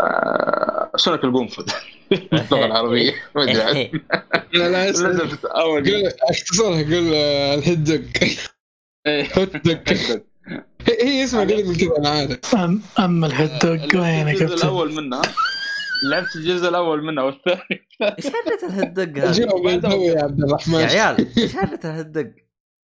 [0.00, 1.72] آه سونيك القنفذ.
[2.32, 3.90] باللغة العربية ما أدري.
[4.54, 4.90] لا لا
[6.30, 8.02] اختصارها قول آه، الهدق
[9.06, 9.96] هدق
[10.88, 12.54] هي اسمها قريب من كذا أنا عارف.
[12.98, 15.22] اما الهدق وين الجزء الأول منها.
[16.10, 21.56] لعبت الجزء الأول منها والثاني إيش هرجة الهدق هذا؟ يا عبد الرحمن؟ يا عيال إيش
[21.56, 22.30] هرجة الهدق؟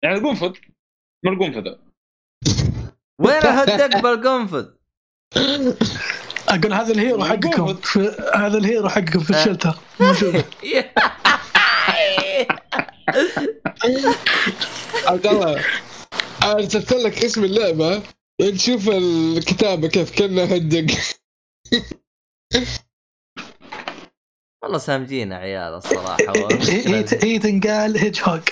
[0.04, 0.54] يعني القنفذ
[1.26, 1.76] ما القنفذ
[3.20, 4.66] وين الهدق بالقنفذ؟
[6.52, 7.78] أقول هذا الهيرو حقكم
[8.36, 10.46] هذا الهيرو حقكم في الشلتر موجود
[15.06, 15.66] عبد الله
[16.44, 18.04] ارسلت لك اسم اللعبة
[18.40, 20.98] تشوف الكتابة كيف كأنها هدق.
[24.64, 26.50] والله سامجين عيال الصراحة
[27.24, 28.50] ايثن قال هيج هوك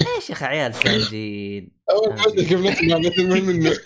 [0.00, 1.70] إيش يا أخي عيال سامجين.
[1.90, 3.76] أول حاجة قبلت ما منه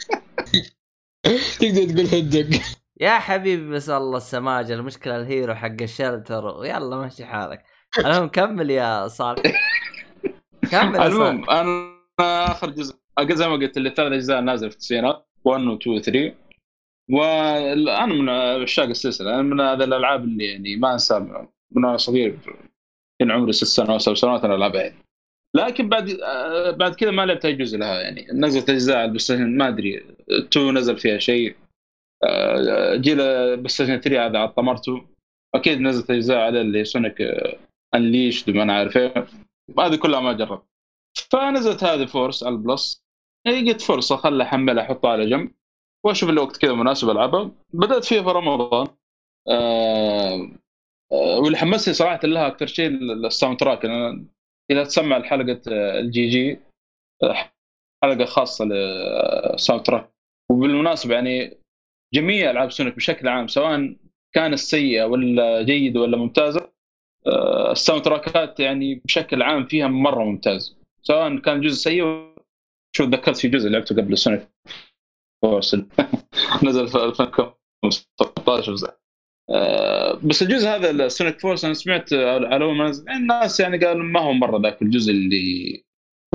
[1.59, 2.61] تقدر تقول هدق.
[3.01, 6.47] يا حبيبي بس الله السماجة المشكلة الهيرو حق الشلتر.
[6.47, 7.65] ويلا مشي حالك.
[7.99, 9.43] المهم كمل يا صالح.
[10.71, 12.95] كمل المهم أنا آخر جزء
[13.31, 16.35] زي ما قلت اللي ثلاث أجزاء نازل في التسعينات 1 و 2 و 3
[17.11, 18.29] وأنا من
[18.63, 19.35] عشاق السلسلة.
[19.35, 21.47] أنا من هذه الألعاب اللي يعني ما أنسى من
[21.77, 22.39] وأنا صغير
[23.21, 25.05] كان عمري ست سنوات أو سبع سنوات أنا ألعبها يعني.
[25.55, 26.19] لكن بعد
[26.79, 28.27] بعد كذا ما لعبت أي جزء لها يعني.
[28.33, 31.57] نزلت أجزاء بس ما أدري 2 نزل فيها شيء.
[32.95, 33.19] جيل
[33.57, 35.07] بس 3 هذا طمرته.
[35.55, 37.17] أكيد نزلت أجزاء على اللي سونيك
[37.95, 39.27] انليش ما أنا عارف إيه.
[39.79, 40.65] هذه كلها ما جربت
[41.31, 43.05] فنزلت هذه فورس على البلس.
[43.47, 45.51] لقيت فرصة خلى أحملها أحطها على جنب.
[46.07, 47.51] وأشوف الوقت كذا مناسب ألعبها.
[47.73, 48.87] بدأت فيها في رمضان.
[49.49, 50.51] آه
[51.13, 53.85] آه واللي حمسني صراحة لها أكثر شيء الساوند تراك.
[54.71, 56.61] إذا تسمع الحلقة الجي جي
[58.05, 60.11] حلقة خاصة للساوند تراك
[60.51, 61.59] وبالمناسبة يعني
[62.15, 63.97] جميع ألعاب سونيك بشكل عام سواء
[64.35, 66.73] كانت سيئه ولا جيدة ولا ممتازة
[67.27, 70.77] آه، ال soundtrackات يعني بشكل عام فيها مرة ممتاز.
[71.03, 72.05] سواء كان جزء سيء
[72.97, 74.49] شو تذكرت في جزء لعبته قبل سونيك؟
[76.65, 78.77] نزل في 2016
[79.51, 84.05] آه، بس الجزء هذا السونيك فورس أنا سمعت على أول ما نزل الناس يعني قالوا
[84.05, 85.85] ما هو مرة ذاك الجزء اللي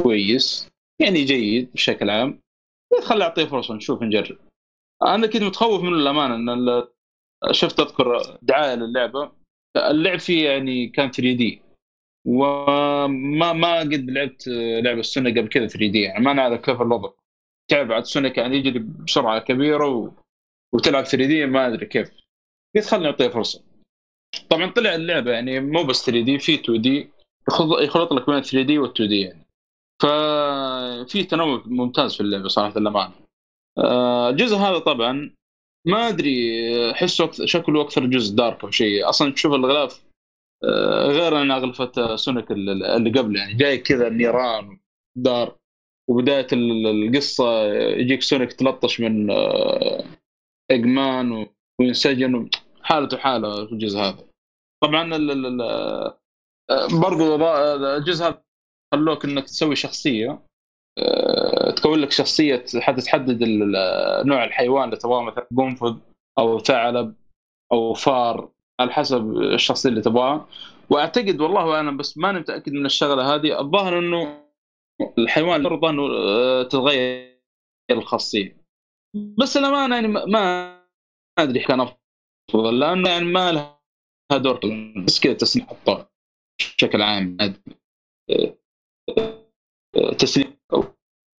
[0.04, 0.70] كويس
[1.02, 2.42] يعني جيد بشكل عام.
[3.02, 4.38] خلي اعطيه فرصة نشوف نجرب.
[5.04, 6.84] أنا كنت متخوف منه الامانه إن
[7.52, 9.32] شفت أذكر دعاية للعبة.
[9.78, 11.62] اللعب فيه يعني كان 3D.
[12.28, 14.48] وما ما قد لعبت
[14.84, 17.10] لعبة سونيك قبل كذا 3D يعني ما نعرف كيف الوضع.
[17.68, 20.12] تعرف بعد سونيك يعني يجري بسرعة كبيرة و...
[20.74, 22.12] وتلعب 3D ما أدري كيف.
[22.76, 23.64] قلت خلينا نعطيه فرصة.
[24.50, 27.10] طبعا طلع اللعبة يعني مو بس 3D في 2D.
[27.84, 29.46] يخلط لك بين 3D وال 2D يعني.
[30.02, 33.29] ففي تنوع ممتاز في اللعبة صراحة للأمانة.
[34.30, 35.36] الجزء هذا طبعا
[35.88, 39.10] ما أدري احسه شكله أكثر جزء dark أو شيء.
[39.10, 40.06] أصلا تشوف الغلاف
[40.64, 43.54] آه، غير عن أغلفة سونيك اللي قبل يعني.
[43.54, 44.80] جاي كذا نيران
[45.18, 45.56] dark
[46.10, 49.32] وبداية القصة يجيك سونيك تلطش من
[50.72, 51.48] ايجمان
[51.80, 52.50] وينسجن
[52.82, 54.26] حالته حالة في الجزء هذا.
[54.84, 55.18] طبعا
[57.02, 57.36] برضو
[57.98, 58.44] الجزء هذا
[58.94, 60.30] خلوك إنك تسوي شخصية.
[60.30, 60.49] آه،
[61.76, 62.56] تكون لك شخصية
[63.06, 63.44] تحدد
[64.26, 65.96] نوع الحيوان اللي تبغاه مثلا قنفذ
[66.40, 67.16] أو ثعلب
[67.72, 68.50] أو فار
[68.80, 70.48] على حسب الشخصية اللي تبغاها.
[70.90, 73.60] وأعتقد والله اعلم بس ماني متأكد من الشغلة هذه.
[73.60, 74.44] الظاهر إنه
[75.18, 77.40] الحيوان يرضى إنه آه، تتغير
[77.92, 78.58] الخاصية.
[79.14, 80.76] بس الامانه يعني ما
[81.40, 84.60] أدري كان أفضل لأنه يعني ما لها دور.
[85.06, 85.38] بس كذا
[85.72, 86.10] الطاقه
[86.60, 87.38] بشكل عام.
[90.20, 90.60] تسليم.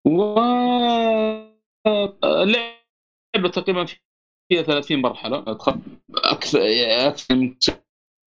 [0.08, 0.40] و
[2.24, 3.86] اللعبة تقريبا
[4.50, 5.44] فيها 30 مرحلة.
[5.48, 5.80] أكثر
[7.08, 7.84] أكثر من ست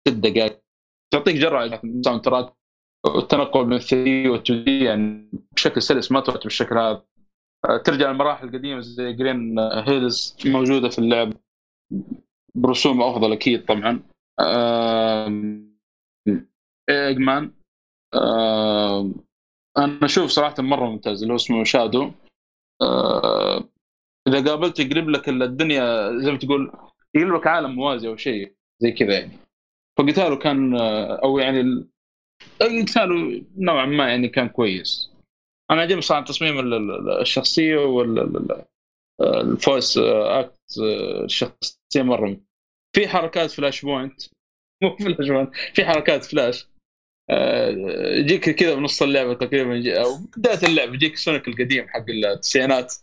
[0.07, 0.63] دقائق.
[1.13, 2.55] تعطيك جرعة soundtrack
[3.07, 7.05] والتنقل من 3 و 2D يعني بشكل سلس ما تروح بالشكل هذا.
[7.85, 11.33] ترجع للمراحل القديمة زي جرين هيلز موجودة في اللعب.
[12.55, 14.03] برسوم أفضل أكيد طبعا.
[16.91, 17.53] ايجمان
[19.79, 22.13] أنا أشوف صراحة مرة ممتاز اللي هو اسمه شادو
[24.29, 26.73] إذا قابلت يقلب لك الدنيا زي ما تقول
[27.15, 29.39] يقلب لك عالم موازي أو شيء زي كذا يعني.
[29.99, 30.77] فقتاله كان
[31.25, 31.89] أو يعني
[32.61, 35.13] قتاله نوعا ما يعني كان كويس.
[35.71, 36.75] أنا عجبني صراحة تصميم
[37.21, 38.65] الشخصية وال
[39.21, 40.79] voice act
[41.25, 42.37] الشخصية مرة
[42.97, 44.23] في حركات flash point.
[44.83, 46.65] مو flash point في حركات فلاش.
[46.65, 46.72] آه،
[48.19, 52.95] يجيك كذا بنص اللعبة تقريبا أو بداية اللعبة يجيك سونيك القديم حق التسعينات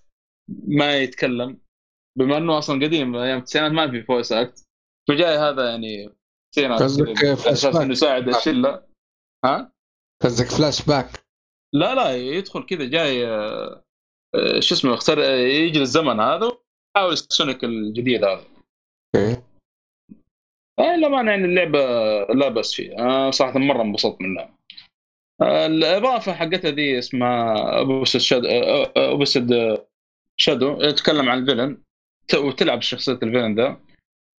[0.67, 1.61] ما يتكلم.
[2.17, 4.67] بما إنه أصلا قديم أيام التسعينات ما في voice act
[5.09, 6.15] فجاي هذا يعني
[6.53, 8.83] تسعينات أساس إنه يساعد الشلة.
[9.45, 9.71] ها؟
[10.23, 11.29] قصدك فلاش باك
[11.75, 13.83] لا لا يدخل كذا جاي آه،
[14.35, 18.45] آه، شو اسمه يجي الزمن هذا ويحاول سونيك الجديد هذا.
[19.15, 19.48] okay.
[20.79, 21.79] آه لا يعني اللعبه
[22.23, 22.99] لا بس فيها.
[22.99, 24.55] أنا صراحة مرة انبسطت منها.
[25.41, 28.47] آه الإضافة حقتها ذي اسمها episode شادو
[28.97, 29.77] episode
[30.37, 31.77] شادو تتكلم عن ال villain.
[32.37, 33.79] وتلعب شخصية ال villain ذا.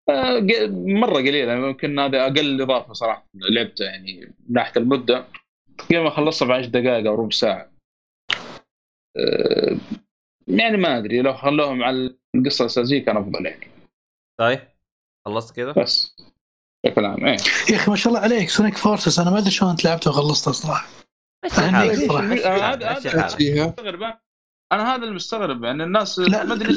[0.09, 0.39] آه
[0.69, 1.53] مرة قليلة.
[1.53, 5.25] يمكن هذا أقل إضافة صراحة لعبته يعني من ناحية المدة.
[5.77, 7.71] تقريبا خلصتها في 10 دقائق أو ربع ساعة.
[9.17, 9.77] آه
[10.47, 11.21] يعني ما أدري.
[11.21, 13.67] لو خلوهم على القصة الأساسية كان أفضل يعني.
[14.39, 14.59] طيب
[15.25, 16.28] خلصت كذا؟ بس.
[16.85, 17.37] بشكل عام إيه.
[17.69, 20.51] يا أخي ما شاء الله عليك سونيك فورسز أنا ما أدري شلون انت لعبته وخلصته
[20.51, 20.87] صراحة.
[21.51, 21.69] هذا
[24.71, 26.73] أنا هذا اللي مستغرب يعني الناس لا، ما أدري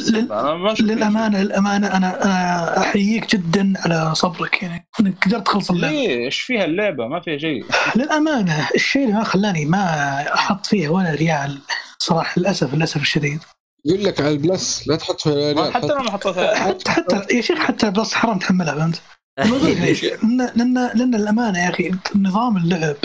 [0.81, 5.95] للأمانة للأمانة أنا أنا أحييك جدا على صبرك يعني إنك قدرت تخلص اللعبة.
[5.95, 7.65] ليه؟ إيش فيها اللعبة؟ ما فيها شيء.
[7.97, 11.59] للأمانة الشيء اللي ما خلاني ما أحط فيها ولا ريال
[11.99, 13.41] صراحة للأسف للأسف الشديد.
[13.85, 16.55] يقول لك على البلس لا تحط فيها ريال حتى أنا ما حطيتها.
[16.55, 19.03] حتى حتى يا شيخ حتى بس حرام تحملها فهمت؟
[20.57, 22.97] لأن لأن الأمانة يا أخي نظام اللعب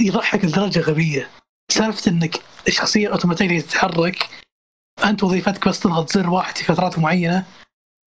[0.00, 1.30] يضحك لدرجة غبية.
[1.72, 4.28] سالفة إنك الشخصيه اوتوماتيكيا تتحرك
[5.04, 7.44] أنت وظيفتك بس تضغط زر واحد في فترات معينة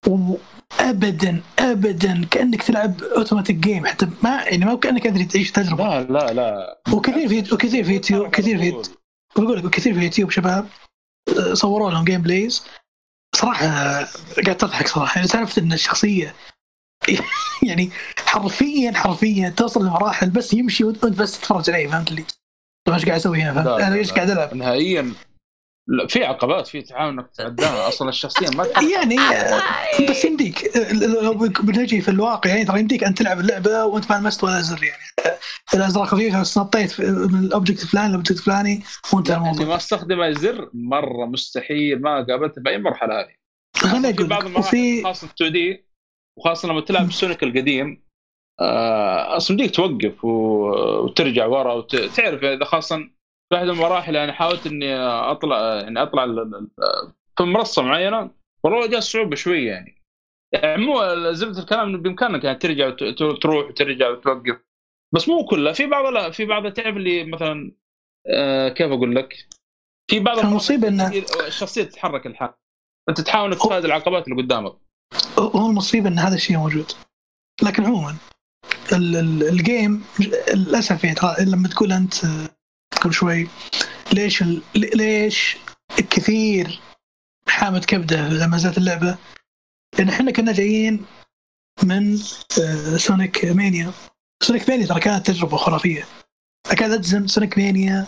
[0.07, 3.87] وابدا ابدا كأنك تلعب automatic game.
[3.87, 6.01] حتى ما يعني ما كأنك أدري تعيش تجربة.
[6.01, 6.81] لا لا لا.
[6.93, 8.91] وكثير في وكثير في يوتيوب كثير في
[9.37, 10.69] بقول لك كثير في يوتيوب شباب
[11.39, 12.65] آه، صوروا لهم gameplays
[13.37, 13.67] صراحة
[14.45, 15.17] قاعد تضحك صراحة.
[15.17, 16.35] يعني سالفة إن الشخصية
[17.69, 17.91] يعني
[18.27, 22.25] حرفيا حرفيا توصل لمراحل بس يمشي وانت بس تتفرج عليه فهمت لي؟
[22.87, 24.13] طيب إيش قاعد أسوي هنا فهمت؟ أنا إيش.
[24.13, 25.13] قاعد ألعب؟ نهائيا
[25.89, 28.67] لا في عقبات في تحاول إنك تتعداها أصلا الشخصية ما.
[28.93, 29.63] يعني آه،
[30.11, 31.33] بس يمديك آه، لو
[31.63, 35.03] بنجي في الواقع يعني ترى يمديك أن تلعب اللعبة وأنت ما لمست ولا زر يعني
[35.27, 35.39] آه،
[35.77, 38.83] الأزرار خفيفة بس نطيت في- من ال object الفلاني لل object الفلاني
[39.13, 43.35] وانتهى اللي الموضوع ما استخدم الزر مرة مستحيل ما قابلته بأي مرحلة هذه
[43.77, 45.90] خليني في أقول بعض لك المراحل وفي خاصة 2D
[46.41, 48.03] وخاصة لما تلعب سونيك القديم
[48.61, 52.97] آه، أصلا بديك توقف وترجع ورا وتعرف إذا خاصه
[53.51, 56.25] في احد المراحل يعني حاولت إني أطلع يعني أطلع
[57.39, 58.31] في منصة معينة
[58.65, 60.03] والله جاء صعوبة شوية يعني.
[60.53, 64.61] يعني مو زبدة الكلام إنه بإمكانك يعني ترجع وت- ت- تروح وترجع وتوقف.
[65.15, 67.73] بس مو كلها في بعض لا في بعض تعرف اللي مثلا
[68.27, 69.35] آه كيف أقول لك؟
[70.11, 72.55] في بعض المصيبة إنه- الشخصيه تتحرك الحال.
[73.09, 74.73] أنت تحاول إنك العقبات اللي قدامك.
[75.39, 76.93] هو المصيبة إن هذا الشيء موجود.
[77.63, 78.17] لكن عموما
[78.93, 82.15] ال- ال- ال game للأسف يعني لما تقول أنت
[83.01, 83.49] قبل شوي
[84.13, 85.57] ليش ليش
[86.11, 86.81] كثير
[87.49, 89.19] حامت كبده لما نزلت اللعبة؟
[89.99, 91.05] لأن إحنا كنا جايين
[91.83, 92.17] من
[92.97, 93.93] سونيك مانيا
[94.43, 96.07] سونيك مانيا ترى كانت تجربة خرافية.
[96.71, 98.07] أكاد أجزم سونيك مانيا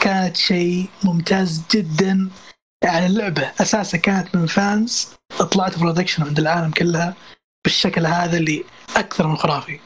[0.00, 2.30] كانت شيء ممتاز جدا.
[2.84, 5.08] يعني اللعبة أساسا كانت من fans
[5.42, 7.14] طلعت production عند العالم كلها
[7.64, 8.64] بالشكل هذا اللي
[8.96, 9.80] أكثر من خرافي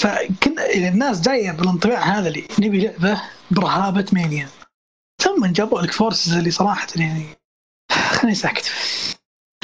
[0.00, 4.48] فكنا يعني الناس جاية بالانطباع هذا اللي نبي لعبة برهابة مانيا
[5.22, 7.24] ثم جابوا لك فورسز اللي صراحة يعني
[8.12, 8.70] خليني ساكت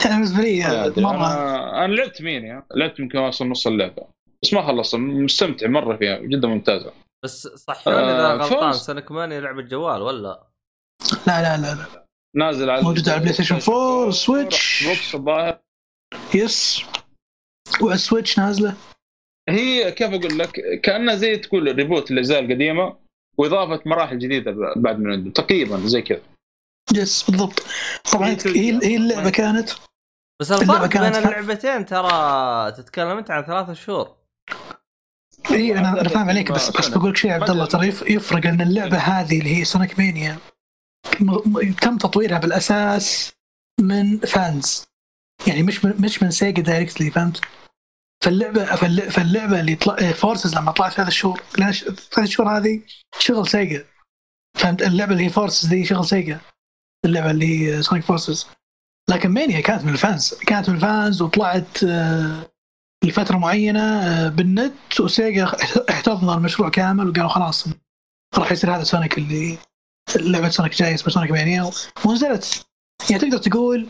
[0.06, 0.92] أنا بالنسبة لي.
[0.96, 1.26] مرة
[1.84, 4.02] أنا لعبت مانيا لعبت يمكن واصل نص اللعبة
[4.42, 6.92] بس ما خلصت مستمتع مرة فيها جدا ممتازة
[7.24, 8.80] بس آه، إذا غلطان فوز.
[8.80, 10.46] سونيك مانيا لعبة جوال ولا
[11.26, 12.05] لا لا لا, لا.
[12.36, 14.68] نازل على موجود على بلاي ستيشن 4 سويتش.
[14.68, 15.58] إكس بوكس الظاهر
[16.34, 16.82] yes
[17.80, 18.74] وعلى السويتش نازلة.
[19.48, 22.96] هي كيف أقول لك؟ كأنها زي تقول reboot الاجزاء القديمه
[23.38, 26.20] وإضافة مراحل جديدة بعد من عنده تقريبا زي كذا.
[26.94, 27.66] yes بالضبط.
[28.12, 29.70] طبعا هي هي اللعبة كانت.
[30.40, 34.16] بس اللعبة الفرق بين اللعبتين ترى تتكلم أنت عن ثلاثة شهور.
[35.50, 38.10] إي أنا أنا فاهم عليك بس بس بقول لك شيء يا عبد الله ترى يف-
[38.10, 40.38] يفرق إن اللعبة هذه اللي هي سونيك مانيا
[41.82, 43.32] تم تطويرها بالأساس
[43.80, 44.86] من fans
[45.46, 47.40] يعني مش من مش من سيجا directly فهمت؟
[48.24, 48.64] فاللعبة
[49.10, 52.82] فاللعبة, اللي طلع فورسز لما طلعت في هذا الشهور لأن ش- ثلاث شهور هذه
[53.18, 53.84] شغل سيجا
[54.56, 56.40] فهمت؟ اللعبة اللي هي فورسز دي شغل سيجا
[57.04, 58.46] اللعبة اللي هي سونيك فورسز
[59.10, 62.50] لكن مانيا كانت من ال fans كانت من ال fans وطلعت آه،
[63.04, 65.44] لفترة معينة آه، بالنت وسيجا
[65.90, 67.68] احتضن المشروع كامل وقالوا خلاص
[68.38, 69.58] راح يصير هذا سونيك اللي
[70.16, 71.70] لعبة سونيك جاي اسمها سونيك مانيا
[72.06, 72.66] ونزلت
[73.10, 73.88] يعني تقدر تقول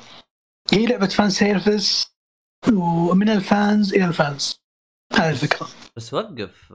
[0.73, 2.17] هي لعبة fan service
[2.73, 4.61] ومن ال fans إلى ال fans.
[5.13, 5.69] هذه الفكرة.
[5.97, 6.73] بس وقف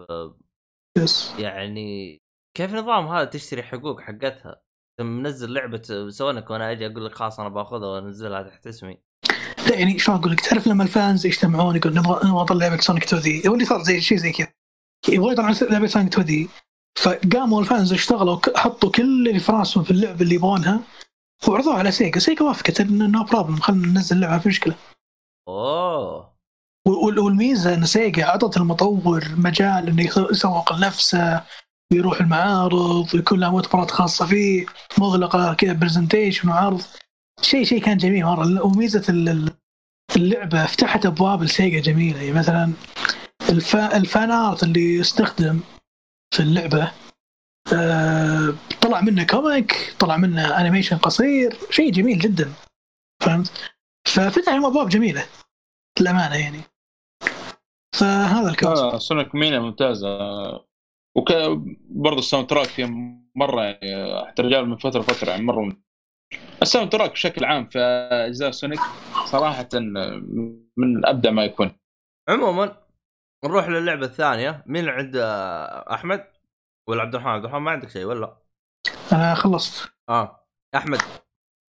[0.98, 1.34] yes.
[1.40, 2.22] يعني
[2.58, 4.62] كيف نظام هذا تشتري حقوق حقتها؟
[5.00, 8.98] منزل لعبة سونيك وأنا أجي أقول لك خلاص أنا بأخذها وأنزلها تحت اسمي.
[9.70, 12.82] لا يعني شلون أقول لك؟ تعرف لما ال fans يجتمعون يقول نبغى نبغى نطلع لعبة
[12.82, 14.48] سونيك 2 دي هو اللي صار زي شيء زي كذا.
[15.10, 16.50] يبغى يطلع لعبة سونيك 2 دي
[17.00, 20.80] فقاموا ال fans اشتغلوا حطوا كل اللي في راسهم في اللعبة اللي يبغونها
[21.48, 22.20] وعرضوها على سيجا.
[22.20, 24.76] سيجا وافقت إنه no problem خلينا ننزل اللعبه في مشكلة.
[25.48, 26.32] أوه.
[26.88, 31.44] وال- والميزة إن سيجا أعطت المطور مجال إنه يسو- يسوق لنفسه
[31.92, 34.66] ويروح المعارض ويكون له مؤتمرات خاصة فيه
[34.98, 36.82] مغلقة كذا presentation وعرض.
[37.42, 38.66] شيء شيء كان جميل مرة.
[38.66, 39.54] وميزة ال- ال-
[40.16, 42.22] اللعبة فتحت أبواب لسيجا جميلة.
[42.22, 42.72] يعني مثلا
[43.50, 45.60] الفا ال fan art اللي استخدم
[46.34, 46.92] في اللعبة.
[47.74, 52.54] آه، طلع منه comic طلع منه animation قصير شيء جميل جدا.
[53.24, 53.74] فهمت؟
[54.08, 55.26] ففتح لهم أبواب جميلة
[56.00, 56.62] للأمانة يعني.
[57.96, 60.18] فهذا الكلام آه سونيك مانيا ممتازة.
[61.18, 61.34] وك
[61.90, 62.88] برضه ال soundtrack فيها
[63.36, 65.78] مرة يعني حتى الرجال من فترة فتره يعني مرة
[66.62, 67.80] ال soundtrack بشكل عام في
[68.12, 68.80] أجزاء سونيك
[69.26, 69.70] صراحة
[70.78, 71.72] من أبدع ما يكون.
[72.30, 72.81] عموما
[73.46, 74.64] نروح للعبة الثانية.
[74.66, 75.16] مين عند
[75.92, 76.28] أحمد؟
[76.90, 78.38] ولا عبد الرحمن؟ عبد الرحمن ما عندك شيء ولا؟
[79.12, 79.92] أنا خلصت.
[80.10, 81.00] آه أحمد.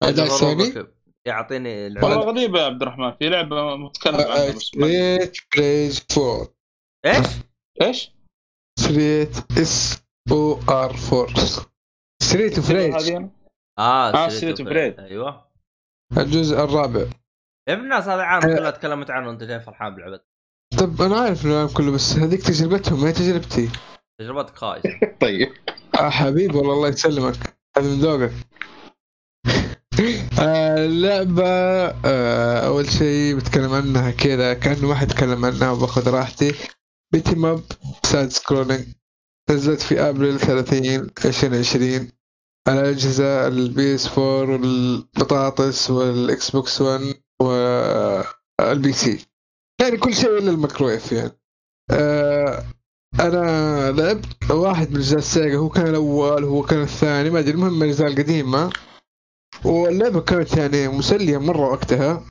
[0.02, 0.86] اداء ثاني
[1.26, 3.12] يعطيني والله غريبة يا عبد الرحمن.
[3.12, 6.48] في لعبة متكلم عنها بس ستريت بليز 4
[7.06, 7.26] إيش؟
[7.82, 8.12] إيش؟
[8.78, 11.26] ستريت اس أو ار 4
[12.22, 13.28] ستريت اوف ريج
[13.78, 15.48] آه ستريت اوف ريج أيوه.
[16.18, 17.06] الجزء الرابع.
[17.68, 20.20] يا ابن الناس هذا عام كلها تكلمت عنه وانت جاي فرحان بالعبد
[20.76, 23.70] طب أنا عارف العالم كله بس هذيك تجربتهم ما هي تجربتي.
[24.20, 24.88] تجربتك خايسة.
[25.20, 25.48] طيب.
[26.00, 27.58] آه حبيبي والله الله يسلمك.
[27.76, 28.32] هذا من ذوقك.
[30.38, 36.54] اللعبة آه, آه أول شيء بتكلم عنها كذا كأنه واحد يتكلم عنها وباخذ راحتي.
[37.12, 37.62] beat 'em up
[38.02, 38.86] side scrolling
[39.50, 42.08] نزلت في أبريل 30 2020
[42.68, 47.00] على أجهزة البي إس 4 والبطاطس والإكس بوكس 1
[47.40, 49.27] والبي سي.
[49.80, 51.32] يعني كل شيء إلا الميكرويف يعني.
[51.90, 52.64] آه
[53.20, 57.82] أنا لعبت واحد من أجزاء السيجا هو كان الأول هو كان الثاني ما أدري المهم
[57.82, 58.70] الأجزاء القديمة
[59.64, 62.24] واللعبة كانت يعني مسلية مرة وقتها.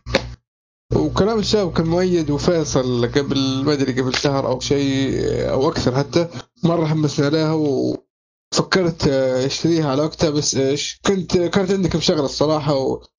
[0.95, 5.19] وكلام الشباب كان مؤيد وفيصل قبل ما أدري قبل شهر أو شيء
[5.49, 6.27] أو أكثر حتى
[6.63, 10.29] مرة حمسنا عليها وفكرت أشتريها على وقتها.
[10.29, 12.73] بس إيش كنت كانت عندي كم شغلة الصراحة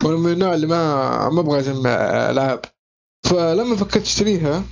[0.04, 1.90] وأنا من النوع اللي ما ما أبغى أجمع
[2.30, 2.60] ألعاب.
[3.30, 4.64] فلما فكرت اشتريها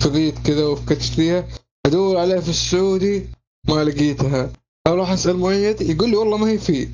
[0.00, 1.48] فقيت كذا وفكرت اشتريها
[1.86, 3.26] ادور عليها في السعودي
[3.68, 4.52] ما لقيتها.
[4.86, 6.88] أروح اسال مؤيد يقول لي والله ما هي فيه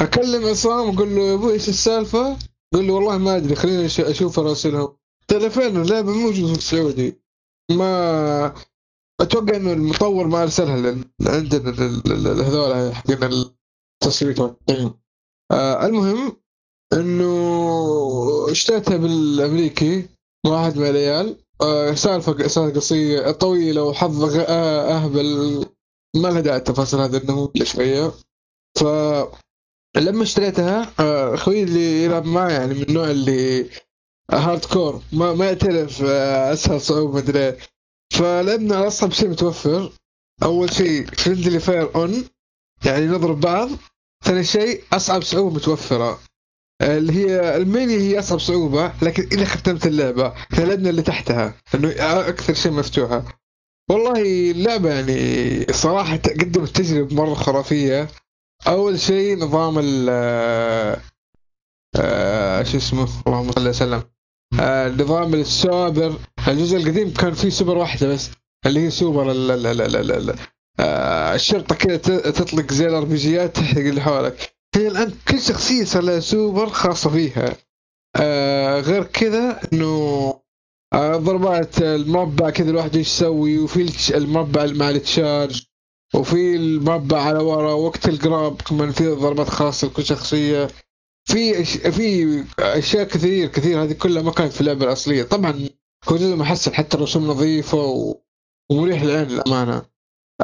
[0.00, 2.38] اكلم عصام أقول له يا أبوي إيش السالفة؟
[2.74, 4.96] قول لي والله ما ادري خليني أشوف اراسلهم.
[5.28, 7.20] ترى فين اللعبة موجودة في السعودي.
[7.70, 8.54] ما
[9.20, 10.96] أتوقع إنه المطور ما ارسلها
[11.26, 11.70] عندنا
[12.48, 13.18] هذول حقين
[14.02, 14.40] التصويت
[15.50, 16.36] آه المهم
[16.92, 17.32] إنه
[18.50, 20.08] اشتريتها بالأمريكي.
[20.46, 21.36] واحد من العيال.
[21.62, 23.30] آه سالفة سالفة قصيرة.
[23.30, 25.64] طويلة وحظ أهبل.
[26.16, 28.12] ما لها داعي التفاصيل هذه إنه شوية.
[28.78, 28.84] ف
[29.96, 33.70] لما اشتريتها آه، أخوي اللي يلعب معي يعني من النوع اللي
[34.30, 37.56] hardcore ما ما يعترف آه، أسهل صعوبة مدري
[38.12, 39.92] فلعبنا أصعب شيء متوفر
[40.42, 42.24] أول شيء friendly fire on
[42.84, 43.68] يعني نضرب بعض.
[44.24, 46.10] ثاني شيء أصعب صعوبة متوفرة.
[46.10, 46.18] آه،
[46.82, 51.88] اللي هي المينيا هي أصعب صعوبة لكن اذا ختمت اللعبة لعبنا اللي تحتها انه
[52.28, 53.40] أكثر شيء مفتوحة.
[53.90, 58.08] والله اللعبة يعني صراحة قدمت تجربة مرة خرافية.
[58.66, 60.08] أول شيء نظام ال
[61.96, 64.02] آه شو اسمه؟ اللهم صل وسلم.
[64.60, 66.18] آه نظام السوبر.
[66.48, 68.30] الجزء القديم كان فيه سوبر واحدة بس
[68.66, 70.36] اللي هي سوبر ال ال ال ال ال
[70.80, 71.96] آه الشرطة كذا
[72.30, 74.59] تطلق زي ال RPG ات تحرق اللي حولك.
[74.74, 77.56] هي الآن كل شخصية صار لها سوبر خاصة فيها.
[78.16, 80.34] آه غير كذا إنه
[80.92, 85.66] آه ضربات المربع كذا الواحد إيش يسوي وفي المربع مع التشارج
[86.14, 90.68] وفي المربع على ورا وقت القراب كمان في ضربات خاصة لكل شخصية.
[91.28, 93.82] في في أشياء كثير كثير.
[93.82, 95.22] هذه كلها ما كانت في اللعبة الأصلية.
[95.22, 95.68] طبعا
[96.08, 98.14] هو جزء محسن حتى الرسوم نظيفة
[98.70, 99.82] ومريح للعين للأمانة.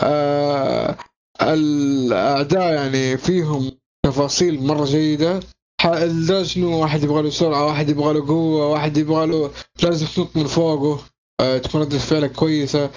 [0.02, 0.96] آه
[1.42, 3.70] الاعداء يعني فيهم
[4.06, 5.40] تفاصيل مرة جيدة.
[5.84, 9.50] لدرجه انه واحد يبغى له سرعة واحد يبغى له قوة واحد يبغى له
[9.82, 11.04] لازم تنط من فوقه.
[11.40, 12.90] آه تكون ردة فعلك كويسة.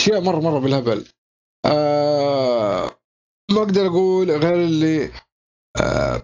[0.00, 1.04] أشياء مرة مرة بالهبل.
[1.66, 2.90] آه
[3.50, 5.10] ما أقدر أقول غير اللي
[5.80, 6.22] آه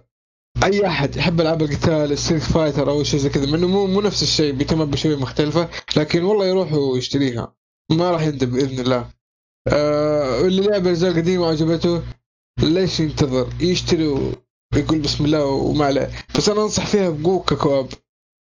[0.65, 4.23] أي أحد يحب ألعاب القتال ستريت فايتر أو شيء زي كذا منه مو مو نفس
[4.23, 7.55] الشيء بيتم بشويه مختلفة لكن والله يروح ويشتريها.
[7.93, 9.11] ما راح يندم بإذن الله.
[9.69, 12.03] آه اللي لعب الأجزاء القديمة وعجبته
[12.63, 14.07] ليش ينتظر؟ يشتري
[14.75, 16.11] ويقول بسم الله وما عليه.
[16.37, 17.89] بس أنا أنصح فيها بقوة ككواب.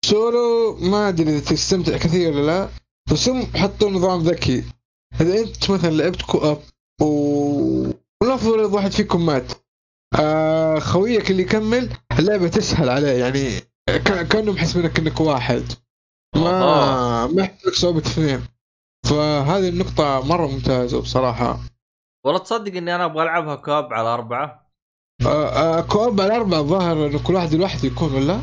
[0.06, 2.70] سولو ما أدري إذا تستمتع كثير ولا لا
[3.12, 4.64] بس هم حطوا نظام ذكي.
[5.22, 6.62] إذا أنت مثلا لعبت كواب
[7.02, 9.52] ونفرض واحد فيكم مات
[10.20, 13.50] آه خويك اللي يكمل اللعبة تسهل عليه يعني
[14.30, 15.64] كانه محسبينك إنك واحد.
[16.36, 18.42] ما ما يحتاج صعوبة اثنين.
[19.10, 21.60] فهذه النقطة مرة ممتازة بصراحة.
[22.30, 24.72] والله تصدق إني أنا أبغى ألعبها كوب على أربعة؟
[25.26, 28.40] آه آه كوب على أربعة الظاهر انه كل واحد لوحده يكون ولا؟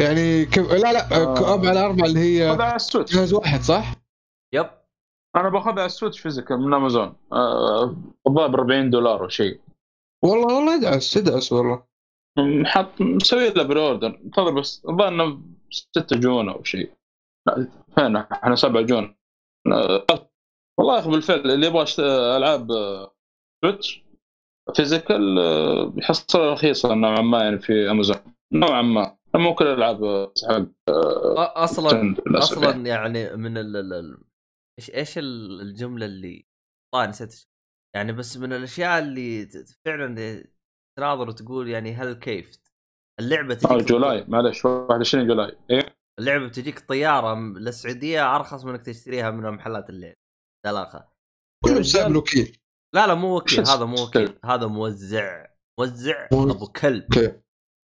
[0.00, 0.62] يعني كم...
[0.62, 3.14] لا لا آه co-op على أربعة اللي هي على السويتش.
[3.14, 3.94] جهاز واحد صح؟
[4.54, 4.70] yep.
[5.36, 7.16] أنا بأخذها على السويتش physical من أمازون.
[8.26, 9.60] الظاهر ب 40 دولار أو شيء.
[10.24, 11.82] والله والله ادعس ادعس والله.
[12.64, 16.92] حط مسوي له pre-order انتظر بس الظاهر إنه 6 June أو شيء.
[17.46, 19.16] لا فين؟ إحنا 7 June.
[20.78, 21.84] والله يا أخي بالفعل اللي يبغى
[22.36, 22.68] ألعاب
[23.64, 24.04] سويتش
[24.76, 25.38] physical
[25.98, 28.16] يحصلها رخيصة نوعا ما يعني في امازون
[28.52, 29.18] نوعا ما.
[29.34, 30.66] مو كل الالعاب تستحق
[31.56, 33.36] أصلا أصلا يعني.
[33.36, 34.18] من ال
[34.78, 36.46] إيش إيش الجملة اللي
[36.94, 37.44] طيب نسيت
[37.96, 39.48] يعني بس من الأشياء اللي
[39.84, 40.44] فعلا
[40.98, 42.62] تناظر وتقول يعني هل كيف؟
[43.20, 45.56] اللعبة تجيك آه جولاي معلش 21 جولاي.
[45.70, 50.14] إيه؟ اللعبة بتجيك طيارة للسعودية أرخص من إنك تشتريها من محلات الليل
[50.64, 51.04] ثلاثة
[51.64, 52.58] كله بسبب الوكيل
[52.94, 55.46] لا لا مو وكيل هذا مو وكيل هذا موزع
[55.80, 57.40] موزع أبو كلب.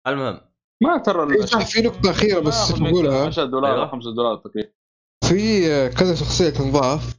[0.06, 0.40] المهم.
[0.82, 4.16] ما ترى إيه، في نقطة أخيرة بس بقولها 10 دولار 5 أيوه.
[4.16, 4.70] دولار تقريبا.
[5.28, 7.14] في آه، كذا شخصية تنضاف.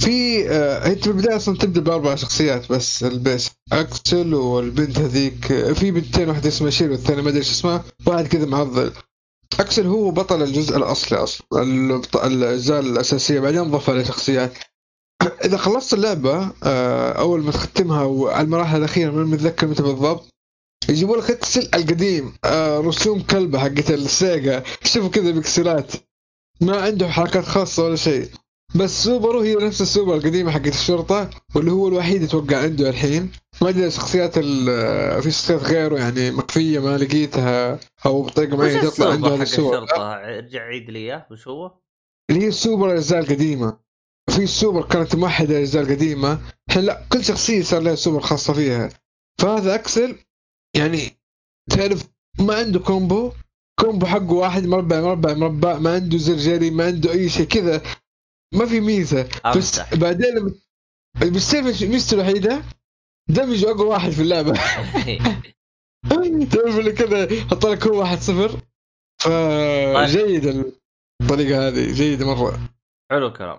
[0.00, 5.52] في آه انت بالبدايه أصلا تبدأ بأربع شخصيات بس ال base Axel والبنت هذيك.
[5.52, 8.92] آه، في بنتين واحدة اسمها Cherry والثانية ما أدري إيش اسمها واحد كذا معضل.
[9.60, 11.62] Axel هو بطل الجزء الأصلي أصلا
[12.24, 14.58] الأجزاء الأساسية بعدين ضاف عليه شخصيات.
[15.44, 20.28] اذا خلصت اللعبة آه أول ما تختمها وعلى المراحل الأخيرة ما متذكر متى بالضبط
[20.88, 25.92] يجيبوا لك Axel القديم آه رسوم كلبة حقت ال Sega شوفوا كذا بكسلات
[26.60, 28.28] ما عنده حركات خاصة ولا شيء.
[28.74, 33.32] بس سوبرو هي نفس السوبر القديمه حقت الشرطة واللي هو الوحيد أتوقع عنده الحين.
[33.62, 39.34] ما أدري شخصيات في شخصيات غيره يعني مكفيه ما لقيتها أو بطريقة معينة تطلع عنده
[39.34, 39.86] هذا السوبر.
[39.96, 41.72] ارجع عيد لي إياه وش هو؟
[42.30, 43.78] اللي هي السوبر الأجزاء القديمة.
[44.32, 46.40] في السوبر كانت موحده الاجزاء القديمة.
[46.68, 48.90] الحين لا كل شخصية صار لها سوبر خاصة فيها.
[49.40, 50.16] فهذا Axel
[50.76, 51.10] يعني
[51.70, 53.32] تعرف ما عنده كومبو
[53.80, 57.82] كومبو حقه واحد مربع مربع مربع ما عنده زرجري ما عنده أي شيء كذا.
[58.54, 59.28] ما في ميزة.
[59.56, 60.54] بس بعدين لما
[61.20, 62.62] بالسيف ميزته الوحيدة؟
[63.28, 64.52] دمج أقوى واحد في اللعبة.
[66.50, 68.60] تعرف اللي كذا حط لك هو واحد صفر؟
[69.20, 70.72] فجيد طيب.
[71.22, 72.60] الطريقة هذه جيده مرة.
[73.10, 73.58] حلو الكلام.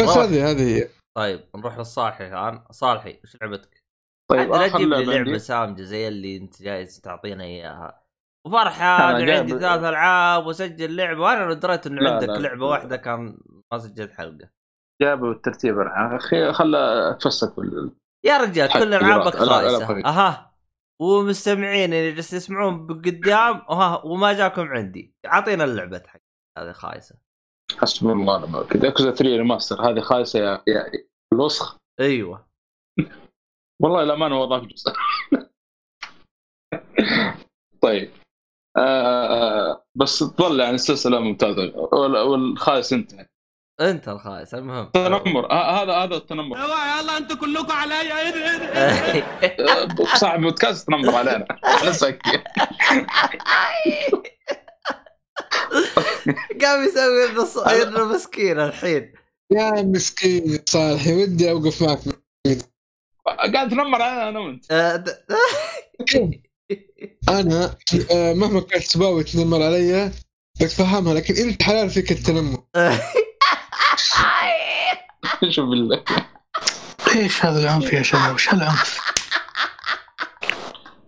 [0.00, 0.88] بس هذه هذه هي.
[1.16, 3.82] طيب نروح للصالحي الان صالحي وش لعبتك؟
[4.30, 8.02] طيب لا تجيب لي لعبه سامجة زي اللي أنت جايز تعطينا إياها.
[8.46, 11.20] وفرحان عندي ثلاث ألعاب وسجل لعبة.
[11.20, 13.38] وأنا لو دريت إنه عندك لا لعبة واحدة كان
[13.72, 14.48] ما سجلت حلقة.
[15.02, 17.92] جابوا الترتيب أخي خلى اتفسك بال...
[18.24, 20.06] يا رجال كل ألعابك خايسة.
[20.06, 20.56] أها.
[21.00, 24.02] ومستمعين اللي جالسين يسمعون بقدام أها.
[24.04, 25.14] وما جاكم عندي.
[25.26, 26.20] أعطينا اللعبة حق
[26.58, 27.16] هذه خايسة.
[27.78, 30.90] حسبي الله ونعم الوكيل ياكوزا 3 ريماستر هذه خايسه يا, يا
[31.32, 32.46] الوسخ أيوه.
[33.82, 34.92] والله الامانه هو ضاف جزء.
[37.82, 38.10] طيب.
[38.76, 41.76] آه بس تظل يعني السلسلة ممتازة.
[42.26, 43.26] والخايس انتهى.
[43.80, 44.90] انت الخايس المهم.
[44.94, 46.56] تنمر هذا هذا التنمر.
[46.58, 48.12] يلا أنتم كلكم علي.
[50.20, 51.46] صاحب بودكاست تنمر علينا.
[51.88, 52.22] نسك
[56.62, 59.12] قام يسوي انه مسكين الحين.
[59.52, 61.98] يا مسكين صالحي ودي أوقف معك.
[63.54, 64.72] قاعد تنمر علينا أنا وأنت.
[64.72, 65.04] آه،
[67.40, 67.76] أنا
[68.10, 70.12] آه، مهما كانت سباوي تنمر علي
[70.60, 72.62] بتفهمها لكن أنت حلال فيك التنمر.
[75.50, 76.04] شوف بالله.
[77.16, 79.00] إيش هذا العنف يا شباب؟ وش هالعنف؟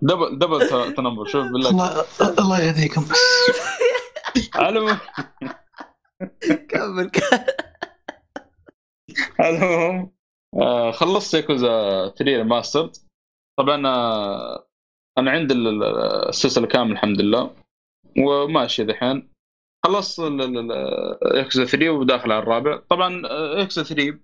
[0.02, 1.70] دبل دبل تنمر شوف بالله.
[1.70, 2.04] الله
[2.38, 3.04] الله يهديكم.
[3.04, 3.18] بس
[4.54, 4.98] على
[6.68, 7.10] كمل
[9.40, 10.14] المهم
[10.62, 11.68] آه، خلصت ياكوزا
[12.08, 12.96] 3 Remastered
[13.58, 14.66] طبعا آه،
[15.18, 17.56] أنا عندي السلسلة كاملة الحمد لله.
[18.18, 19.32] وماشي دحين
[19.86, 20.18] خلصت
[21.34, 22.76] ياكوزا 3 وداخل على الرابع.
[22.76, 23.22] طبعا
[23.58, 24.18] ياكوزا آه، 3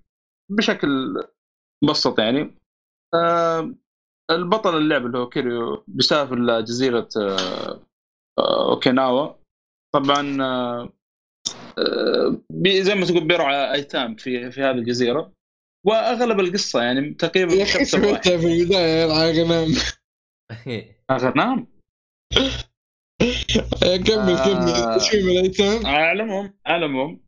[0.51, 1.23] بشكل
[1.85, 2.55] مبسط يعني.
[4.31, 7.09] البطل اللعبه اللي هو Kiryu بيسافر لجزيرة
[8.39, 9.40] أوكيناوا.
[9.95, 10.23] طبعا
[12.65, 15.33] زي ما تقول بيرعى أيتام في في هذه الجزيرة.
[15.87, 19.69] وأغلب القصة يعني تقريبا يا أخي في البداية يلعى غنام.
[21.13, 21.67] غنام
[23.83, 24.93] كمل كمل.
[24.93, 27.21] إيش في الأيتام؟ أعلمهم أعلمهم.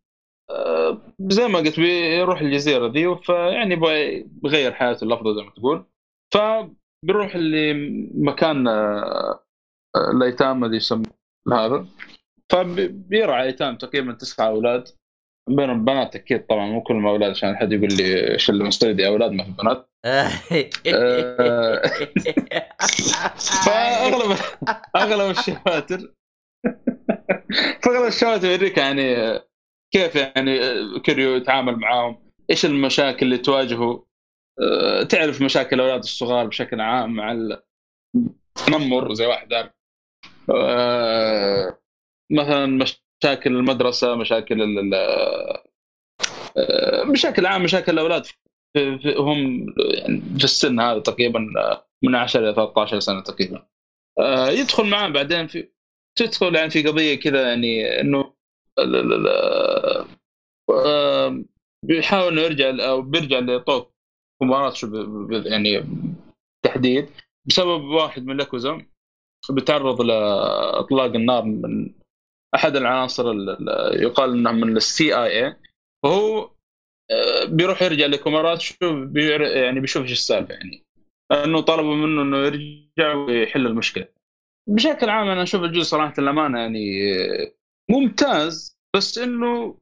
[0.51, 5.85] آه، زي ما قلت بيروح الجزيرة ذي فيعني يبغى يغير حياته الأفضل زي ما تقول.
[6.35, 9.45] فبيروح لمكان آه،
[9.97, 11.07] الأيتام اللي يسمى
[11.53, 11.87] هذا.
[12.53, 14.89] فبيرعى ايتام تقريبا تسعة أولاد.
[15.51, 19.45] بينهم بنات أكيد طبعا مو كلهم أولاد عشان حد يقول لي إيش المستندي أولاد ما
[19.45, 19.89] في بنات.
[23.65, 24.39] فاغلب
[24.97, 26.15] أغلب ال chapters
[27.83, 29.39] فأغلب ال chapters يوريك يعني
[29.95, 30.59] كيف يعني
[31.01, 34.07] Kiryu يتعامل معاهم إيش المشاكل اللي تواجهه.
[34.61, 37.33] آه، تعرف مشاكل الأولاد الصغار بشكل عام مع
[38.59, 39.49] التنمر زي واحد
[42.31, 44.91] مثلا مشاكل المدرسة مشاكل
[47.13, 48.27] بشكل عام مشاكل الأولاد
[49.17, 51.47] هم يعني في السن هذا تقريبا
[52.03, 53.67] من 10 إلى 13 سنة تقريبا.
[54.49, 55.69] يدخل معاه بعدين في
[56.19, 58.35] تدخل يعني في قضية كذا يعني إنه
[61.85, 63.93] بيحاول إنه يرجع أو بيرجع لطوك
[64.43, 64.73] مباراة
[65.31, 65.85] يعني
[66.65, 67.11] تحديد
[67.45, 68.87] بسبب واحد من الأكوزا
[69.51, 71.95] بيتعرض لإطلاق النار من
[72.55, 73.35] أحد العناصر
[73.93, 75.57] يقال انها من السي اي اي
[76.05, 76.51] وهو
[77.11, 78.75] آه، بيروح يرجع لكومارات شو
[79.17, 80.85] يعني بيشوف إيش السالفة يعني.
[81.33, 84.09] انه طلبوا منه إنه يرجع ويحل المشكلة.
[84.69, 87.53] بشكل عام أنا أشوف الجزء صراحة الأمانة يعني آه،
[87.91, 89.79] ممتاز بس إنه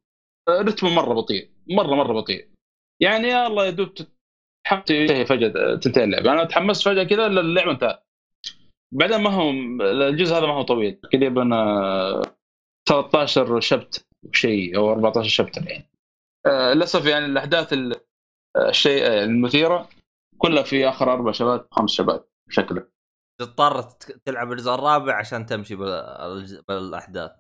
[0.51, 2.49] رتمه مرة بطيء مرة مرة بطيء.
[3.03, 3.95] يعني يا الله يا دوب
[4.87, 6.33] تنتهي فجأة تنتهي اللعبة.
[6.33, 8.03] أنا تحمست فجأة كذا اللعبة انتهت.
[8.95, 11.01] بعدين ما هو الجزء هذا ما هو طويل.
[11.01, 11.43] تقريبا
[12.91, 15.91] 13 شبت شيء أو 14 شابتر يعني
[16.47, 17.75] آه للأسف يعني الأحداث
[18.57, 19.89] الشيء المثيرة
[20.39, 22.87] كلها في آخر أربع شبات خمس شبات شكله.
[23.41, 23.83] تضطر
[24.25, 25.77] تلعب الجزء الرابع عشان تمشي
[26.69, 27.31] بالأحداث.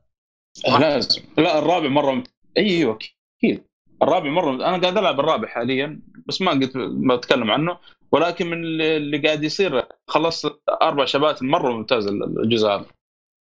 [0.81, 1.22] لازم.
[1.39, 2.24] لا الرابع مرة
[2.56, 2.98] أيوه
[3.39, 3.64] أكيد.
[4.02, 7.78] الرابع مرة أنا قاعد ألعب الرابع حاليا بس ما قلت ما أتكلم عنه.
[8.12, 12.86] ولكن من اللي قاعد يصير خلصت أربع شبات مرة ممتاز الجزء هذا.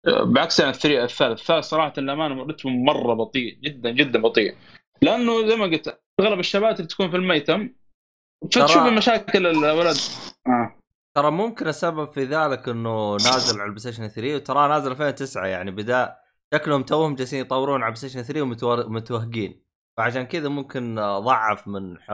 [0.08, 1.40] بعكس يعني الثري الثالث.
[1.40, 4.56] الثالث صراحة للامانه رتمه مرة بطيء جدا جدا بطيء.
[5.02, 7.70] لأنه زي ما قلت أغلب الشبات اللي تكون في الميتم
[8.44, 9.96] فتشوف مشاكل الأولاد.
[10.48, 10.76] آه.
[11.18, 15.72] ترى ممكن السبب في ذلك إنه نازل على ال PlayStation 3 وترى نازل 2009 يعني
[15.72, 16.16] بدا
[16.54, 18.42] شكلهم توهم جالسين يطورون على ال PlayStation 3
[18.88, 19.64] ومتوهقين
[19.98, 22.12] فعشان كذا ممكن ضعف من ح...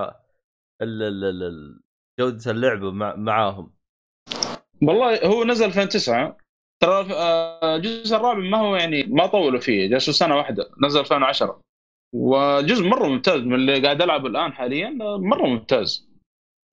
[0.81, 1.03] ال...
[1.03, 1.43] ال...
[1.43, 1.81] ال...
[2.19, 3.15] جودة اللعبه مع...
[3.15, 3.73] معاهم.
[4.81, 6.37] والله هو نزل 2009
[6.83, 11.61] ترى آه، الجزء الرابع ما هو يعني ما طولوا فيه جلسوا سنة واحدة نزل 2010
[12.15, 16.09] وجزء مرة ممتاز من اللي قاعد ألعب الآن حاليا مرة ممتاز.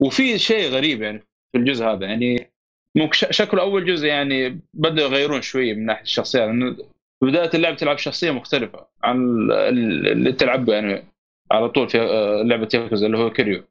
[0.01, 1.19] وفي شيء غريب يعني
[1.51, 2.51] في الجزء هذا يعني
[2.97, 6.77] ممكن أول جزء يعني بدأوا يغيرون شوية من ناحية الشخصيات لأنه
[7.23, 11.03] بداية اللعبه تلعب شخصية مختلفة عن اللي تلعبه يعني
[11.51, 13.63] على طول في آه، لعبة ياكوزا اللي هو كيريو.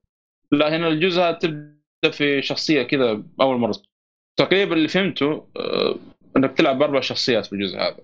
[0.52, 3.74] لا هنا الجزء هذا تبدأ في شخصية كذا أول مرة.
[4.36, 5.94] تقريبا اللي فهمته آه،
[6.36, 7.98] إنك تلعب بأربع شخصيات في الجزء هذا.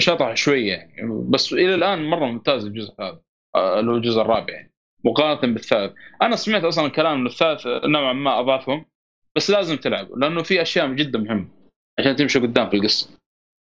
[0.00, 3.20] شطح شوية يعني بس إلى الآن مرة ممتاز الجزء هذا
[3.54, 4.72] آه، اللي هو الجزء الرابع يعني
[5.04, 5.92] مقارنة بالثالث.
[6.22, 8.84] أنا سمعت أصلا كلام من الثالث نوعا ما أضافهم
[9.36, 11.48] بس لازم تلعبه لأنه في أشياء جدا مهمة
[11.98, 13.10] عشان تمشي قدام في القصة.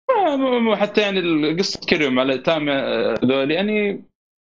[0.09, 4.03] آه، حتى يعني قصه Kiryu مع الايتام هذول يعني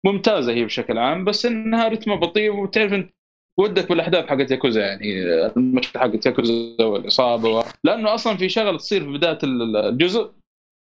[0.05, 3.11] ممتازة هي بشكل عام بس إنها رتمها بطيء وتعرف انت
[3.59, 5.23] ودك بالأحداث حقت ياكوزا يعني
[5.57, 7.63] المشكلة حقت ياكوزا والإصابة و...
[7.83, 10.33] لأنه أصلا في شغله تصير في بداية الجزء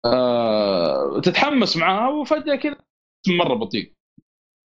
[0.05, 1.21] آه...
[1.21, 2.77] تتحمس معاها وفجأة كذا
[3.29, 3.93] مرة بطيء.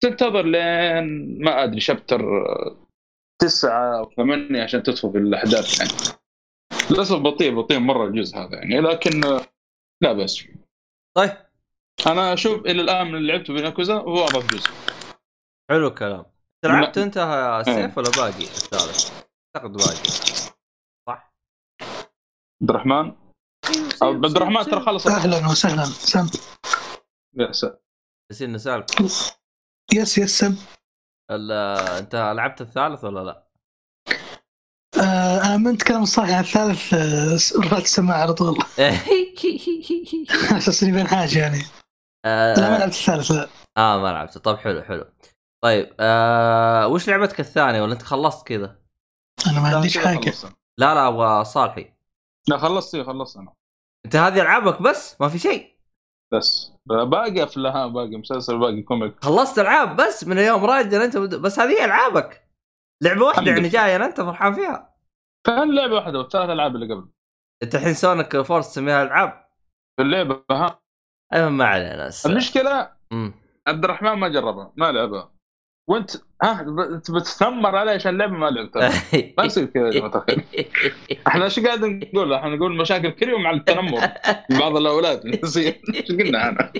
[0.03, 2.45] تنتظر لين ما أدري شابتر
[3.41, 6.19] تسعة أو ثمانية عشان تدخل في الأحداث يعني.
[6.91, 9.21] للأسف بطيء بطيء مرة الجزء هذا يعني لكن
[10.03, 10.47] لا بأس
[11.17, 11.31] طيب.
[12.07, 14.69] أنا أشوف إلى الآن من اللي لعبته بيناكوزا هو افضل جزء.
[15.69, 16.25] حلو الكلام.
[16.65, 17.17] لعبت انت
[17.67, 19.11] السيف ولا باقي الثالث؟
[19.55, 20.09] اعتقد باقي.
[21.07, 21.35] صح؟
[22.61, 23.15] عبد الرحمن؟
[24.01, 25.07] عبد الرحمن ترى خلص.
[25.07, 26.29] أهلا وسهلا سم.
[27.37, 27.77] يا سلام
[28.31, 29.01] ياسين نسالك
[29.93, 30.55] يس يس سم.
[31.31, 33.45] أنت لعبت الثالث ولا لا؟
[35.03, 37.35] آه أنا من تكلم الصح عن الثالث آه
[37.65, 38.57] رفعت السماعه على طول.
[40.57, 41.63] أساس إني بين حاجة يعني.
[42.25, 43.31] آه لا ما لعبت الثالث.
[43.31, 44.39] لا آه ما لعبته.
[44.39, 45.05] طيب حلو حلو.
[45.63, 48.79] طيب آه وش لعبتك الثانية؟ ولا انت خلصت كذا؟
[49.47, 50.33] أنا ما عنديش حاجة.
[50.77, 51.93] لا لا أبغى صالحي.
[52.47, 53.53] لا خلصت خلصت أنا.
[54.05, 55.75] انت هذه ألعابك بس؟ ما في شيء.
[56.33, 56.71] بس.
[56.85, 59.23] باقي أفلام باقي مسلسل باقي comic.
[59.23, 62.49] خلصت ألعاب بس من اليوم راجل أنت بس هذه ألعابك.
[63.03, 64.95] لعبة واحدة يعني جاية أنت فرحان فيها؟
[65.47, 67.09] كان لعبة واحدة والثلاث ألعاب اللي قبل.
[67.63, 69.49] أنت الحين Sonic Forces تسميها ألعاب؟
[69.99, 70.81] اللعبة ها.
[71.33, 72.91] أيوه ما علينا المشكلة
[73.67, 75.34] عبد الرحمن ما جربها ما لعبها.
[75.87, 76.11] وانت
[76.43, 76.65] ها
[77.09, 78.91] بتتنمر علي عشان اللعبة ما لعبتها.
[79.37, 80.11] ما يصير كذا يا
[81.27, 84.01] إحنا إيش قاعد نقول؟ إحنا نقول مشاكل كريم مع التنمر.
[84.49, 85.25] بعض الأولاد.
[85.95, 86.71] إيش قلنا أنا؟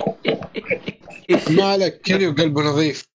[1.49, 3.05] ما عليك كريم قلبه نظيف.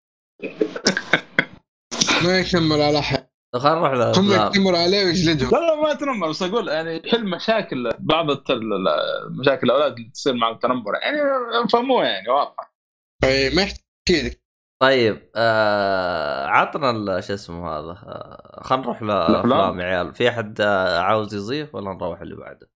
[2.24, 3.30] ما يتنمر على أحد.
[3.56, 7.24] خلينا نروح له هم يتنمر عليه ويجلدهم لا لا ما يتنمر بس أقول يعني حل
[7.24, 8.26] مشاكل بعض
[9.40, 10.92] مشاكل الأولاد اللي تصير مع التنمر.
[11.02, 11.18] يعني
[11.72, 12.74] فهموها يعني واضحة.
[13.24, 14.40] اي ما يحكي لك
[14.82, 20.14] طيب آه عطنا شو اسمه هذا آه خلينا نروح لافلام يا عيال.
[20.14, 22.70] في أحد آه عاوز يضيف ولا نروح اللي بعده؟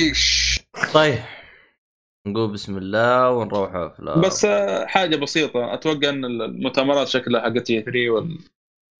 [0.00, 0.60] إيش؟
[0.94, 1.18] طيب
[2.26, 4.20] نقول بسم الله ونروح أفلام.
[4.20, 5.74] بس آه، حاجة بسيطة.
[5.74, 8.38] أتوقع إن المؤتمرات شكلها حقت E3 وال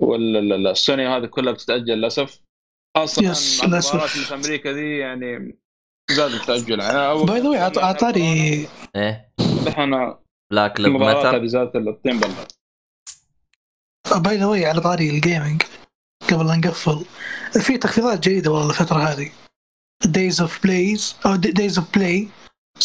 [0.02, 2.40] والسوني هذه كلها بتتأجل للأسف.
[2.96, 5.58] خاصة يس المباريات اللي في أمريكا دي يعني
[6.18, 6.76] لازم تأجل.
[7.26, 8.20] by the way أعطاني
[8.96, 9.32] إيه؟
[9.66, 10.14] دحين
[10.50, 12.46] Black Lives Matter هذه زادت الطين بلة
[14.16, 15.62] by the way على طاري ال gaming
[16.30, 17.04] قبل لا نقفل
[17.60, 19.30] في تخفيضات جيده والله الفترة هذه.
[20.04, 22.28] Days of Plays أو Days of Play
[22.78, 22.82] 60%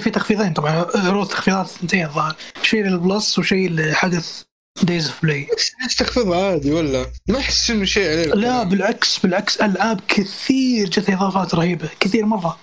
[0.00, 2.36] في تخفيضين طبعا عروض تخفيضات ثنتين الظاهر.
[2.62, 4.42] شيء لل Plus وشيء لحدث
[4.82, 5.48] Days of Play
[5.84, 11.10] إيش تخفيض عادي ولا؟ ما أحس إنه شيء عليه لا بالعكس بالعكس ألعاب كثير جت
[11.10, 12.58] إضافات رهيبة كثير مرة.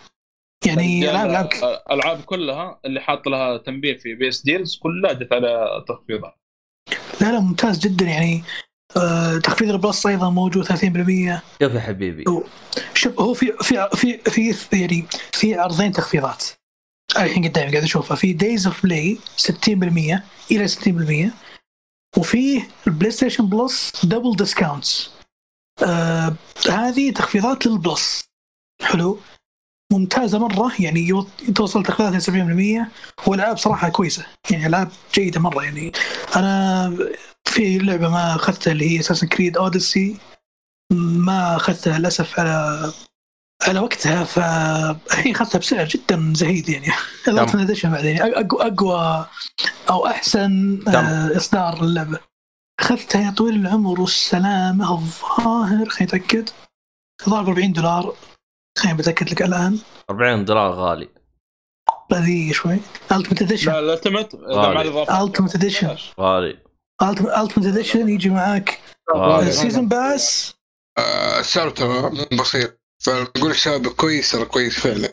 [0.66, 5.84] يعني العاب العاب العاب كلها اللي حاط لها تنبيه في PS Deals كلها جت على
[5.88, 6.36] تخفيضات
[7.22, 8.44] لا لا ممتاز جدا يعني.
[8.98, 10.70] آه تخفيض ال Plus أيضا موجود 30%
[11.62, 12.24] شوف يا حبيبي.
[12.94, 13.90] شوف هو في في
[14.26, 16.44] في في يعني في عرضين تخفيضات.
[17.18, 18.18] الحين قدامي قاعد أشوفها.
[18.18, 20.22] في Days of Play 60%
[20.52, 25.12] إلى 60% وفي ال PlayStation Plus Double Discounts
[25.84, 26.36] آه
[26.70, 28.24] هذه تخفيضات لل Plus.
[28.82, 29.20] حلو؟
[29.92, 31.26] ممتازة مرة يعني
[31.56, 35.92] توصل تخفيضات 70% والعاب صراحة كويسة يعني ألعاب جيدة مرة يعني.
[36.36, 36.90] أنا
[37.46, 40.18] في لعبة ما أخذتها اللي هي Assassin's Creed Odyssey
[40.94, 42.92] ما أخذتها للأسف على
[43.68, 46.88] على وقتها فالحين أخذتها بسعر جدا زهيد يعني.
[47.62, 49.26] edition بعدين اقوى أقوى
[49.90, 52.20] أو أحسن آه، إصدار اللعبه
[52.80, 56.50] أخذتها يا طويل العمر والسلامة الظاهر خليني أتأكد.
[57.22, 58.16] الظاهر 40 دولار.
[58.78, 59.80] خليني بتاكد لك الآن.
[60.10, 61.10] 40 دولار غالي.
[62.14, 62.80] ذي شوي.
[63.12, 64.36] Ultimate Edition لا ال Ultimate
[65.12, 66.58] Ultimate Edition غالي.
[67.02, 68.80] Ultimate Edition يجي معك
[69.50, 70.56] Season Pass
[71.42, 72.80] سعره ترى بسيط.
[73.00, 75.10] فنقول حساب كويس ترى كويس فعلا.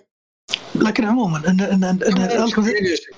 [0.74, 1.98] لكن عموما ان ان ان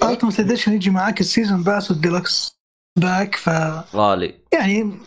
[0.02, 2.59] Ultimate Edition يجي معك ال Season Pass وال Deluxe
[2.98, 3.49] Pack ف
[3.95, 4.35] غالي.
[4.53, 4.99] يعني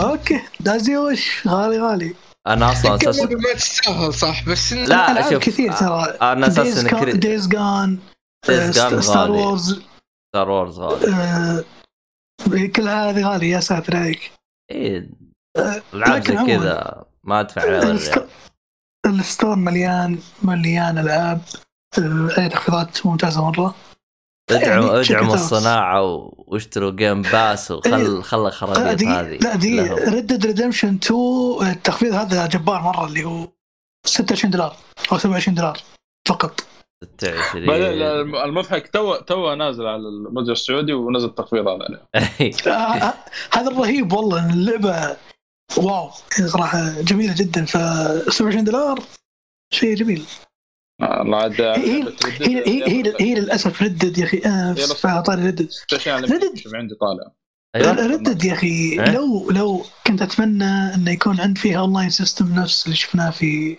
[0.00, 0.40] okay.
[0.60, 2.14] دازي وش غالي غالي.
[2.46, 6.04] أنا أصلا أساس ما تستاهل صح بس لا شوف كثير ترى.
[6.22, 7.98] أنا أساس Days Gone
[8.48, 9.82] Days Gone Star Wars
[10.28, 11.64] Star Wars غالي.
[12.76, 14.32] كل هذه غالي يا ساتر عليك.
[14.70, 15.10] إيه
[15.94, 17.98] العاب زي كذا ما أدفع عليها
[19.06, 21.40] ال store مليان مليان ألعاب.
[22.38, 23.74] أي تخفيضات ممتازة مرة.
[24.50, 28.22] ادعموا يعني أدعموا الصناعة واشتروا Game Pass وخل إيه.
[28.22, 33.48] خل خرابيط هذه لا دي Red Dead Redemption 2 التخفيض هذا جبار مرة اللي هو
[34.06, 34.76] 26 دولار
[35.12, 35.78] أو 27 دولار
[36.28, 36.60] فقط.
[37.18, 37.70] 26
[38.44, 42.02] المضحك تو تو نازل على المتجر السعودي ونزل تخفيض عليه
[42.66, 43.14] آه، آه،
[43.52, 45.16] هذا الرهيب والله اللعبة
[45.76, 46.10] wow
[46.46, 48.98] صراحة جميلة جدا ف 27 دولار
[49.74, 50.24] شيء جميل.
[51.02, 52.02] الله عاد هي
[52.40, 54.38] هي هي, هي, للأسف Red Dead يا أخي.
[55.04, 55.68] أنا طاري Red Dead.
[56.06, 56.62] Red Dead.
[56.74, 57.32] عندي طالع.
[57.76, 58.06] أيوة.
[58.06, 58.92] Red Dead يا أخي.
[59.00, 63.76] إيه؟ لو لو كنت أتمنى انه يكون عند فيها online system نفس اللي شفناه في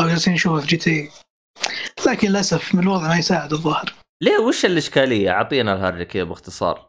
[0.00, 1.08] أو جالسين نشوفه في GTA
[2.06, 3.94] لكن للأسف من الوضع ما يساعد الظاهر.
[4.22, 6.86] ليه؟ وش الإشكالية؟ أعطينا الهرجه كذا باختصار.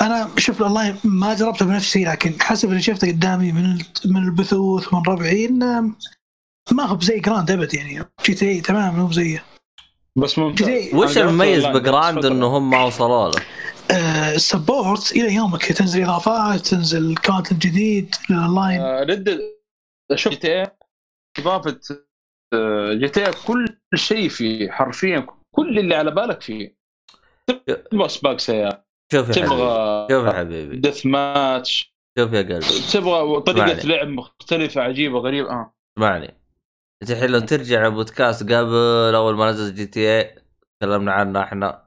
[0.00, 5.02] أنا شوف الاونلاين ما جربته بنفسي لكن حسب اللي شفته قدامي من من البثوث من
[5.08, 5.92] ربعي انه
[6.72, 8.04] ما هو بزي Grand أبد يعني.
[8.26, 9.44] GTA تمام مو بزيه.
[10.16, 10.94] بس ممتاز.
[10.94, 13.42] وش المميز ب Grand إنه هم ما وصلوا له؟
[14.34, 15.72] ال support إلى يومك.
[15.72, 19.40] تنزل إضافات تنزل content جديد للاونلاين آه رد
[20.14, 20.66] شوف GTA
[21.38, 21.78] إضافة
[22.92, 26.78] GTA كل شيء فيه حرفيا كل اللي على بالك فيه.
[27.90, 28.84] تبغى سباق سيارة.
[29.12, 30.76] شوف يا تبغى شوف يا حبيبي.
[30.76, 32.90] deathmatch شوف يا قلبي.
[32.92, 35.50] تبغى طريقة لعب مختلفة عجيبة غريبة.
[35.50, 35.74] آه.
[35.98, 36.34] اسمعني
[37.02, 40.34] انت الحين لو ترجع بودكاست قبل أول ما نزل GTA
[40.80, 41.82] تكلمنا عنه إحنا.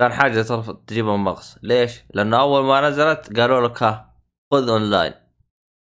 [0.00, 1.58] كان حاجة ترفض تجيبها من مغص.
[1.62, 4.14] ليش؟ لأنه أول ما نزلت قالوا لك ها
[4.52, 5.12] خذ أونلاين.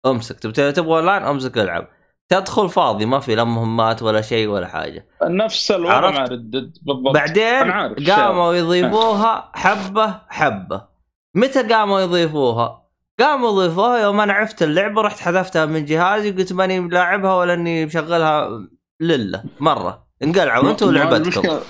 [0.07, 0.41] أمسك.
[0.41, 1.89] تبغى تبغى أونلاين؟ أمسك ألعب.
[2.29, 5.09] تدخل فاضي ما في لا مهمات ولا شيء ولا حاجة.
[5.23, 7.15] نفس الوضع مع Red Dead بالضبط.
[7.15, 7.73] بعدين
[8.11, 10.89] قاموا يضيفوها حبة حبة.
[11.35, 12.88] متى قاموا يضيفوها؟
[13.21, 17.87] قاموا يضيفوها يوم أنا عرفت اللعبة رحت حذفتها من جهازي قلت ماني لاعبها ولا إني
[17.87, 18.69] مشغلها
[19.01, 20.09] لله مرة.
[20.23, 21.61] انقلعوا أنتم ولعبتكم.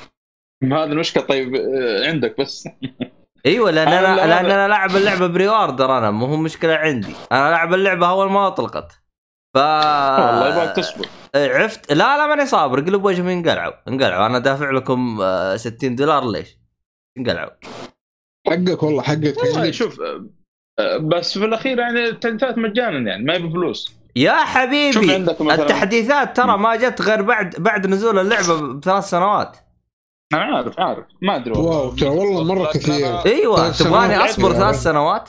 [0.64, 2.68] هذا المشكلة طيب آه، عندك بس.
[3.46, 7.14] إيوه لأن أنا لأن أنا لاعب اللعبة pre-order أنا مو هو مشكلة عندي.
[7.32, 8.92] أنا لاعب اللعبة أول ما أطلقت.
[9.54, 11.06] ف والله يبغاك تصبر.
[11.34, 13.72] عرفت لا لا ماني صابر قلب وجهي انقلعوا.
[13.88, 15.18] انقلعوا أنا دافع لكم
[15.56, 16.58] 60 آه، دولار ليش؟
[17.18, 17.50] انقلعوا.
[18.46, 19.36] حقك والله حقك.
[19.42, 20.00] والله شوف
[21.00, 26.76] بس في الأخير يعني التحديثات مجانا يعني ما يبي فلوس يا حبيبي التحديثات ترى ما
[26.76, 29.56] جت غير بعد بعد نزول اللعبة بثلاث سنوات.
[30.34, 31.04] أنا عارف عارف.
[31.22, 33.26] ما أدري واو ترى والله مرة كثير.
[33.26, 35.28] إيوه تبغاني أصبر ثلاث سنوات؟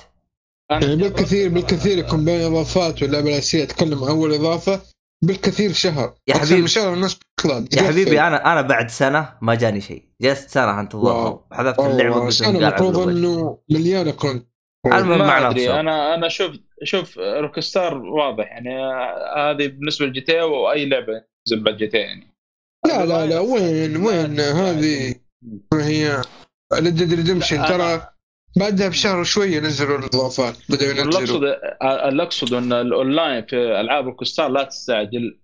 [0.71, 4.81] يعني بالكثير بالكثير يكون بين اضافات واللعبة الأساسية أتكلم عن أول إضافة
[5.25, 6.13] بالكثير شهر.
[6.27, 6.67] يا حبيبي.
[6.67, 7.19] شهر الناس
[7.73, 10.03] يا حبيبي أنا أنا بعد سنة ما جاني شيء.
[10.21, 14.48] جلست سنه انتظر حذفت اللعبة سنه المفروض إنه مليانه كنت
[14.85, 16.51] المهم ما أدري أنا أنا شوف
[16.83, 18.69] شوف Rockstar واضح يعني
[19.37, 22.35] هذه بالنسبة ل GTA لعبة زبده GTA يعني.
[22.87, 25.15] لا لا لا وين وين؟ هذه
[25.73, 26.21] هي؟
[26.73, 28.09] Red Redemption ترى
[28.57, 31.19] بعدها بشهر وشوية نزلوا الإضافات بدأوا ينزلوا.
[31.19, 31.43] اقصد
[32.07, 35.39] اللي اقصد إن الأونلاين في ألعاب Rockstar لا تستعجل.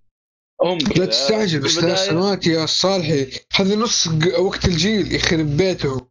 [0.63, 4.09] هم لا تستعجل بس ثلاث سنوات يا صالحي هذا نص
[4.39, 6.07] وقت الجيل يخرب بيته.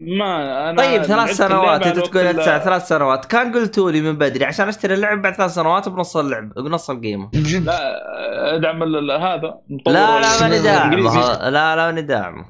[0.00, 3.24] ما أنا طيب ثلاث سنوات أنت تقول ثلاث سنوات.
[3.24, 7.30] كان قلتوا لي من بدري عشان أشتري اللعب بعد ثلاث سنوات بنص اللعب بنص القيمة.
[7.34, 9.58] لا أدعم هذا.
[9.86, 12.44] لا لا ماني داعمه لا لا ماني داعمه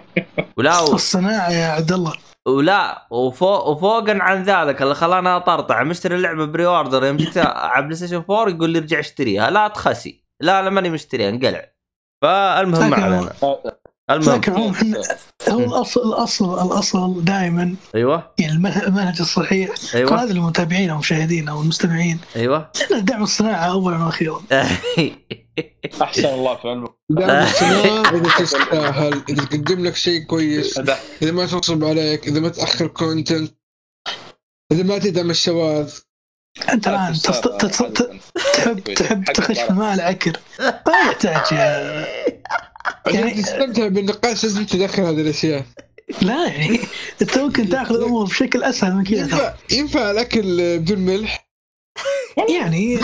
[0.56, 2.12] ولا الصناعه يا عبد الله.
[2.48, 5.82] ولا وفوق وفوقا عن ذلك اللي خلاني أطرطع.
[5.82, 9.50] مشتري اللعبة pre-order يوم جيت على PlayStation 4 يقول لي ارجع اشتريها.
[9.50, 10.24] لا تخسي.
[10.40, 11.64] لا لا ماني مشتريها انقلع.
[12.22, 13.32] فالمهم ما علينا
[14.10, 14.94] المهم.
[15.48, 18.32] هو الاصل الاصل الأصل دائما أيوه.
[18.38, 18.52] يعني
[18.86, 19.70] المنهج الصحيح.
[19.94, 20.22] أيوه.
[20.22, 22.18] هذا للمتابعين أو المشاهدين أو المستمعين.
[22.36, 22.70] أيوه.
[22.90, 24.42] دعم الصناعة اولا وأخيرا.
[26.02, 26.90] أحسن الله في علمك.
[27.10, 28.14] دعم الصناعة.
[28.16, 30.78] إذا تستاهل إذا تقدم لك شيء كويس
[31.22, 33.54] إذا ما تنصب عليك إذا ما تأخر كونتنت
[34.72, 35.94] إذا ما تدعم الشواذ.
[36.72, 40.32] أنت الآن تحب تحب تخش في الماء العكر.
[40.60, 41.54] ما يحتاج
[43.06, 45.64] يعني تستمتع بالنقاش لازم تدخل هذه الأشياء.
[46.22, 46.80] لا يعني
[47.22, 49.20] أنت ممكن تأخذ الأمور بشكل أسهل من كذا.
[49.20, 51.48] ينفع ينفع الاكل بدون ملح؟
[52.48, 52.98] يعني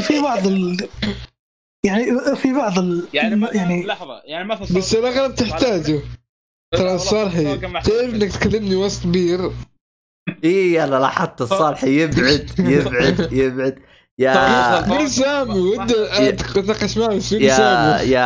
[0.00, 0.88] في بعض ال...
[1.84, 3.08] يعني في بعض ال...
[3.14, 6.00] يعني يعني لحظة يعني مثلا بس الاغلب تحتاجه
[6.74, 9.50] ترى صالحي تعرف إنك تكلمني وسط بير؟
[10.44, 13.78] اي أنا لاحظت الصالحي يبعد يبعد يبعد.
[14.18, 18.20] يا مين سامي؟ ودي اتناقش معه بس يا سامي؟ يا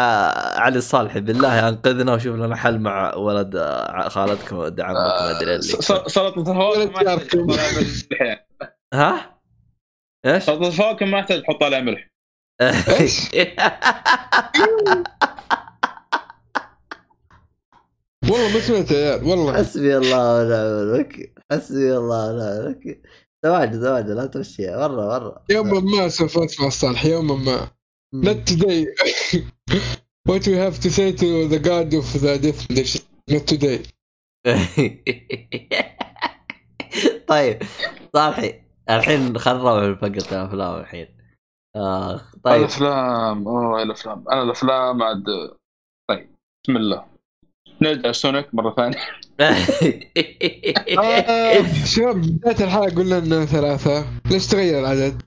[0.61, 3.59] علي الصالحي بالله أنقذنا وشوف لنا حل مع ولد
[4.09, 6.53] خالتكم ولد عمك ما أدري اللي سلطة
[6.85, 7.41] الفواكه
[8.95, 9.41] ها؟
[10.27, 12.11] إيش؟ سلطة الفواكه ما يحتاج تحط عليها ملح.
[13.01, 13.31] إيش؟
[18.25, 19.57] والله ما سمعت يا عيال والله.
[19.57, 23.03] حسبي الله ونعم الوكيل حسبي الله ونعم الوكيل.
[23.45, 27.71] تواجد تواجد لا تمشيها مره مره يوما ما سوف أسمع الصالح يوما ما.
[28.15, 28.87] not today.
[30.29, 32.69] What we have to say to the god of the death
[33.31, 33.83] not today.
[37.29, 37.63] طيب
[38.17, 41.07] صالحي الحين خلينا نروح الأفلام الحين.
[41.77, 42.61] اخ طيب.
[42.61, 44.29] الأفلام أوه الأفلام.
[44.29, 45.25] أنا الأفلام عاد
[46.11, 47.07] طيب بسم الله.
[47.83, 48.97] نرجع Sonic مرة ثانية.
[48.99, 49.21] آه،
[51.85, 55.23] شباب بدايه الحلقة قلنا انه ثلاثة ليش تغير العدد؟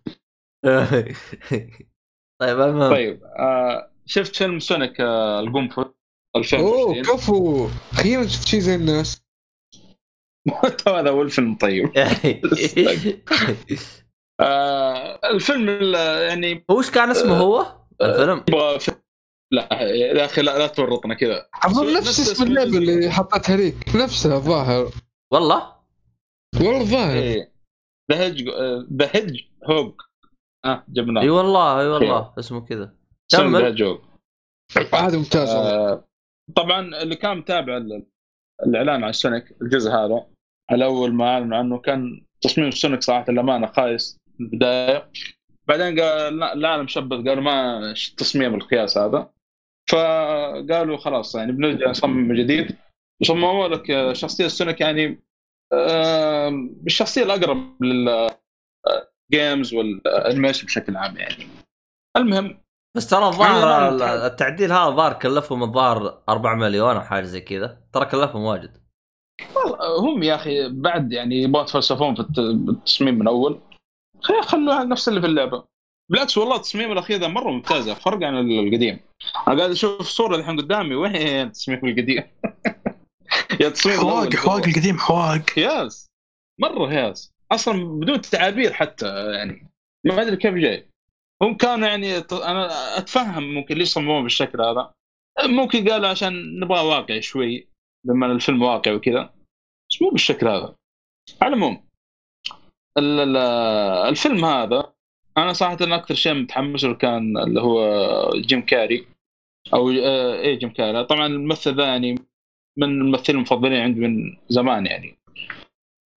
[2.42, 5.86] طيب المهم طيب آه شفت فيلم Sonic آه القنفذ
[6.36, 7.68] 2020 أوه كفو.
[7.94, 9.24] أخيرا شفت شيء زي الناس.
[10.88, 11.92] هذا أول فيلم طيب.
[14.42, 15.94] آه الفيلم
[16.30, 17.66] يعني هو إيش كان اسمه هو؟
[18.02, 18.44] الفيلم؟
[19.54, 21.46] لا يا أخي لا, لا تورطنا كذا.
[21.66, 24.92] اظن نفس اسم اللعبة اللي حطتها ليك نفسها الظاهر.
[25.34, 25.74] والله؟
[26.56, 27.46] والله ظاهر
[28.12, 28.50] the hedge
[28.94, 29.94] the hedge هوج
[30.66, 31.22] آه جبناه.
[31.22, 32.96] إي والله إي والله اسمه كذا.
[33.32, 33.96] كمل.
[34.94, 35.50] هذا ممتاز.
[35.50, 36.08] آه
[36.56, 37.82] طبعا اللي كان متابع
[38.66, 40.26] الإعلان عن Sonic الجزء هذا
[40.72, 45.12] الأول ما اعلنوا عنه كان تصميم Sonic صراحة للامانه خايس في البداية.
[45.68, 49.33] بعدين قال العالم شبت قالوا ما تصميم القياس هذا.
[49.90, 52.78] فقالوا خلاص يعني بنرجع نصمم من جديد.
[53.22, 55.24] وصمموا لك شخصية سونيك يعني
[56.84, 61.48] بالشخصية الأقرب لل games وال animation بشكل عام يعني.
[62.18, 62.64] المهم
[62.98, 63.90] بس ترى الظاهر
[64.26, 67.82] التعديل هذا الظاهر كلفهم الظاهر 4 مليون أو حاجة زي كذا.
[67.94, 68.78] ترى كلفهم واجد.
[69.56, 73.62] والله هم يا أخي بعد يعني يبغوا يتفلسفون في التصميم من أول.
[74.22, 75.73] خلوها نفس اللي في اللعبة.
[76.12, 79.00] بالعكس والله التصميم الأخير ذا مرة ممتازه فرق عن القديم.
[79.48, 82.24] أنا قاعد أشوف الصورة الحين قدامي وين التصميم القديم؟
[83.62, 85.60] يا تصميم حواق حواق القديم حواق.
[85.60, 86.08] ياس.
[86.60, 87.32] مرة ياس.
[87.52, 89.72] أصلا بدون تعابير حتى يعني.
[90.06, 90.90] ما أدري كيف جاي.
[91.42, 94.94] هم كانوا يعني أنا أتفهم ممكن ليش صمموه بالشكل هذا.
[95.46, 97.68] ممكن قالوا عشان نبغى واقعي شوي
[98.06, 99.34] لما الفيلم واقعي وكذا.
[99.92, 100.76] بس مو بالشكل هذا.
[101.42, 101.84] على العموم
[104.10, 104.93] الفيلم هذا
[105.38, 109.08] أنا صراحة أكثر شيء متحمس له كان اللي هو جيم كاري
[109.74, 111.04] أو آه اي جيم كاري.
[111.04, 112.16] طبعا الممثل ذا يعني
[112.78, 115.18] من الممثلين المفضلين عندي من زمان يعني.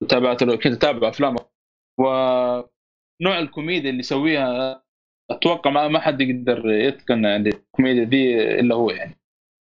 [0.09, 1.39] تابعت كنت أتابع أفلامه.
[1.99, 4.83] ونوع الكوميديا اللي يسويها
[5.31, 9.17] أتوقع ما, ما حد يقدر يتقن يعني الكوميديا دي إلا هو يعني.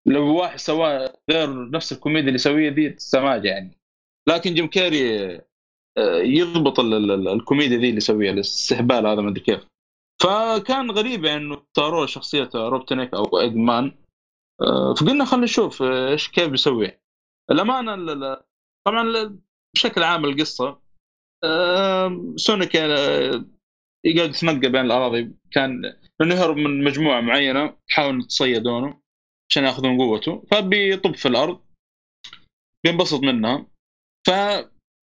[0.07, 3.71] لو واحد سواه غير نفس الكوميديا اللي يسويها دي سماجه يعني.
[4.29, 5.41] لكن جيم كاري
[6.23, 9.65] يضبط الكوميديا ذي اللي يسويها الاستهبال هذا ما أدري كيف.
[10.21, 13.91] فكان غريب إنه اختاروا شخصية روبتنيك أو ايج مان
[14.61, 16.99] آه، فقلنا خلينا نشوف آه، إيش كيف بيسوي
[17.51, 18.15] الأمانة
[18.87, 19.39] طبعا
[19.75, 20.81] بشكل عام القصة
[22.35, 22.75] سونيك
[24.05, 25.35] يقعد يتنقل بين الأراضي.
[25.51, 25.81] كان
[26.19, 29.01] لأنه يهرب من مجموعة معينة تحاول تصيدونه
[29.49, 30.43] عشان يأخذون قوته.
[30.51, 31.61] فبيطب في الأرض
[32.83, 33.67] بينبسط منها.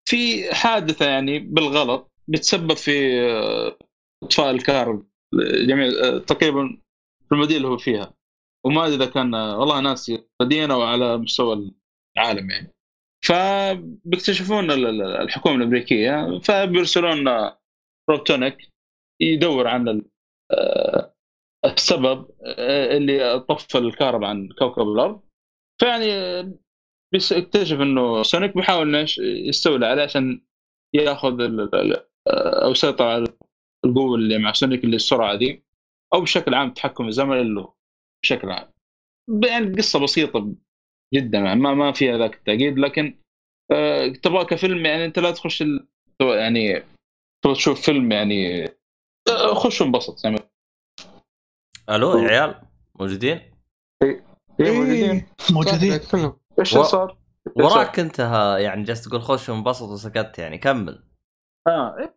[0.07, 3.79] ففي حادثة يعني بالغلط بتسبب في آه،
[4.25, 5.07] إطفاء الكهرب
[5.69, 6.83] جميع آه، تقريبا
[7.29, 8.15] في المدينة اللي هو فيها.
[8.67, 11.73] وما أدري إذا كان آه، والله ناسي مدينه أو على مستوى
[12.17, 12.73] العالم يعني.
[13.25, 14.71] فبيكتشفون
[15.01, 17.29] الحكومة الأمريكية فبيرسلون
[18.11, 18.73] روبوتنيك
[19.23, 20.03] يدور عن
[21.65, 22.31] السبب
[22.97, 25.21] اللي طفى الكهرباء عن كوكب الأرض.
[25.81, 26.07] فيعني
[27.13, 30.41] بيكتشف إنه سونيك بيحاول إيش يستولى عليه عشان
[30.95, 31.37] ياخذ
[32.29, 33.25] أو يسيطر على
[33.85, 35.65] القوة اللي مع سونيك اللي السرعة دي
[36.15, 37.69] أو بشكل عام تحكم الزمن اللي
[38.23, 38.73] بشكل عام.
[39.45, 40.55] يعني قصة بسيطة
[41.15, 43.19] جدا يعني ما ما فيها ذاك التعقيد لكن
[43.73, 45.89] آه تبغى كفيلم يعني أنت لا تخش ال...
[46.21, 46.85] يعني
[47.45, 48.65] تبغى تشوف فيلم يعني
[49.29, 50.39] آه خش وانبسط يعني.
[51.91, 52.61] ألو يا عيال
[53.01, 53.41] موجودين؟
[54.03, 54.23] اي
[54.61, 55.27] اي موجودين.
[55.51, 56.01] موجودين.
[56.59, 57.19] إيش اللي صار؟
[57.57, 58.19] وراك أنت
[58.61, 61.05] يعني جالس تقول خش وانبسط وسكت يعني كمل.
[61.67, 62.17] آه إيه.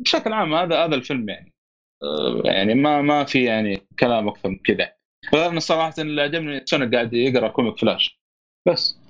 [0.00, 1.54] بشكل عام هذا هذا الفيلم يعني.
[2.02, 4.92] آه يعني ما ما في يعني كلام أكثر من كذا.
[5.34, 8.20] أنا صراحة اللي عجبني سونيك قاعد يقرأ comic فلاش.
[8.68, 9.00] بس.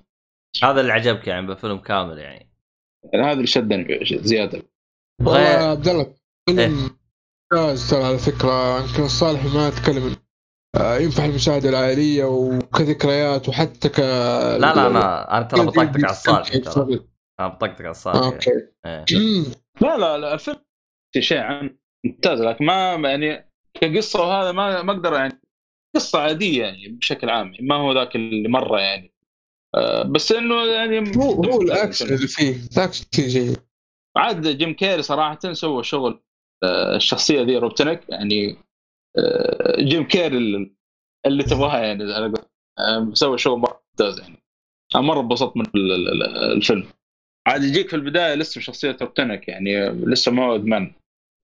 [0.62, 2.50] هذا اللي عجبك يعني بالفيلم كامل يعني.
[3.12, 4.62] يعني هذا اللي شدني زيادة.
[5.20, 6.14] والله يا عبد الله
[6.48, 6.90] فيلم
[7.52, 8.80] ممتاز ترى على فكرة.
[8.80, 10.16] يمكن صالح ما تكلم
[10.76, 17.00] ينفع المشاهده العائلية وكذكريات وحتى ك لا لا أنا أنا ترى بطقطق على الصالح ترى.
[17.40, 18.50] أنا بطقطق على الصالح أوكي.
[18.86, 19.04] إيه.
[19.82, 20.34] لا لا لا.
[20.34, 20.56] الفيلم
[21.14, 21.76] في شيء عن
[22.06, 25.40] ممتاز لكن ما يعني كقصة وهذا ما ما أقدر يعني
[25.96, 29.14] قصة عادية يعني بشكل عام ما هو ذاك اللي مرة يعني.
[29.74, 32.56] آه بس إنه يعني هو هو الاكشن اللي فيه.
[32.76, 33.58] الاكشن جيد.
[34.16, 36.22] عاد جيم كيري صراحة سوى شغل
[36.62, 38.69] آه الشخصية ذي روبتنك يعني آه
[39.78, 40.70] جيم كيري اللي,
[41.26, 42.04] اللي تبغاها يعني
[42.78, 44.36] آه سوى شغل ممتاز يعني.
[44.94, 45.64] أنا مرة انبسطت من
[46.56, 46.86] الفيلم.
[47.46, 50.92] عاد يجيك في البداية لسه شخصية روبتنك يعني لسه ما هو ايج مان.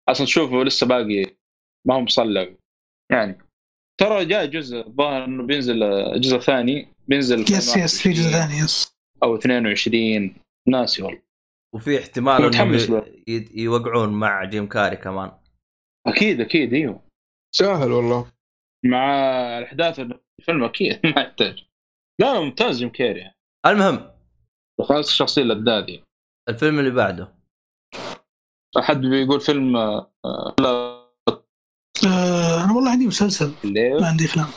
[0.09, 1.25] أصلا تشوفه لسه باقي
[1.87, 2.57] ما هو مصلع
[3.11, 3.37] يعني
[3.99, 5.79] ترى جاء جزء الظاهر إنه بينزل
[6.21, 6.87] جزء ثاني.
[7.07, 10.35] بينزل yes yes في جزء ثاني yes أو 22
[10.67, 11.21] ناسي والله.
[11.75, 13.03] وفي احتمال إنهم
[13.55, 15.31] يوقعون مع جيم كاري كمان.
[16.07, 17.06] أكيد أكيد إيوه.
[17.55, 18.31] سهل والله.
[18.85, 19.05] مع
[19.57, 19.99] الأحداث
[20.39, 21.63] الفيلم أكيد ما يحتاج.
[22.21, 23.31] لا ممتاز جيم كاري
[23.65, 24.11] المهم.
[24.81, 26.03] خلاص الشخصية اللذاذه
[26.49, 27.35] الفيلم اللي بعده.
[28.79, 30.11] أحد بيقول فيلم لا.
[32.07, 33.53] آه أنا والله عندي مسلسل.
[33.63, 34.01] الليل.
[34.01, 34.47] ما عندي أفلام.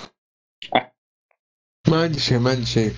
[1.88, 2.92] ما عندي شيء ما عندي شيء.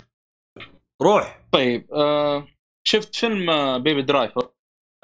[1.03, 1.49] روح.
[1.53, 2.49] طيب آه
[2.87, 4.53] شفت فيلم بيبي درايفر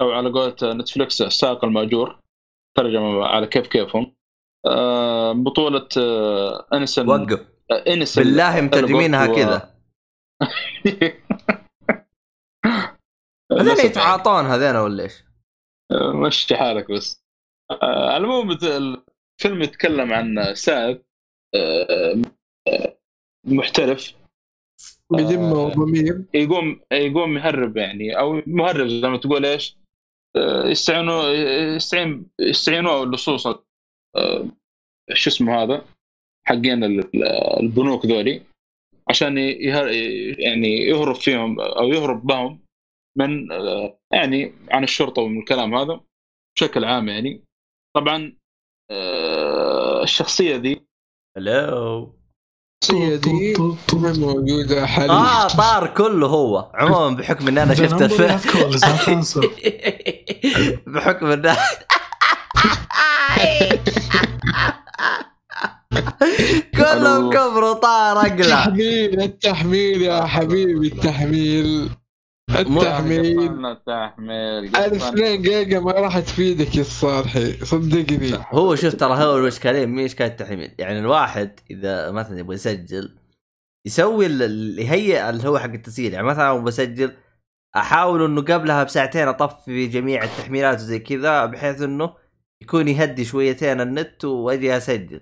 [0.01, 2.19] أو على قولة نتفلكس السائق المأجور.
[2.77, 4.03] ترجمة على كيف كيفهم.
[4.03, 4.18] آه
[5.33, 7.47] بطولة آه انسل الجورت.
[7.71, 9.35] آه انسل بالله مترجمينها و...
[9.35, 9.75] كذا.
[13.51, 15.23] هذين يتعاطون هذين ولا إيش؟
[16.25, 17.23] مشي حالك بس.
[17.71, 21.01] آه المهم الفيلم يتكلم عن سائق
[21.55, 22.21] آه
[23.47, 24.19] محترف.
[25.11, 29.77] بذمه وضمير يقوم يقوم يهرب يعني أو مهرب زي ما تقول إيش؟
[30.65, 31.23] يستعينوا
[31.75, 33.47] يستعين يستعينوا اللصوص
[35.13, 35.85] شو اسمه هذا؟
[36.47, 36.83] حقين
[37.63, 38.41] البنوك ذولي
[39.09, 42.59] عشان يعني يهرب فيهم أو يهرب بهم
[43.17, 43.47] من
[44.13, 45.99] يعني عن الشرطة ومن الكلام هذا
[46.55, 47.43] بشكل عام يعني.
[47.95, 48.33] طبعا
[50.03, 50.81] الشخصية ذي
[51.37, 52.13] هلو
[52.83, 53.53] الشخصية دي
[54.19, 55.11] موجودة حاليا.
[55.11, 56.71] آه طار كله هو.
[56.73, 58.39] عموما بحكم إن أنا شفت الفيلم.
[60.95, 61.55] بحكم ان
[66.77, 68.65] كلهم كبروا طار أقلع.
[68.65, 71.89] التحميل التحميل يا حبيبي التحميل.
[72.49, 73.65] التحميل.
[73.65, 78.31] التحميل 2000 جيجا ما راح تفيدك يا الصالحي صدقني.
[78.51, 83.15] هو شوف ترى هو الاشكالين مين اشكال التحميل؟ يعني الواحد إذا مثلا يبغى يسجل
[83.85, 86.13] يسوي اللي يهيئ اللي هو حق التسجيل.
[86.13, 87.11] يعني مثلا بسجل
[87.75, 92.13] أحاول إنه قبلها بساعتين أطفي جميع التحميلات وزي كذا بحيث إنه
[92.61, 95.21] يكون يهدي شويتين النت واجي أسجل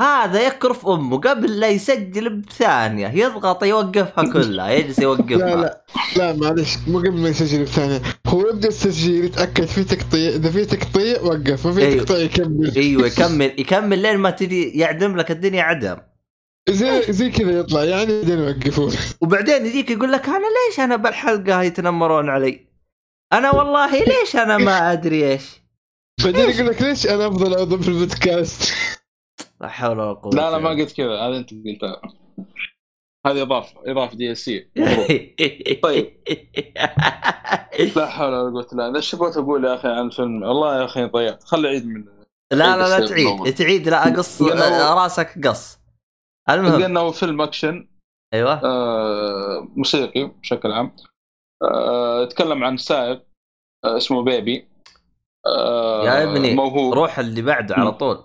[0.00, 5.84] هذا يكرف أمه قبل لا يسجل بثانية يضغط يوقفها كلها يجلس يوقفها لا لا
[6.16, 10.64] لا معلش مو قبل ما يسجل بثانية هو يبدأ التسجيل يتأكد في تقطيع إذا في
[10.64, 12.04] تقطيع وقف ما في أيوه.
[12.04, 15.96] تقطيع يكمل أيوه يكمل يكمل لين ما تجي يعدم لك الدنيا عدم
[16.68, 21.62] زي زي كذا يطلع يعني بعدين يوقفون وبعدين يجيك يقول لك أنا ليش أنا بالحلقة
[21.62, 22.66] يتنمرون علي؟
[23.32, 25.60] أنا والله ليش أنا ما أدري إيش؟
[26.24, 28.72] بعدين يقول لك ليش أنا أفضل عضو في البودكاست؟
[29.60, 31.20] لا حول ولا قوة لا لا ما قلت كذا.
[31.20, 32.00] هذا أنت قلتها
[33.26, 34.70] هذه إضافة إضافة DLC
[35.82, 36.16] طيب.
[37.96, 38.96] لا حول ولا قوة إلا بالله.
[38.96, 42.04] إيش بغيت أقول يا أخي عن الفيلم والله يا أخي ضيعت خلي عيد من
[42.52, 43.54] لا لا لا تعيد.
[43.54, 45.78] تعيد لا اقص راسك قص.
[46.50, 46.82] المهم.
[46.82, 47.88] انه فيلم أكشن.
[48.34, 48.60] أيوه.
[48.64, 50.96] آه موسيقي بشكل عام.
[51.62, 53.22] آه يتكلم عن سائق
[53.84, 54.69] آه اسمه بيبي.
[55.46, 56.94] آه يا ابني موهوب.
[56.94, 58.24] روح اللي بعده على طول.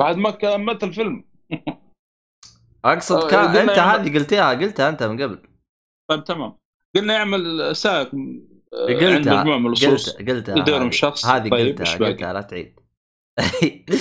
[0.00, 1.24] بعد ما كملت الفيلم
[2.84, 5.38] أقصد آه، كان أنت هذه قلتيها قلتها أنت من قبل.
[6.10, 6.56] طيب تمام.
[6.94, 8.10] قلنا يعمل سائق
[8.74, 11.26] آه، قلتها قلتها قلتها يدورهم شخص.
[11.26, 12.80] هذه طيب قلتها قلتها لا تعيد.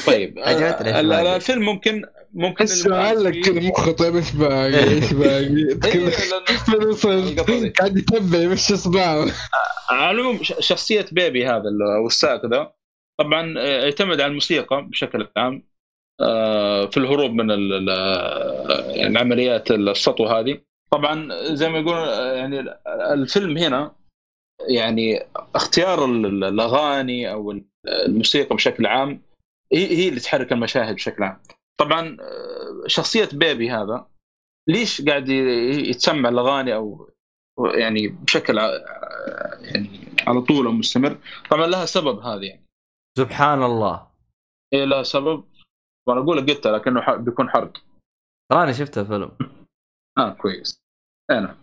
[0.08, 1.00] طيب عجبتني
[1.36, 5.80] الفيلم ممكن ممكن السؤال لك كذا مخه طيب إيش باقي إيش باقي.
[7.70, 9.26] قاعد يتبع يمشي اصبعه
[9.90, 12.74] على العموم شخصية بيبي هذا أو السائق ذا.
[13.20, 15.64] طبعا آه، يعتمد على الموسيقى بشكل عام
[16.22, 17.50] آه، في الهروب من
[18.90, 20.62] يعني عمليات السطو هذه.
[20.92, 21.98] طبعا زي ما يقول
[22.38, 22.76] يعني
[23.14, 23.96] الفيلم هنا
[24.70, 29.22] يعني اختيار الأغاني أو الموسيقى بشكل عام
[29.74, 31.40] هي هي اللي تحرك المشاهد بشكل عام.
[31.80, 34.08] طبعا آه، شخصية بيبي هذا
[34.70, 37.10] ليش قاعد يتسمع الأغاني أو
[37.76, 38.58] يعني بشكل
[39.62, 39.90] يعني
[40.28, 41.18] على طول مستمر؟
[41.52, 42.66] طبعا لها سبب هذه يعني.
[43.18, 44.08] سبحان الله.
[44.74, 45.44] إيه لها سبب.
[46.08, 47.74] وأنا أقول قلتها لكنه بيكون حرق.
[48.52, 49.32] تراني شفت الفيلم
[50.20, 50.82] آه كويس.
[51.32, 51.58] أنا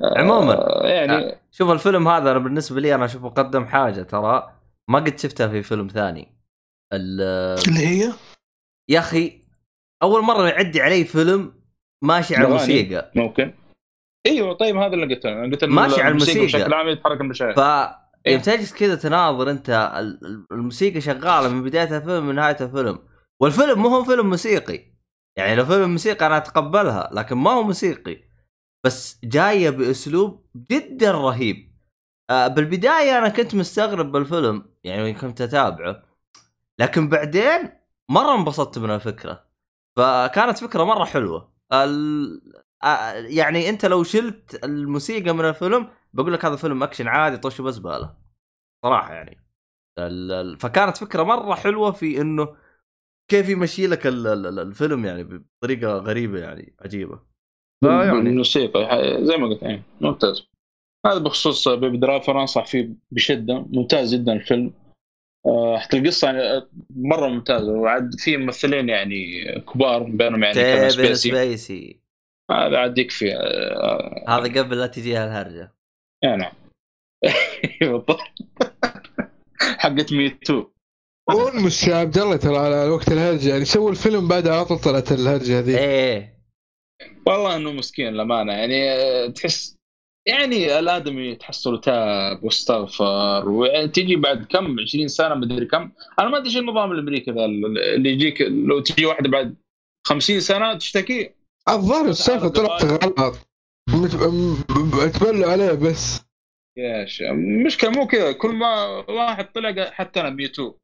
[0.00, 4.02] آه عموما آه يعني آه شوف الفيلم هذا أنا بالنسبة لي أنا اشوفه قدم حاجة
[4.02, 4.60] ترى
[4.90, 6.28] ما قد شفتها في فيلم ثاني.
[6.92, 8.12] اللي هي؟
[8.90, 9.45] يا أخي
[10.02, 11.62] أول مرة يعدي علي فيلم
[12.02, 13.12] ماشي على الموسيقى.
[13.14, 13.54] ممكن.
[14.26, 15.28] إيوه طيب هذا اللي قلته.
[15.28, 17.60] أنا قلت ماشي على الموسيقى بشكل عام يتحرك المشاهد ف
[18.26, 19.92] إيه؟ يوم تجلس كذا تناظر أنت
[20.52, 22.98] الموسيقى شغالة من بداية الفيلم من نهاية الفيلم.
[23.40, 24.80] والفيلم مو هو فيلم موسيقي.
[25.38, 28.24] يعني لو فيلم موسيقى أنا أتقبلها لكن ما هو موسيقي.
[28.86, 31.76] بس جاية بأسلوب جدا رهيب.
[32.30, 36.02] آه بالبداية أنا كنت مستغرب بالفيلم يعني كنت أتابعه.
[36.80, 37.70] لكن بعدين
[38.10, 39.45] مرة انبسطت من الفكرة.
[39.96, 41.52] فكانت فكرة مرة حلوة.
[41.72, 42.40] ال...
[43.28, 48.16] يعني أنت لو شلت الموسيقى من الفيلم بقول لك هذا فيلم أكشن عادي طش بزباله
[48.84, 49.44] صراحة يعني.
[49.98, 50.58] ال...
[50.58, 52.56] فكانت فكرة مرة حلوة في إنه
[53.30, 57.20] كيف يمشي لك الفيلم يعني بطريقة غريبة يعني عجيبة.
[57.84, 58.88] فيعني الموسيقى
[59.24, 60.48] زي ما قلت يعني ممتاز.
[61.06, 64.72] هذا بخصوص بيبي درايفر أنصح فيه بشدة ممتاز جدا الفيلم.
[65.78, 67.72] حتى القصة يعني مرة ممتازة.
[67.72, 69.44] وعاد في ممثلين يعني
[69.74, 72.00] كبار بينهم يعني كيفن سبيسي, سبيسي.
[72.50, 75.72] هذا عاد يكفي آه، هذا قبل لا تجيها الهرجه
[76.24, 76.52] نعم.
[77.80, 78.20] بالضبط.
[79.78, 80.66] حقت me too.
[81.30, 83.48] هو المشكلة عبد الله ترى على وقت الهرجة.
[83.48, 86.36] يعني سووا الفيلم بعد على طول طلعت الهرجة هذه إيه.
[87.26, 88.52] والله إنه مسكين للأمانة.
[88.52, 89.75] يعني آه، تحس
[90.28, 95.92] يعني الآدمي تحصل تاب واستغفر وتجي بعد كم؟ 20 سنة مدري كم.
[96.18, 99.56] أنا ما أدري إيش النظام الأمريكي ذا اللي يجيك لو تجي واحدة بعد
[100.06, 101.34] 50 سنة تشتكي.
[101.68, 103.36] الظاهر السالفه طلعت غلط
[105.14, 106.26] تبلوا عليه بس.
[106.78, 108.32] يا شيخ المشكلة مو كذا.
[108.32, 110.74] كل ما واحد طلع حتى أنا ميتو.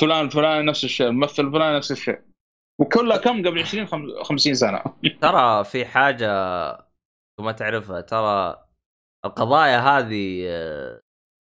[0.00, 2.18] فلان فلان نفس الشيء الممثل فلان نفس الشيء.
[2.80, 3.86] وكلها كم؟ قبل 20
[4.22, 4.82] 50 سنة.
[5.20, 6.28] ترى في حاجة
[7.40, 8.64] ما تعرفها ترى
[9.24, 10.48] القضايا هذه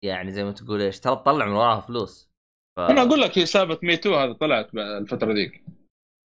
[0.05, 2.31] يعني زي ما تقول إيش ترى تطلع من وراها فلوس.
[2.77, 2.81] ف...
[2.81, 5.65] أنا أقول لك هي سالفة ميتو هذا طلعت الفترة ذيك.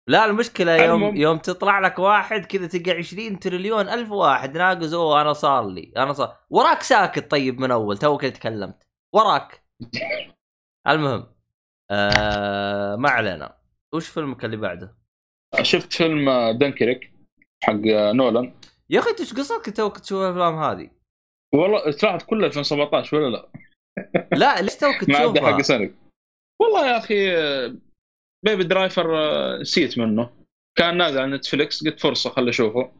[0.08, 1.16] لا المشكلة يوم المم...
[1.16, 5.92] يوم تطلع لك واحد كذا تلقى 20 تريليون ألف واحد ناقص أوه أنا صار لي
[5.96, 8.86] أنا صار وراك ساكت طيب من أول توك تكلمت.
[9.14, 9.64] وراك.
[10.88, 11.26] المهم
[11.90, 13.58] آه ما علينا.
[13.94, 14.96] وش فيلمك اللي بعده؟
[15.62, 17.12] شفت فيلم دنكيرك
[17.64, 17.80] حق
[18.12, 18.54] نولان.
[18.90, 20.90] يا أخي انت إيش قصتك توك تشوف الأفلام هذه؟
[21.55, 23.48] والله تلاحظ كله 2017 ولا لا؟
[24.32, 25.90] لا ليش توك تشوفها؟ حق سنة
[26.60, 27.36] والله يا أخي
[28.44, 29.09] بيبي درايفر
[29.60, 30.31] نسيت منه.
[30.78, 32.93] كان نازل على نتفلكس قلت فرصة خل أشوفه.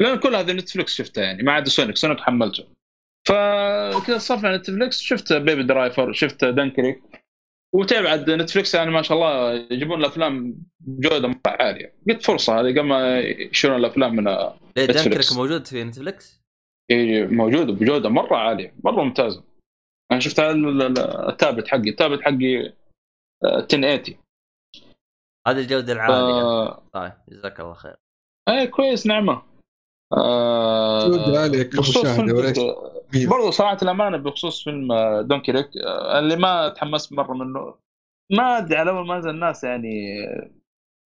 [0.00, 2.64] لأن كل هذا نتفلكس شفته يعني ما عدا سونيك سونيك حملته
[3.28, 7.02] فكذا صرف على نتفلكس شفت بيبي درايفر شفت دنكيرك
[7.74, 12.70] وتابع عاد نتفلكس يعني ما شاء الله يجيبون الأفلام بجوده مره عاليه قلت فرصة هذه
[12.70, 14.24] قبل ما يشيلون الأفلام من
[14.76, 16.41] ليه دنكيرك موجود في نتفلكس؟
[16.92, 19.44] اي موجود بجودة مرة عالية مرة ممتازة.
[20.12, 22.72] أنا شفت التابلت حقي التابلت حقي
[23.44, 24.16] 1080
[25.48, 26.70] هذه الجودة العالية.
[26.70, 26.80] ف...
[26.92, 27.96] طيب جزاك الله خير.
[28.48, 29.42] اي كويس نعمة.
[30.12, 31.08] آه...
[31.08, 32.52] جودة عالية كمشاهده
[33.28, 35.70] برضو صراحة الأمانة بخصوص فيلم دونكي ريك
[36.18, 37.74] اللي ما تحمست مرة منه.
[38.32, 40.16] ما أدري على اول ما نزل الناس يعني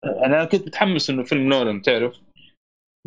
[0.06, 2.22] يعني أنا كنت متحمس إنه فيلم نولان تعرف؟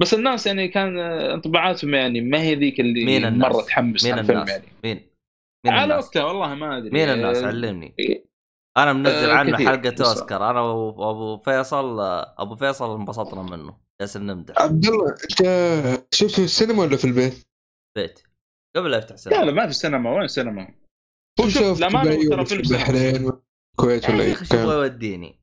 [0.01, 4.19] بس الناس يعني كان انطباعاتهم يعني ما هي ذيك اللي مين الناس؟ مرة تحمس مين
[4.19, 4.65] الناس؟ يعني.
[4.85, 5.11] مين؟
[5.67, 6.91] مين على وقتها والله ما أدري.
[6.91, 7.95] مين الناس؟ علمني.
[8.77, 9.67] أنا منزل عنه كثير.
[9.69, 10.51] حلقة أوسكار.
[10.51, 12.01] أنا وابو فيصل
[12.39, 13.77] أبو فيصل انبسطنا منه.
[14.01, 14.63] جالسين نمدح.
[14.63, 17.47] عبد الله أنت شفته في السينما ولا في البيت؟
[17.97, 18.23] بيت.
[18.77, 19.39] قبل لا افتح سينما.
[19.39, 20.75] لا لا ما في السينما وين سينما؟
[21.41, 23.33] هو شوف ترى فيلم البحرين
[23.73, 25.41] الكويت ولا أي شو يوديني؟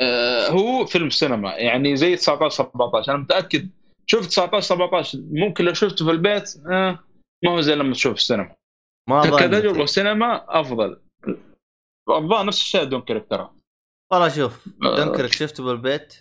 [0.00, 1.54] آه هو فيلم سينما.
[1.54, 3.70] يعني زي 19 17 أنا متأكد
[4.10, 6.98] شفت 19 17 ممكن لو شفته في البيت آه
[7.44, 8.56] ما هو زي لما تشوف في السينما.
[9.08, 11.02] ما كتجربه سينما أفضل.
[12.10, 13.54] الظاهر نفس الشيء دونكريك ترى.
[14.12, 15.04] والله شوف آه.
[15.04, 16.14] دونكريك شفته بالبيت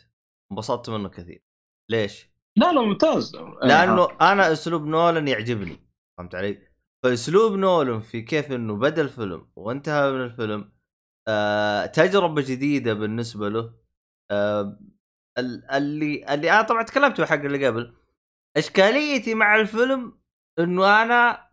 [0.51, 1.43] انبسطت منه كثير.
[1.91, 3.35] ليش؟ لا لا ممتاز.
[3.63, 5.77] لأنه أنا أسلوب نولان يعجبني.
[6.17, 6.67] فهمت علي؟
[7.05, 10.71] فأسلوب نولان في كيف إنه بدأ الفيلم وانتهى من الفيلم
[11.27, 13.73] آه تجربة جديدة بالنسبة له
[14.31, 14.79] آه
[15.37, 17.93] اللي اللي أنا طبعا تكلمت حق اللي قبل.
[18.57, 20.17] إشكاليتي مع الفيلم
[20.59, 21.49] إنه أنا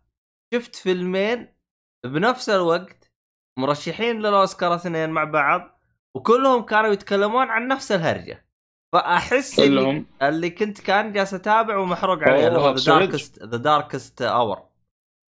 [0.53, 1.53] شفت فيلمين
[2.05, 3.11] بنفس الوقت
[3.59, 5.79] مرشحين للأوسكار اثنين مع بعض
[6.15, 8.45] وكلهم كانوا يتكلمون عن نفس الهرجة.
[8.93, 14.21] فأحس اللي, اللي كنت كان جالس اتابع ومحروق عليه اللي هو the Darkest the Darkest
[14.21, 14.63] Hour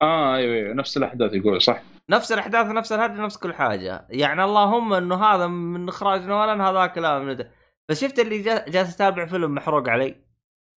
[0.02, 1.82] آه أيوه أيوه نفس الأحداث يقول صح.
[2.10, 4.06] نفس الأحداث نفس الهرجة نفس كل حاجة.
[4.10, 7.52] يعني اللهم إنه هذا من إخراج نولان هذا كلام من ده.
[7.90, 10.16] فشفت اللي جالس أتابع فيلم محروق علي.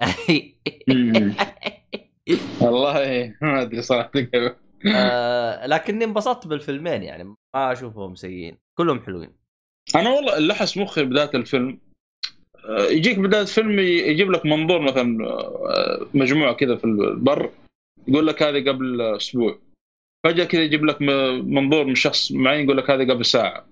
[2.61, 4.11] والله ما أدري صراحة.
[4.95, 9.33] آه لكني انبسطت بالفيلمين يعني ما أشوفهم سيئين كلهم حلوين.
[9.95, 11.79] أنا والله لحس مخي بداية الفيلم.
[12.69, 17.51] آه، يجيك بداية الفيلم يجيب لك منظور مثلا آه، مجموعة كذا في البر
[18.09, 19.59] يقول لك هذه قبل أسبوع.
[20.25, 21.03] فجأة كذا يجيب لك
[21.43, 23.67] منظور من شخص معين يقول لك هذه قبل ساعة.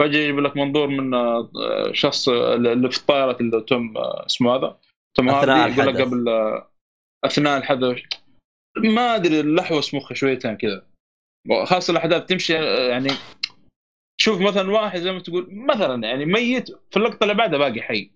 [0.00, 1.50] فجأة يجيب لك منظور من آه،
[1.92, 4.78] شخص اللي في الطائره اللي توم اسمه هذا؟
[5.16, 6.28] توم هاردي يقول لك قبل
[7.24, 8.02] أثناء الحدث.
[8.76, 10.86] ما أدري لحوس مخي شويتين كذا.
[11.64, 12.52] خاصه الأحداث تمشي
[12.88, 13.08] يعني
[14.20, 18.10] شوف مثلا واحد زي ما تقول مثلا يعني ميت في اللقطة اللي بعدها باقي حي.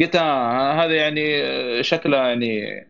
[0.00, 1.22] قلت آه هذا يعني
[1.82, 2.82] شكله يعني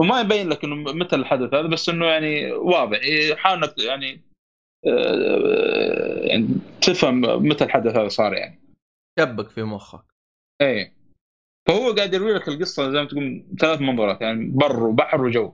[0.00, 2.98] وما يبين لك إنه متى الحدث هذا بس إنه يعني واضح.
[3.04, 4.27] يحاول إنك يعني آه
[6.24, 6.48] يعني
[6.82, 8.60] تفهم متى الحدث هذا صار يعني.
[9.18, 10.04] شبك في مخك.
[10.60, 10.94] إيه.
[11.68, 15.52] فهو قاعد يروي لك القصة زي ما تقول ثلاث منظورات يعني بر وبحر وجو.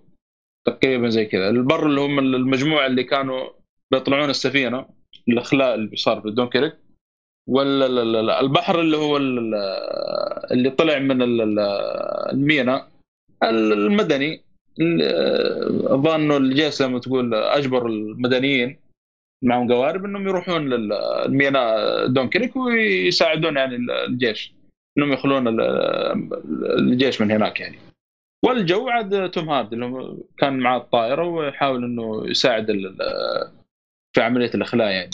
[0.66, 1.50] تقريبا زي كذا.
[1.50, 3.50] البر اللي هم المجموعة اللي كانوا
[3.90, 4.86] بيطلعون السفينة
[5.28, 6.78] الأخلاء اللي صار في دونكيرك
[7.48, 12.90] والبحر اللي هو اللي طلع من الميناء
[13.42, 14.44] المدني.
[15.88, 18.83] ظنوا الجيش لما تقول اجبر المدنيين
[19.44, 23.76] معهم قوارب إنهم يروحون للميناء دونكريك ويساعدون يعني
[24.08, 24.54] الجيش.
[24.98, 25.60] إنهم يخلون
[26.78, 27.78] الجيش من هناك يعني.
[28.44, 32.66] والجو عاد توم هاردي اللي كان معاه الطائرة ويحاول إنه يساعد
[34.12, 35.10] في عملية الإخلاء يعني.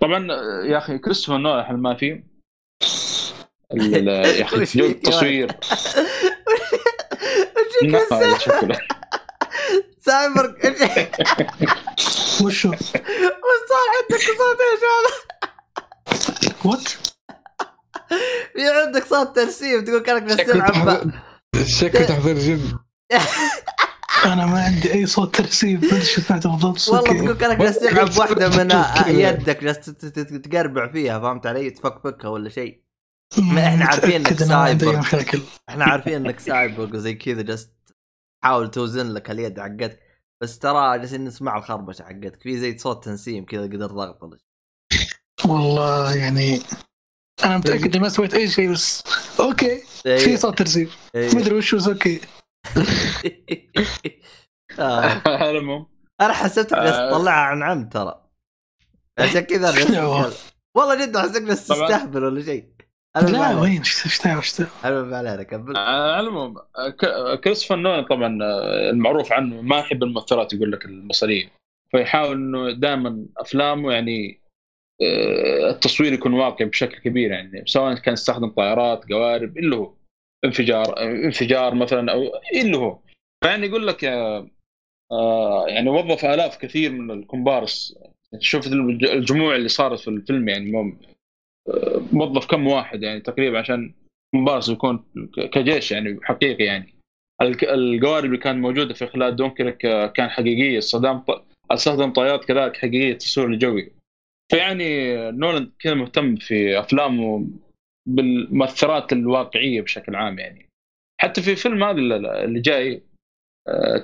[0.00, 0.32] طبعا
[0.62, 2.06] يا أخي كريستوفر نولان ما في
[4.38, 5.50] يا أخي جو التصوير.
[10.06, 10.56] سايبر
[12.42, 12.78] وشو؟ وش
[13.68, 15.12] صار عندك صوت إيش هذا؟
[16.64, 16.88] what؟
[18.52, 21.10] في عندك صوت ترسيم تقول كانك بس تلعب
[21.64, 22.78] شكل تحضير game.
[24.24, 27.78] أنا ما عندي أي صوت ترسيم ما أدري شو سمعت بالضبط والله تقول كانك جالس
[27.78, 28.70] تلعب واحدة من
[29.06, 29.86] يدك جالس
[30.44, 32.82] تقربع فيها فهمت علي؟ تفكفكها ولا شيء.
[33.38, 35.00] إحنا عارفين إنك سايبر.
[35.68, 37.75] إحنا عارفين إنك سايبر وزي كذا جالس
[38.46, 40.00] تحاول توزن لك اليد حقتك
[40.42, 44.40] بس ترى جالسين نسمع الخربشة حقتك في زي صوت تنسيم كذا قدر ضغط
[45.44, 46.60] والله يعني
[47.44, 49.02] أنا متأكد إني ما سويت أي شيء بس
[49.40, 52.20] okay في صوت ترسيم ما أدري وش بس أوكي.
[54.78, 55.86] المهم
[56.20, 58.30] أنا حسبتك بس تطلعها عن عمد ترى.
[59.18, 59.70] عشان كذا
[60.76, 62.75] والله جد حسيت بس تستهبل ولا شيء.
[63.22, 65.76] لا وين؟ إيش تعرف إيش تعرف المهم علينا كمل.
[65.76, 66.56] على العموم
[67.44, 68.38] كريستوفر نولان طبعا
[68.90, 71.52] المعروف عنه ما يحب المؤثرات يقول لك المصريه
[71.90, 74.40] فيحاول إنه دائما أفلامه يعني
[75.02, 79.92] آه، التصوير يكون واقعي بشكل كبير يعني سواء كان يستخدم طائرات قوارب اللي هو
[80.44, 82.22] انفجار انفجار مثلا أو
[82.54, 82.98] اللي هو.
[83.44, 87.98] فيعني يقول لك آه، يعني وظف آلاف كثير من الكومبارس.
[88.38, 90.96] شوف الجموع اللي صارت في الفيلم يعني
[92.12, 93.94] موظف كم واحد يعني تقريبا عشان
[94.34, 95.04] كومبارس يكون
[95.52, 96.94] كجيش يعني حقيقي يعني.
[97.42, 99.78] القوارب اللي كانت موجودة في خلال دونكرك
[100.12, 100.78] كان حقيقية.
[100.78, 101.24] استخدام
[101.70, 103.92] استخدم طائرات كذلك حقيقية التصوير الجوي
[104.52, 107.46] فيعني نولان كذا مهتم في أفلامه
[108.08, 110.66] بالمؤثرات الواقعية بشكل عام يعني.
[111.20, 111.98] حتى في فيلم هذا
[112.44, 113.02] اللي جاي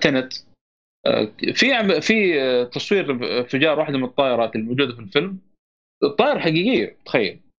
[0.01, 0.33] Tenet
[1.07, 3.11] آه، آه، في في تصوير
[3.41, 5.39] انفجار واحدة من الطائرات الموجودة في الفيلم.
[6.03, 7.35] الطائرة حقيقية تخيل.
[7.35, 7.52] آه،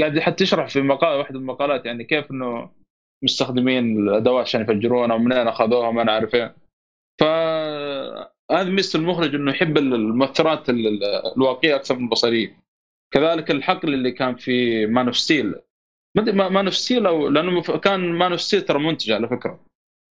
[0.00, 2.70] قاعد حتى يشرح في مقال واحدة من المقالات يعني كيف إنه
[3.24, 6.56] مستخدمين الأدوات عشان يفجرونها ومنين أخذوها ما نعرف إيه
[7.20, 7.24] ف
[8.52, 10.70] هذا ميزة المخرج إنه يحب المؤثرات
[11.36, 12.62] الواقعية أكثر من البصرية.
[13.14, 15.54] كذلك الحقل اللي كان في Man of Steel
[16.16, 19.64] Man of Steel أو لأنه كان Man of Steel ترى منتج على فكرة.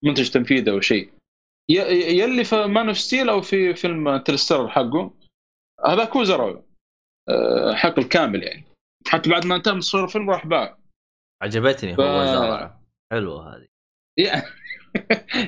[0.03, 1.09] منتج تنفيذي أو شيء.
[1.69, 5.14] يلي في Man of Steel أو في فيلم Interstellar حقه
[5.85, 6.64] هذاك آه،
[7.74, 8.64] حقل كامل يعني.
[9.08, 10.78] حتى بعد ما انتهى من تصوير الفيلم راح باع.
[11.44, 12.02] عجبتني ف...
[12.02, 12.72] هو
[13.12, 13.68] حلوة هذه.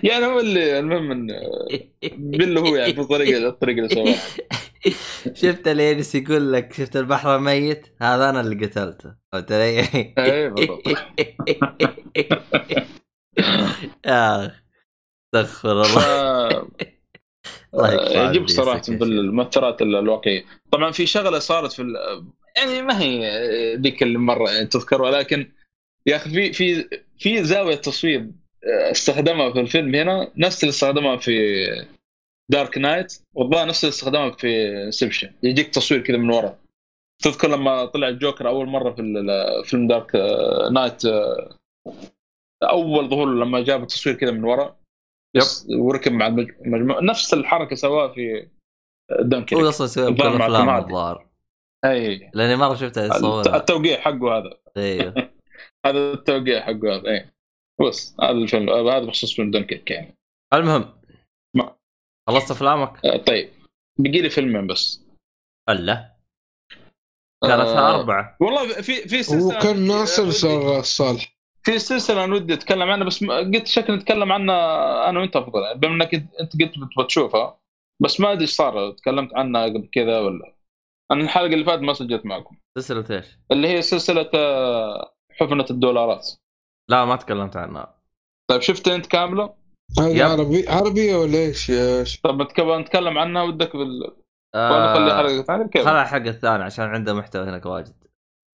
[0.10, 1.34] يعني هو اللي المهم انه
[2.14, 4.16] بالله هو يعني في الطريقة الطريقة اللي سواها.
[5.42, 9.16] شفت الانس يقول لك شفت البحر الميت هذا أنا اللي قتلته.
[9.32, 9.80] فهمت علي؟
[10.18, 10.88] اي بالضبط.
[14.06, 14.52] يا
[15.36, 16.68] استغفر الله.
[18.12, 20.46] يجيب صراحة بالمؤثرات الواقعية.
[20.72, 21.94] طبعا في شغلة صارت في
[22.58, 23.30] يعني ما هي
[23.76, 25.52] ذيك المرة تذكر ولكن
[26.06, 26.90] يا أخي في في
[27.20, 28.28] في زاوية تصوير
[28.64, 31.66] استخدمها في الفيلم هنا نفس اللي استخدمها في
[32.52, 36.60] Dark Knight والله نفس اللي استخدمها في Inception يجيك تصوير كذا من ورا.
[37.24, 40.16] تذكر لما طلع الجوكر أول مرة في فيلم Dark
[40.72, 41.02] Knight
[42.64, 44.76] أول ظهور لما جاب التصوير كذا من ورا.
[45.36, 45.44] yep.
[45.80, 48.50] وركب مع المجموعه نفس الحركة سواها في
[49.22, 51.30] دنكر هو أصلا سوى بكل أفلام الظاهر.
[51.86, 52.32] أي.
[52.34, 54.58] لأني مرة شفته يصور التوقيع حقه هذا.
[54.78, 55.14] أيوه.
[55.86, 57.32] هذا التوقيع حقه هذا أي.
[57.88, 60.18] بس هذا الفيلم هذا بخصوص فيلم دنكرك يعني.
[60.54, 60.94] المهم.
[61.56, 61.76] ما.
[62.30, 63.50] خلصت أفلامك؟ آه طيب.
[64.00, 65.06] بقي لي فيلمين بس.
[65.70, 66.16] ألا.
[67.44, 68.38] كانت آه أربعة.
[68.40, 70.32] والله في في سلسلة وكان ناصر
[70.82, 71.39] صالح.
[71.64, 75.94] في سلسلة أنا ودي أتكلم عنها بس قلت شكل نتكلم عنها أنا وأنت أفضل بما
[75.94, 77.60] إنك انت قلت بتشوفها
[78.02, 80.56] بس ما أدري إيش صار تكلمت عنها قبل كذا ولا؟
[81.12, 82.58] أنا الحلقة اللي فاتت ما سجلت معكم.
[82.78, 86.30] سلسلة إيش؟ اللي هي سلسلة آه، حفنة الدولارات.
[86.90, 87.96] لا ما تكلمت عنها.
[88.50, 89.54] طيب شفت أنت كاملة؟
[90.00, 91.72] هذه عربي عربية ولا إيش
[92.22, 92.42] طب
[92.72, 94.16] نتكلم عنها ودك بال
[94.56, 94.72] آه...
[94.72, 98.04] ولا خلي حلقة ثانية كيف؟ خلها الحلقة الثانية عشان عنده محتوى هناك واجد.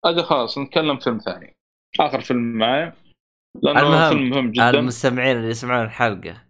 [0.06, 1.53] أجل خلاص نتكلم فيلم ثاني.
[1.99, 2.94] آخر فيلم معي
[3.61, 4.70] لأنه المهم فيلم مهم جدا.
[4.70, 6.44] المستمعين اللي يسمعون الحلقة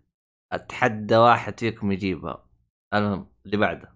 [0.54, 2.46] أتحدى واحد فيكم يجيبها
[2.94, 3.94] المهم اللي بعده.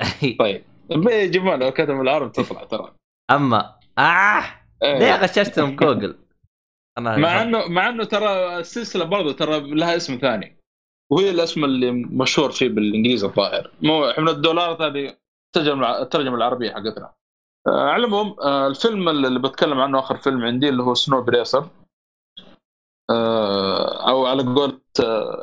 [0.40, 0.64] طيب.
[0.90, 2.94] يجيبون لو كتب العرب تطلع ترى.
[3.30, 4.44] أما آه!
[4.82, 4.98] إيه.
[4.98, 6.18] ليه غششتهم جوجل؟
[6.98, 10.56] أنا مع انه مع إنه ترى السلسلة برضو ترى لها اسم ثاني.
[11.12, 13.70] وهي الاسم اللي مشهور فيه بالإنجليزي الظاهر.
[13.82, 17.15] مو حمله الدولارات هذه الترجمه الترجمة العربية حقتنا.
[17.66, 21.68] على العموم آه، الفيلم اللي بتكلم عنه آخر فيلم عندي اللي هو Snowpiercer
[23.10, 24.80] آه، أو على قولة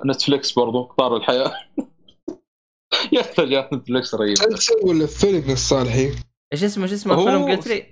[0.05, 1.53] Netflix برضو قطار الحياة.
[3.13, 4.37] يا أخي Netflix رهيب.
[4.83, 6.11] ولا فيلم الصالحي
[6.53, 7.85] إيش اسمه إيش اسمه؟ الفيلم قلت لي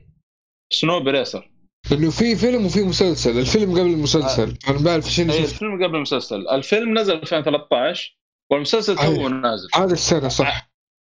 [0.73, 1.51] Snowpiercer
[1.91, 4.57] إنه في فيلم وفي مسلسل الفيلم قبل المسلسل.
[4.67, 4.71] آه.
[4.71, 6.47] أنا بعرف شنو أيه الفيلم قبل المسلسل.
[6.49, 8.17] الفيلم نزل 2013
[8.51, 9.67] والمسلسل تو نازل.
[9.75, 10.71] هذا السنة صح.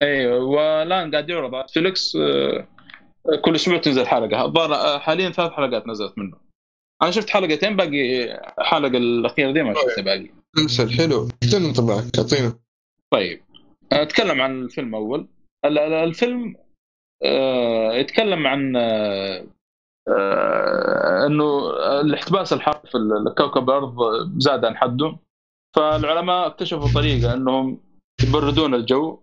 [0.02, 2.68] أيوه والان قاعد يعرض على Netflix آه،
[3.44, 4.44] كل أسبوع تنزل حلقة.
[4.44, 6.36] الظاهر آه، حاليا ثلاث حلقات نزلت منه.
[7.02, 8.24] أنا شفت حلقتين باقي
[8.58, 10.30] الحلقة الأخيرة دي ما شفتها باقي.
[10.56, 11.28] مسلسل حلو.
[11.44, 12.52] شنو انطباعك اعطينا
[13.12, 13.42] طيب.
[13.92, 15.28] أتكلم عن الفيلم أول.
[15.64, 16.56] الفيلم
[17.92, 19.46] يتكلم عن آه،
[21.26, 21.70] إنه
[22.00, 23.94] الاحتباس الحار في الكوكب الأرض
[24.38, 25.16] زاد عن حده.
[25.76, 27.80] فالعلماء اكتشفوا طريقة إنهم
[28.22, 29.18] يبردون الجو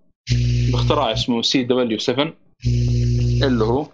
[0.72, 2.34] باختراع اسمه CW7
[3.44, 3.88] اللي هو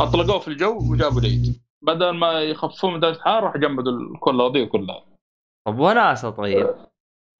[0.00, 1.62] أطلقوه في الجو وجابوا العيد.
[1.82, 5.04] بدل ما يخففون من درجه الحراره راح جمدوا الكره الارضيه كلها.
[5.66, 6.74] طب وناسة طيب.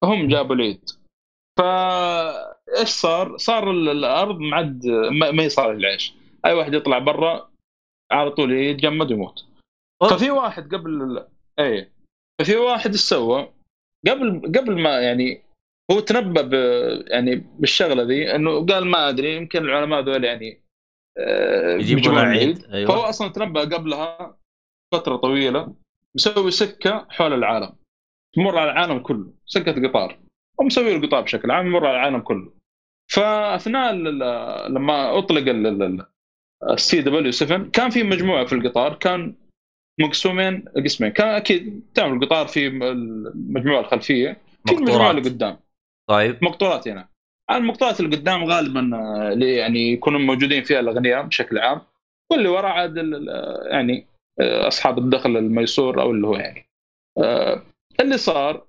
[0.03, 0.89] هم جابوا العيد.
[1.59, 6.13] فايش صار؟ صار الأرض معد ما هي صار العيش.
[6.45, 7.49] أي واحد يطلع برا
[8.11, 9.45] على طول يتجمد ويموت.
[10.09, 11.25] ففي واحد قبل
[11.59, 11.91] اي
[12.41, 13.53] ففي واحد إيش سوى؟
[14.07, 15.43] قبل قبل ما يعني
[15.91, 16.53] هو تنبأ ب
[17.07, 20.62] يعني بالشغلة ذي إنه قال ما أدري يمكن العلماء ذول يعني
[21.79, 22.91] يجيبون العيد أيوة.
[22.91, 24.37] فهو أصلا تنبا قبلها
[24.93, 25.75] فترة طويلة
[26.15, 27.75] مسوي سكة حول العالم
[28.35, 30.19] تمر على العالم كله سكة قطار
[30.59, 32.53] ومسوي القطار بشكل عام يمر على العالم كله.
[33.11, 33.93] فأثناء
[34.67, 35.43] لما أطلق
[36.69, 39.35] السي دبليو 7 كان في مجموعة في القطار كان
[39.99, 41.11] مقسومين قسمين.
[41.11, 45.59] كان أكيد تعمل القطار في المجموعة الخلفية في المجموعة اللي قدام.
[46.09, 46.43] طيب.
[46.43, 47.12] مقطورات هنا.
[47.51, 51.81] المقطورات اللي قدام غالبا آه، اللي يعني يكونوا موجودين فيها الأغنياء بشكل عام.
[52.31, 52.97] واللي وراء عاد
[53.71, 54.07] يعني
[54.39, 56.69] آه، أصحاب الدخل الميسور أو اللي هو يعني.
[57.17, 57.63] آه،
[57.99, 58.67] اللي صار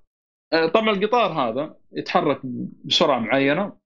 [0.73, 2.41] طبعا القطار هذا يتحرك
[2.85, 3.77] بسرعة معينة.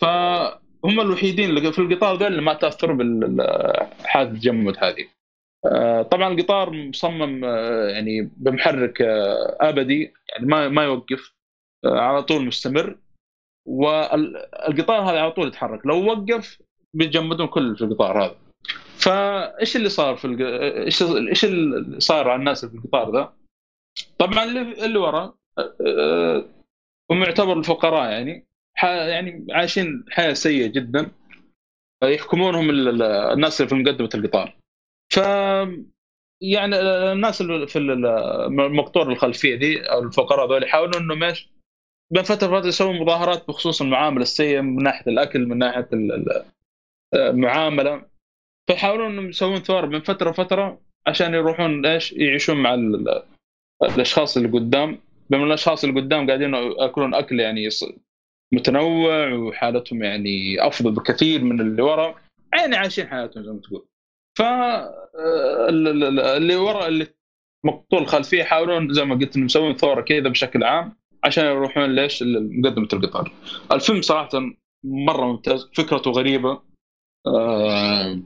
[0.00, 5.06] فهم الوحيدين اللي في القطار ذا اللي ما تأثروا بالحادث التجمد هذه.
[6.02, 7.44] طبعا القطار مصمم
[7.90, 9.02] يعني بمحرك
[9.60, 11.34] أبدي يعني ما ما يوقف
[11.84, 12.98] على طول مستمر.
[13.66, 15.86] والقطار هذا على طول يتحرك.
[15.86, 16.58] لو وقف
[16.94, 18.36] بيتجمدون كل في القطار هذا.
[18.96, 20.46] فايش اللي صار في الق...
[20.62, 23.32] إيش إيش اللي صار على الناس في القطار ذا؟
[24.18, 25.34] طبعا اللي ورا
[27.10, 28.46] هم يعتبروا الفقراء يعني.
[28.82, 31.10] يعني عايشين حياة سيئة جدا.
[32.04, 34.56] يحكمونهم الناس اللي في مقدمة القطار.
[35.12, 35.16] ف
[36.42, 36.76] يعني
[37.12, 41.48] الناس اللي في المقطور الخلفية دي أو الفقراء ذول يحاولون إنهم إيش؟
[42.12, 45.88] بين فترة وفترة يسوون مظاهرات بخصوص المعاملة السيئه من ناحية الأكل من ناحية
[47.14, 48.02] المعاملة.
[48.70, 52.74] فيحاولون إنهم يسوون ثوره من فترة وفترة عشان يروحون إيش؟ يعيشون مع
[53.82, 54.98] الأشخاص اللي قدام.
[55.30, 57.68] بما الأشخاص اللي قدام قاعدين يأكلون أكل يعني
[58.52, 62.14] متنوع وحالتهم يعني أفضل بكثير من اللي ورا
[62.54, 63.86] يعني عايشين حياتهم زي ما تقول.
[64.38, 64.42] ف
[65.68, 67.06] اللي ورا اللي
[67.64, 70.96] مقطورة الخلفيه يحاولون زي ما قلت إنهم يسوون ثورة كذا بشكل عام.
[71.26, 73.32] عشان يروحون ليش؟ مقدمة القطار.
[73.72, 74.28] الفيلم صراحة
[74.84, 76.60] مرة ممتاز فكرته غريبة.
[77.26, 78.20] آه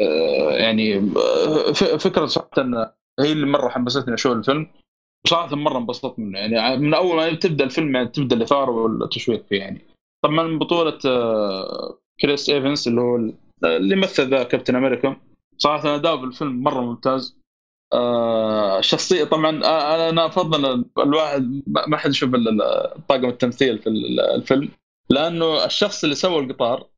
[0.00, 4.70] آه يعني آه، فكرة صراحة هي اللي مرة حمستني أشوف الفيلم.
[5.24, 6.38] وصراحه مرة انبسطت منه.
[6.38, 9.80] يعني من أول ما تبدأ الفيلم يعني تبدأ الإثارة والتشويق فيه يعني.
[10.24, 10.98] طبعا بطولة
[12.20, 13.16] كريس ايفنس اللي هو
[13.64, 15.16] اللي مثل ذا كابتن أمريكا.
[15.58, 17.41] صراحة اداؤه في الفيلم مرة ممتاز.
[17.92, 22.30] آه الشخصيه طبعا آه أنا أفضل الواحد ما حد يشوف
[23.08, 23.88] طاقم التمثيل في
[24.36, 24.68] الفيلم
[25.10, 26.88] لأنه الشخص اللي سوى القطار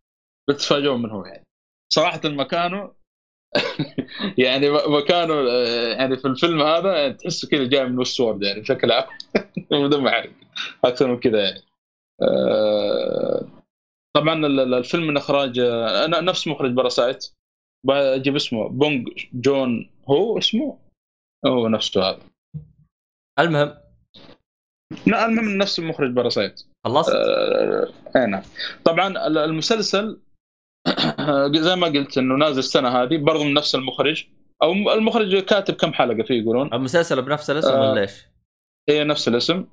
[0.49, 1.45] بتتفاجئون من هو يعني.
[1.93, 2.93] صراحة مكانه
[4.45, 9.05] يعني مكانه آه، يعني في الفيلم هذا تحسه كذا جاي من وورد يعني بشكل عام.
[9.87, 10.25] بدون ما
[10.85, 11.63] أكثر من كذا يعني.
[12.23, 13.49] آه
[14.17, 17.27] طبعا الفيلم من إخراج آه، نفس مخرج Parasite.
[17.87, 20.84] بجيب اسمه بونج جون هو اسمه.
[21.47, 22.19] هو نفسه هذا
[23.39, 23.75] المهم.
[25.07, 26.63] لا المهم نفس المخرج Parasite.
[26.87, 27.13] خلصت؟
[28.17, 28.43] آه نعم.
[28.85, 30.21] طبعا المسلسل
[31.69, 34.27] زي ما قلت إنه نازل السنة هذه برضه من نفس المخرج
[34.63, 36.75] أو المخرج كاتب كم حلقة فيه يقولون.
[36.75, 38.27] المسلسل بنفس الاسم آه ولا إيش؟
[38.91, 39.67] هي نفس الاسم.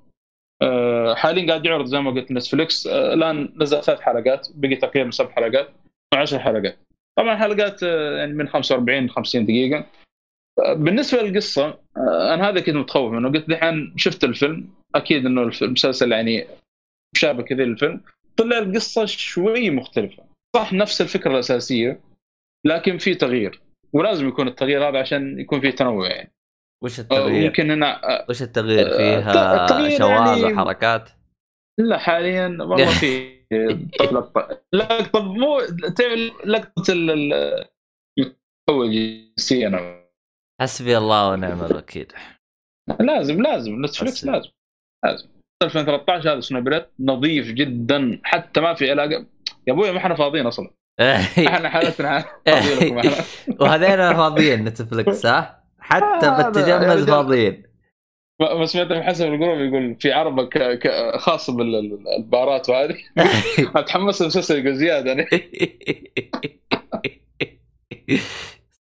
[0.62, 5.12] آه حاليا قاعد يعرض زي ما قلت نتفلكس آه الآن نزل ثلاث حلقات بقي تقريبا
[5.12, 5.70] سبع حلقات
[6.14, 6.78] 10 حلقات.
[7.18, 9.86] طبعا حلقات آه، يعني من 45 50 دقيقة.
[10.70, 11.66] بالنسبة للقصة
[11.98, 13.30] آه، أنا هذا كنت متخوف منه.
[13.30, 16.48] قلت دحين شفت الفيلم أكيد إنه المسلسل يعني
[17.16, 18.02] مشابه كثير للفيلم.
[18.38, 20.24] طلع القصة شوي مختلفة.
[20.56, 22.00] صح نفس الفكرة الأساسية
[22.66, 23.62] لكن في تغيير.
[23.94, 26.32] ولازم يكون التغيير هذا عشان يكون فيه تنوع يعني.
[26.84, 30.54] وش التغيير؟ يمكن هنا وش التغيير فيها؟ التغيير شواذ يعني...
[30.54, 31.10] وحركات؟
[31.80, 33.42] لا حاليا والله في
[34.02, 34.62] لقطة.
[34.74, 35.62] لقطة مو
[36.46, 36.94] لقطة
[38.70, 40.01] اول جنسيه
[40.62, 42.08] حسبي الله ونعم الوكيل.
[43.00, 43.86] لازم لازم.
[43.86, 44.50] نتفلكس لازم.
[45.06, 45.28] لازم.
[45.64, 48.20] 2013 هذا سنوبريت نظيف جدا.
[48.24, 49.26] حتى ما في علاقة.
[49.68, 50.72] يا أبوي ما إحنا فاضيين أصلا.
[51.48, 52.26] إحنا حالتنا
[53.62, 57.64] وهذين فاضيين نتفلكس ها حتى بالتجمد فاضيين.
[58.42, 60.50] ما سمعت حسن القروب يقول في عربه
[61.18, 62.98] خاص بالبارات وهذه.
[63.76, 65.12] أتحمس المسلسل يقول زيادة.
[65.12, 65.28] أنا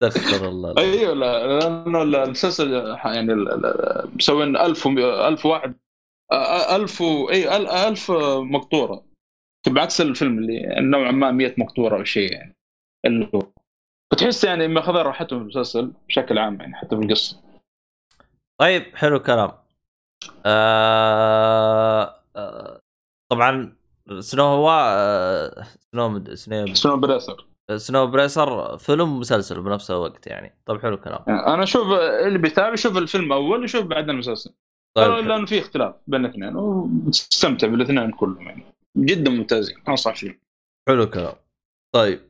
[0.08, 2.74] استغفر الله أيوه لا لأنه المسلسل
[3.06, 3.36] يعني
[4.16, 5.76] مسوين 1000 1000 واحد
[6.34, 7.58] 1000 إي
[7.88, 8.12] 1000
[8.42, 9.06] مقطورة.
[9.68, 12.56] بعكس الفيلم اللي نوعا ما 100 مقطورة أو شيء يعني.
[13.06, 13.42] اللي هو
[14.12, 17.42] فتحس يعني ماخذين راحتهم في المسلسل بشكل عام يعني حتى في القصة.
[18.62, 19.52] طيب حلو الكلام.
[20.46, 22.82] آه آه
[23.32, 23.76] طبعا
[24.20, 30.62] سنو هو آه سنو سنو سنو بريسر سنو بريسر فيلم ومسلسل بنفس الوقت يعني.
[30.66, 31.24] طيب حلو الكلام.
[31.28, 31.88] أنا أشوف
[32.28, 34.54] اللي بيتابع يشوف الفيلم أول ويشوف بعدين المسلسل.
[34.98, 38.64] طيب لأنه في اختلاف بين الاثنين وتستمتع بالاثنين كلهم يعني.
[38.98, 40.42] جدا ممتازين أنصح فيه
[40.90, 41.34] حلو الكلام.
[41.96, 42.22] طيب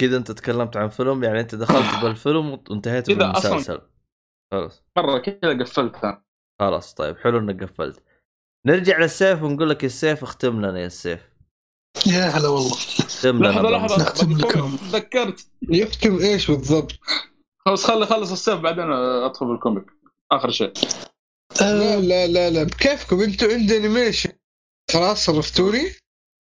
[0.00, 3.80] كذا أنت تكلمت عن فيلم يعني أنت دخلت بالفيلم وانتهيت بالمسلسل.
[4.52, 4.84] خلاص.
[4.98, 6.24] مرة كذا قفلتها
[6.60, 8.02] خلاص طيب حلو إنك قفلت.
[8.66, 11.31] نرجع للسيف ونقول لك السيف اختم لنا يا السيف.
[12.06, 12.72] يا هلا والله.
[12.72, 13.96] اختم لحظة لحظة.
[13.96, 15.46] اختم لكم تذكرت.
[15.68, 16.92] يختم إيش بالضبط؟
[17.66, 19.84] خلاص خلي خلص السيف بعدين أدخل بال comic.
[20.32, 20.72] آخر شيء.
[21.60, 22.62] لا لا لا لا.
[22.62, 24.30] بكيفكم أنتم عند animation
[24.92, 25.92] خلاص صرفتوني؟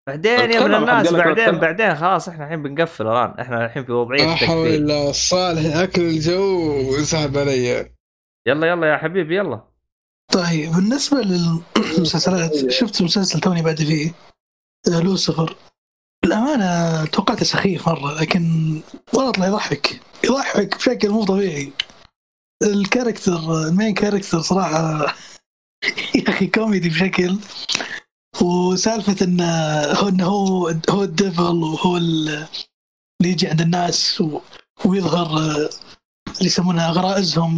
[0.08, 3.40] بعدين يا ابن الناس بعدين بعدين خلاص إحنا الحين بنقفل الآن.
[3.40, 5.12] إحنا الحين في وضعية لا حول الله.
[5.12, 7.92] صالح أكل الجو وسحب علي.
[8.48, 9.62] يلا يلا يا حبيبي يلا.
[10.34, 14.12] طيب بالنسبة للمسلسلات شفت مسلسل توني بعد فيه؟
[14.90, 15.56] لوسيفر.
[16.26, 18.42] الأمانة توقعته سخيف مرة لكن
[19.14, 20.02] والله طلع يضحك.
[20.24, 21.72] يضحك بشكل مو طبيعي.
[22.64, 25.06] ال character ال main character صراحة
[26.16, 27.38] يا أخي كوميدي بشكل.
[28.42, 29.46] وسالفة انه
[29.94, 32.48] هو انه هو هو ال devil وهو اللي
[33.24, 34.24] يجي عند الناس
[34.86, 35.38] ويظهر
[36.28, 37.58] اللي يسمونها غرائزهم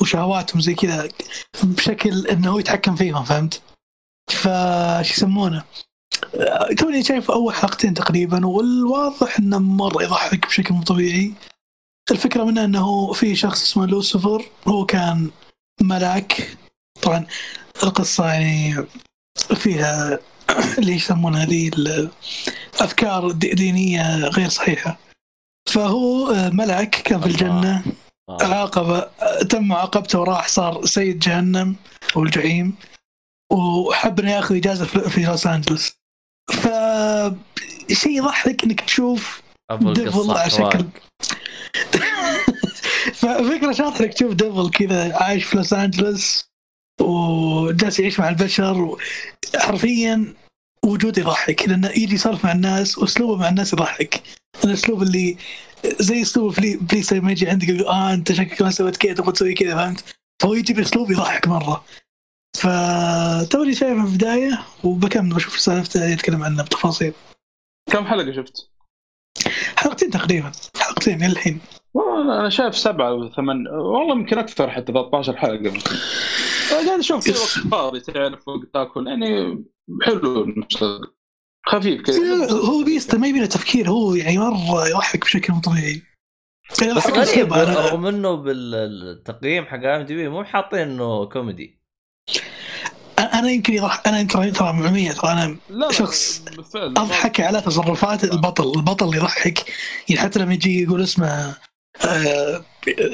[0.00, 1.08] وشهواتهم زي كذا
[1.64, 3.62] بشكل إنه هو يتحكم فيهم فهمت؟
[4.30, 5.64] فش يسمونه؟
[6.78, 11.32] توني شايف أول حلقتين تقريبا والواضح إنه مره يضحك بشكل مو طبيعي.
[12.10, 15.30] الفكرة منه إنه في شخص اسمه لوسيفر هو كان
[15.80, 16.56] ملاك.
[17.02, 17.26] طبعا
[17.82, 18.86] القصة يعني
[19.36, 20.18] فيها
[20.78, 24.98] اللي يسمونها ذي الأفكار دينيه غير صحيحة.
[25.68, 27.84] فهو ملك كان في الجنة
[28.30, 29.00] عاقبه
[29.50, 31.76] تم معاقبته وراح صار سيد جهنم
[32.16, 32.74] أو الجحيم
[33.52, 36.01] وحب إنه يأخذ إجازة في لوس أنجلوس.
[36.50, 36.68] ف
[37.92, 39.42] شيء يضحك إنك تشوف
[39.82, 40.84] devil على شكل.
[43.22, 46.44] ففكرة شاطحة إنك تشوف devil كذا عايش في لوس أنجلوس
[47.00, 48.96] وجالس يعيش مع البشر
[49.56, 50.34] حرفيا
[50.84, 51.68] وجود يضحك.
[51.68, 54.22] لأنه يجي يسولف مع الناس وأسلوبه مع الناس يضحك.
[54.64, 55.36] الأسلوب اللي
[56.00, 59.54] زي أسلوب بليس لما يجي عندك يقول آه أنت شكلك ما سويت كذا تبغى تسوي
[59.54, 60.04] كذا فهمت؟
[60.42, 61.84] فهو يجي باسلوب يضحك مرة.
[62.62, 67.12] فتوني شايفه في البداية وبكمل بشوف سالفته يتكلم عنه بتفاصيل.
[67.90, 68.70] كم حلقة شفت؟
[69.76, 71.60] حلقتين تقريبا حلقتين الحين
[71.94, 75.72] والله أنا شايف سبعة أو ثمان والله يمكن أكثر حتى 13 حلقة.
[76.70, 79.64] قاعد أشوف في وقت فاضي تعرف وقت تاكل يعني
[80.02, 80.54] حلو
[81.66, 82.52] خفيف كذا.
[82.52, 86.02] هو بسيط ما يبي تفكير هو يعني مرة يضحك بشكل مو طبيعي.
[86.96, 91.81] بس غريب رغم إنه بالتقييم حق IMDb مو حاطين إنه كوميدي.
[93.18, 96.44] أنا يمكن يضحك أنا ترى ترى معمية ترى أنا لا شخص
[96.74, 99.70] أضحك على تصرفات البطل البطل يضحك
[100.08, 101.56] يعني حتى لما يجي يقول اسمه
[102.04, 102.64] آه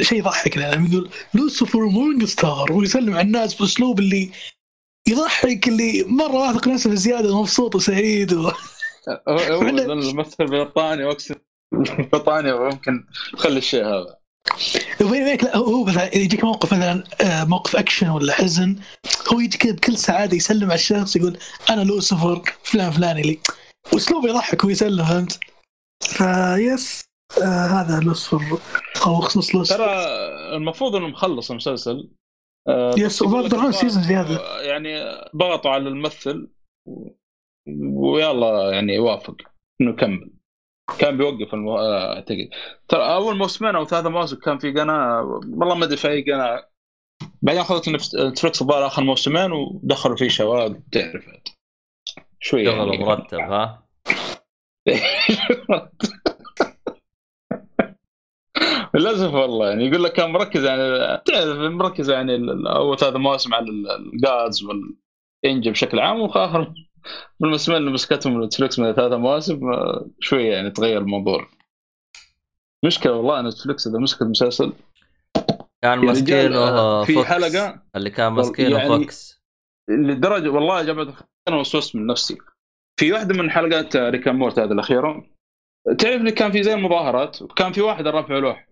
[0.00, 4.30] شيء يضحك لما يقول لوسيفر مورنينج ستار ويسلم على الناس بأسلوب اللي
[5.08, 8.50] يضحك اللي مرة واثق نفسه بزياده مبسوط وسعيد و...
[9.28, 11.34] هو الممثل بريطاني و accent
[12.12, 13.04] بريطاني ممكن
[13.34, 14.17] يخلي الشيء هذا.
[15.00, 18.76] وبين لا هو مثلا يجيك موقف مثلا آه، موقف اكشن ولا حزن
[19.32, 21.38] هو يجي كذا بكل سعادة يسلم على الشخص يقول
[21.70, 23.22] أنا لوسيفر فلان فلاني.
[23.22, 23.38] لي
[23.92, 25.40] واسلوبه يضحك ويسلم فهمت؟
[26.02, 27.04] فيس
[27.42, 28.58] آه هذا لوسيفر
[29.06, 29.78] أو خصوص لوسيفر.
[29.78, 30.06] ترى
[30.56, 32.10] المفروض إنه مخلص المسلسل
[32.68, 34.88] آه yes وبرضه season زياده يعني
[35.36, 36.48] ضغطوا على الممثل
[37.94, 39.36] ويلا يعني يوافق
[39.80, 40.37] إنه يكمل.
[40.98, 41.78] كان بيوقف المو...
[41.78, 42.48] آه، اعتقد.
[42.88, 46.68] ترى أول موسمين أو ثلاثة مواسم كان في قناة والله ما أدري في أي قناة.
[47.42, 51.24] بعدين أخذت نتفلكس الظاهر آخر موسمين ودخلوا فيه شواذ تعرف
[52.40, 53.88] شوي شغل مرتب ها؟
[58.94, 60.82] للأسف والله يعني يقول لك كان مركز يعني
[61.26, 62.32] تعرف مركز يعني
[62.66, 66.74] أول ثلاث مواسم على ال gods وال angels بشكل عام وآخر
[67.40, 69.60] بالموسمين اللي مسكتهم نتفلكس من ثلاثة مواسم
[70.20, 71.48] شوية يعني تغير الموضوع.
[72.84, 74.72] مشكلة والله نتفلكس إذا مسكت مسلسل
[75.82, 79.42] كان ماسكينه في حلقة اللي كان ماسكينه يعني فوكس.
[79.90, 81.14] لدرجه والله يا جماعة
[81.48, 82.38] أنا وسوست من نفسي.
[83.00, 85.26] في واحدة من حلقات Rick and Morty هذه الأخيرة.
[85.98, 88.68] تعرف اللي كان في زي المظاهرات؟ وكان في واحد رافع لوحة.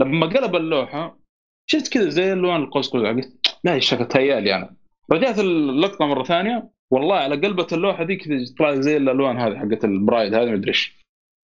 [0.00, 1.18] لما قلب اللوحة
[1.66, 4.76] شفت كذا زي ألوان القوس قزح قلت لا شكل تهيألي أنا.
[5.12, 6.70] رجعت اللقطة مرة ثانية.
[6.92, 11.02] والله على قلبة اللوحة ذيك طلعت زي الألوان هذه حقت البرايد هذه مدري إيش.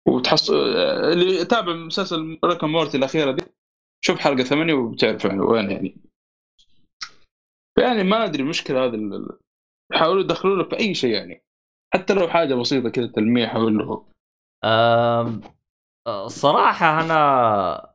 [0.08, 3.42] وتحص اللي يتابع مسلسل ريكون مورتي الأخيرة دي
[4.04, 5.96] شوف حلقة ثمانية وبتعرف يعني وين يعني.
[7.78, 9.26] يعني ما أدري المشكلة هذه
[9.92, 11.42] يحاولوا يدخلوا لك في أي شيء يعني.
[11.94, 14.04] حتى لو حاجة بسيطة كذا تلميح ولا
[16.08, 17.94] الصراحه أنا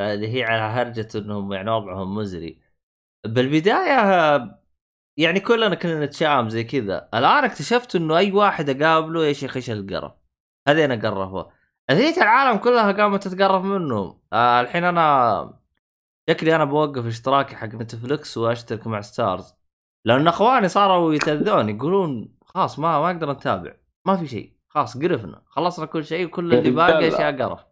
[0.00, 2.58] اللي هي على هرجة إنهم يعني وضعهم مزري.
[3.26, 4.63] بالبداية
[5.16, 7.08] يعني كلنا كنا نتشائم زي كذا.
[7.14, 10.12] الآن اكتشفت إنه أي واحد أقابله يا شيخ إيش القرف؟
[10.68, 11.44] هذين قرفوا
[11.90, 14.20] اذية العالم كلها قامت تتقرف منهم.
[14.32, 15.58] آه الحين أنا
[16.30, 19.54] شكلي أنا بوقف اشتراكي حق نتفلكس وأشترك مع ستارز.
[20.04, 23.72] لأن أخواني صاروا يتاذون يقولون خلاص ما ما أقدر نتابع
[24.06, 24.52] ما في شيء.
[24.68, 25.42] خلاص قرفنا.
[25.46, 27.64] خلصنا كل شيء وكل اللي باقي أشياء قرف.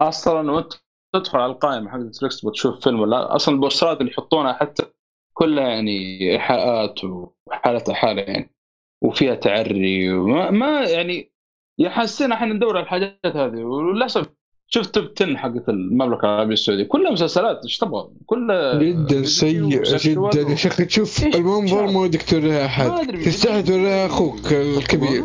[0.00, 0.72] أصلا وأنت
[1.14, 4.91] تدخل على القائمة حق نتفلكس بتشوف فيلم ولا؟ أصلا البوسترات اللي يحطونها حتى
[5.32, 8.54] كلها يعني إيحاءات وحالتها حالة يعني
[9.02, 11.32] وفيها تعري وما ما يعني
[11.78, 13.64] يحسنا إحنا ندور على الحاجات هذه.
[13.64, 14.26] وللأسف
[14.66, 16.84] شفت توب 10 حقت المملكة العربية السعودية.
[16.84, 20.50] كلها مسلسلات إيش تبغى؟ كلها جدا سيء جدا.
[20.50, 23.22] يا شيخ تشوف المنظر ما ودك توريها أحد.
[23.24, 25.24] تستحي توريها أخوك الكبير؟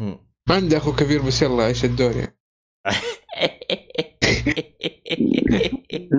[0.50, 2.38] عندي أخو كبير بس يلا عيش الدور يعني.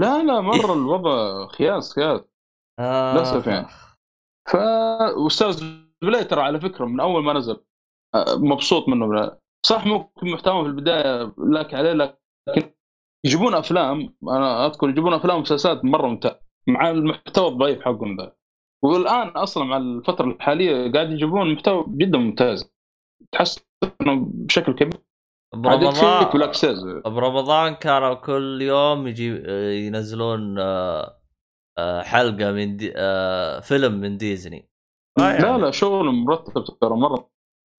[0.02, 2.22] لا لا مرة الوضع خياس خياس.
[2.80, 3.68] للاسف يعني
[4.50, 4.56] ف
[5.18, 5.64] واستاذ
[6.04, 7.64] بلاي ترى على فكرة من أول ما نزل
[8.16, 9.40] آه، مبسوط منه بلا.
[9.66, 12.74] صح ممكن محتوى في البداية لك عليه لكن
[13.26, 16.36] يجيبون أفلام أنا أذكر يجيبون أفلام ومسلسلات مرة ممتاز
[16.68, 18.36] مع المحتوى الضعيف حقهم ذا.
[18.84, 22.72] والآن أصلا مع الفترة الحالية قاعد يجيبون محتوى جدا ممتاز.
[23.32, 23.68] تحس
[24.02, 25.02] إنه بشكل كبير.
[25.56, 26.30] برمضان
[27.06, 29.44] برمضان كانوا كل يوم يجي
[29.88, 31.19] ينزلون آه، آه،
[32.04, 32.94] حلقة من دي...
[32.96, 34.70] آه، فيلم من ديزني.
[35.20, 35.40] يعني.
[35.40, 37.30] لا لا شغل مرتب ترى مرة.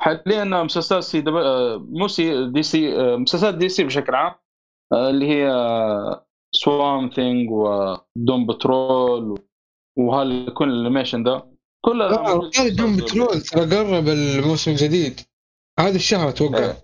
[0.01, 1.35] حاليا مسلسلات سي دب...
[1.89, 4.35] مو سي DC مسلسلات DC بشكل عام
[4.93, 5.51] اللي هي
[6.53, 9.39] Swamp Thing و Doom Patrol
[9.99, 11.51] وهل كل ال animation ذا
[11.85, 15.21] كلها Doom Patrol ترى قرب الموسم الجديد.
[15.81, 16.59] هذا الشهر أتوقع.
[16.59, 16.75] إيه,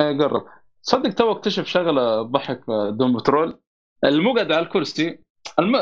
[0.00, 0.46] إيه قرب.
[0.82, 3.60] صدق تو اكتشف شغلة ضحك Doom Patrol
[4.04, 5.18] المقعد على الكرسي.
[5.58, 5.76] الم...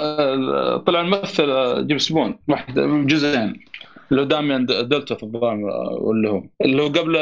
[0.77, 3.65] طلع الممثل جيمس بوند واحد جزئين.
[4.11, 5.59] اللي هو داميان دالتون الظاهر
[6.01, 7.17] ولا هو اللي هو قبل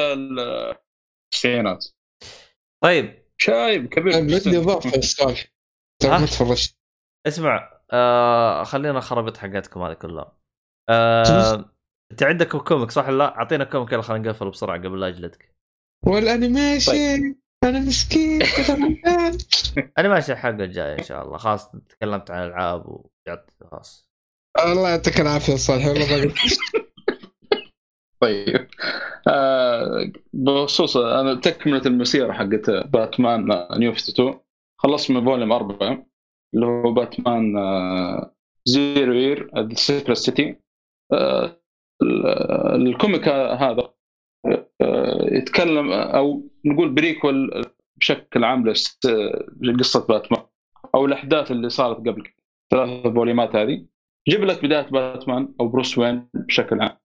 [1.34, 1.86] التسعينات.
[2.84, 3.22] طيب.
[3.38, 4.16] شايب كبير.
[4.16, 5.44] عندي إضافة الصالح
[6.04, 6.78] ما تفرجت.
[7.26, 10.38] اسمع آه خلينا خربط حقتكم هذه كلها.
[10.88, 11.72] آه
[12.12, 15.54] انت عندك comic صح لا؟ أعطينا comic يلا خلينا نقفل بسرعة قبل لا اجلدك
[16.06, 16.92] وال animation.
[16.92, 17.41] طيب.
[17.64, 18.42] أنا مسكين
[19.98, 21.38] animation حق الجاي إن شاء الله.
[21.38, 24.08] خلاص تكلمت عن الألعاب وجعت خلاص.
[24.64, 25.86] الله يعطيك العافية صالح.
[25.86, 26.34] والله
[28.22, 28.68] طيب.
[29.28, 33.40] آه بخصوص أنا تكملة المسيرة حقت باتمان
[33.78, 34.40] New 52
[34.78, 36.06] خلصت من volume 4
[36.54, 40.56] اللي هو باتمان آه Zero Year the Secret City
[42.76, 43.92] ال comic هذا
[44.80, 47.64] آه يتكلم أو نقول prequel
[47.96, 48.72] بشكل عام
[49.60, 50.42] لقصة باتمان
[50.94, 52.28] أو الأحداث اللي صارت قبل
[52.70, 53.86] ثلاث فوليومات هذه.
[54.28, 56.96] جيب لك بداية باتمان أو بروس وين بشكل عام.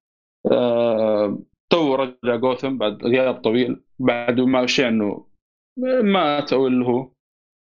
[0.52, 5.28] آه، تو رجع جوثم بعد غياب طويل بعد ما أشيع إنه
[6.02, 7.12] مات أو اللي هو.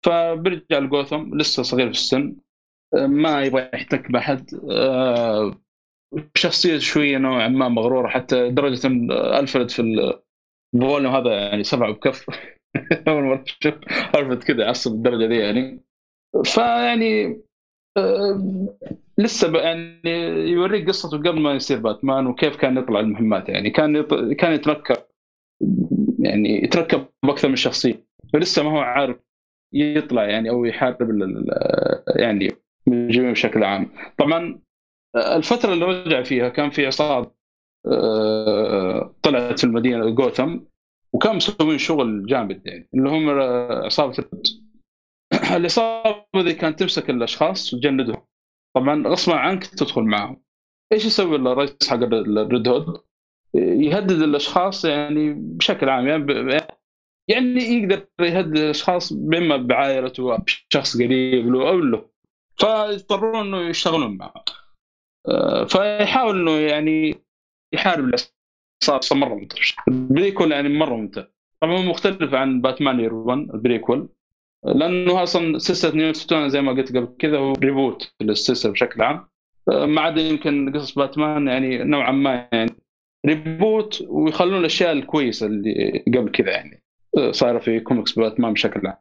[0.05, 2.35] فبرجع لجوثم لسه صغير في السن
[2.93, 4.53] ما يبغى يحتك بأحد.
[4.71, 5.51] آه،
[6.35, 8.87] شخصية شوية نوعا ما مغرورة حتى درجة
[9.39, 9.81] ألفرد في
[10.75, 12.25] ال volume هذا يعني سبعة بكف.
[13.07, 13.73] أول مرة أشوف.
[14.15, 15.83] الفرد كذا يعصب الدرجة دي يعني.
[16.45, 17.41] فيعني
[19.17, 20.01] لسه يعني
[20.51, 23.69] يوريك قصته قبل ما يصير باتمان وكيف كان يطلع المهمات يعني.
[23.69, 24.01] كان.
[24.33, 24.95] كان يتركب
[26.19, 28.07] يعني يتركب بأكثر من شخصية.
[28.33, 29.17] فلسه ما هو عارف
[29.73, 30.97] يطلع يعني أو يحارب
[32.15, 32.51] يعني
[32.87, 33.89] المجرمين بشكل عام.
[34.17, 34.59] طبعا
[35.15, 37.25] الفترة اللي رجع فيها كان في عصابة.
[37.27, 37.36] آه،
[39.23, 40.59] طلعت في المدينة جوثم
[41.13, 43.29] وكان مسوين شغل جامد يعني اللي هم
[43.85, 44.23] عصابة
[45.55, 48.21] العصابة ذي كانت تمسك الأشخاص وتجندهم.
[48.75, 50.43] طبعا غصبا عنك تدخل معهم.
[50.93, 53.01] إيش يسوي الرئيس حق الريد هود؟
[53.55, 56.67] يهدد الأشخاص يعني بشكل عام يعني
[57.29, 62.09] يعني يقدر يهدد الأشخاص اما بعائلته أو بشخص قريب له أو له.
[62.57, 64.45] فيضطرون إنه يشتغلون معه.
[65.27, 67.26] آه، فيحاول إنه يعني
[67.73, 68.13] يحارب
[68.83, 69.57] العصابة مرة ممتع
[69.87, 71.23] ال prequel يعني مرة ممتع
[71.61, 74.09] طبعا مختلف عن باتمان Year 1 ال prequel
[74.65, 79.27] لأنه أصلا سلسلة New زي ما قلت قبل كذا هو reboot للسلسلة بشكل عام.
[79.69, 82.71] آه، ما عدا يمكن قصص باتمان يعني نوعا ما يعني
[83.25, 86.83] reboot ويخلون الأشياء الكويسة اللي قبل كذا يعني
[87.17, 88.97] آه، صايرة في كوميكس باتمان بشكل عام.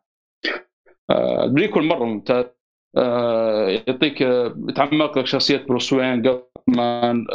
[1.54, 2.44] prequel مرة ممتاز.
[2.96, 4.20] آه، يعطيك
[4.68, 7.26] يتعمق لك شخصية بروس وين باتمان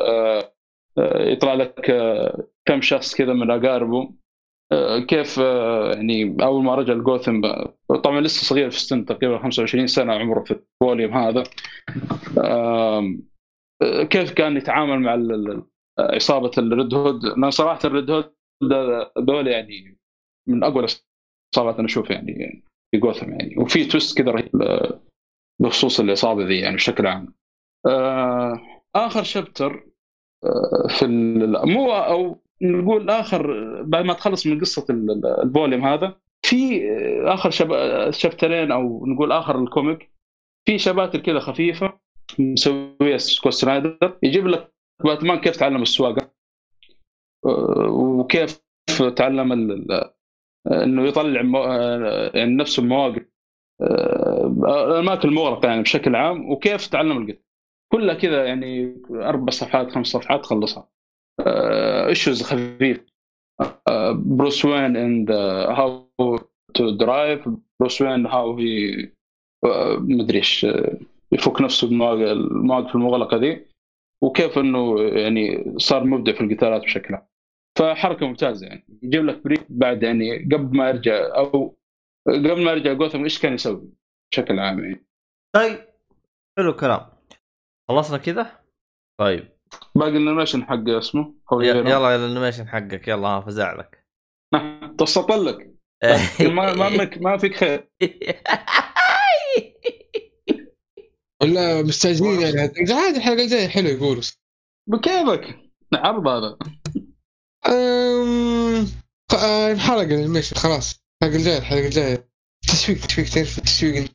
[0.97, 1.91] يطلع لك
[2.65, 4.13] كم شخص كذا من اقاربه
[5.07, 5.37] كيف
[5.97, 7.41] يعني أول ما رجع لجوثم
[8.03, 11.43] طبعا لسه صغير في السن تقريبا 25 سنة عمره في ال volume هذا.
[14.09, 15.17] كيف كان يتعامل مع
[15.99, 18.33] عصابه ال Red Hood؟ لأن صراحة ال Red Hood
[19.17, 19.97] دول يعني
[20.49, 23.57] من أقوى العصابات أنا أشوف يعني في جوثم يعني.
[23.57, 24.51] وفي twist كذا رهيب
[25.61, 27.33] بخصوص العصابه ذي يعني بشكل عام.
[28.95, 29.90] آخر chapter
[30.89, 31.07] في
[31.65, 33.53] مو أو نقول آخر
[33.83, 34.85] بعد ما تخلص من قصة
[35.43, 36.81] ال volume هذا في
[37.25, 37.71] آخر شب...
[38.11, 40.11] شابترين أو نقول آخر ال comic
[40.65, 41.99] في شباتر كذا خفيفة
[42.39, 46.31] مسويها سكوت سنايدر يجيب لك باتمان كيف تعلم السواقة
[47.89, 48.61] وكيف
[49.15, 49.51] تعلم
[50.71, 51.41] إنه يطلع
[52.33, 53.25] يعني نفسه المواقف
[54.67, 57.43] الأماكن المغلقة يعني بشكل عام وكيف تعلم القتل
[57.91, 60.89] كلها كذا يعني أربع صفحات خمس صفحات تخلصها
[62.07, 63.05] issues خفيف.
[64.13, 66.09] بروس وين and how
[66.73, 69.09] to drive بروس وين how he
[69.97, 70.67] مدري إيش
[71.31, 73.65] يفك نفسه بالمواقف المغلقة ذي.
[74.23, 77.27] وكيف إنه يعني صار مبدع في القتالات بشكل عام.
[77.79, 78.85] فحركة ممتازة يعني.
[79.03, 81.77] يجيب لك break بعد يعني قبل ما يرجع أو
[82.27, 83.89] قبل ما يرجع جوثم إيش كان يسوي
[84.31, 85.05] بشكل عام يعني؟
[85.55, 85.77] طيب
[86.57, 87.10] حلو كلام
[87.89, 88.59] خلصنا كذا
[89.19, 89.57] طيب.
[89.95, 94.07] باقي ال animation حق اسمه يلا ال animation حقك يلا فزع لك.
[94.97, 95.75] توسط لك.
[96.41, 96.89] ما ما
[97.25, 97.89] ما فيك خير.
[101.41, 102.59] ولا مستعجلين يعني.
[102.59, 104.23] عادي الحلقة الجايه حلو يقولوا
[104.89, 105.71] بكيفك.
[105.93, 106.57] عرض هذا.
[109.71, 111.03] انحرق ال animation خلاص.
[111.23, 112.31] الحلقة الجاية الحلقة الجاية.
[112.67, 114.11] تسويق تسويق تعرف التسويق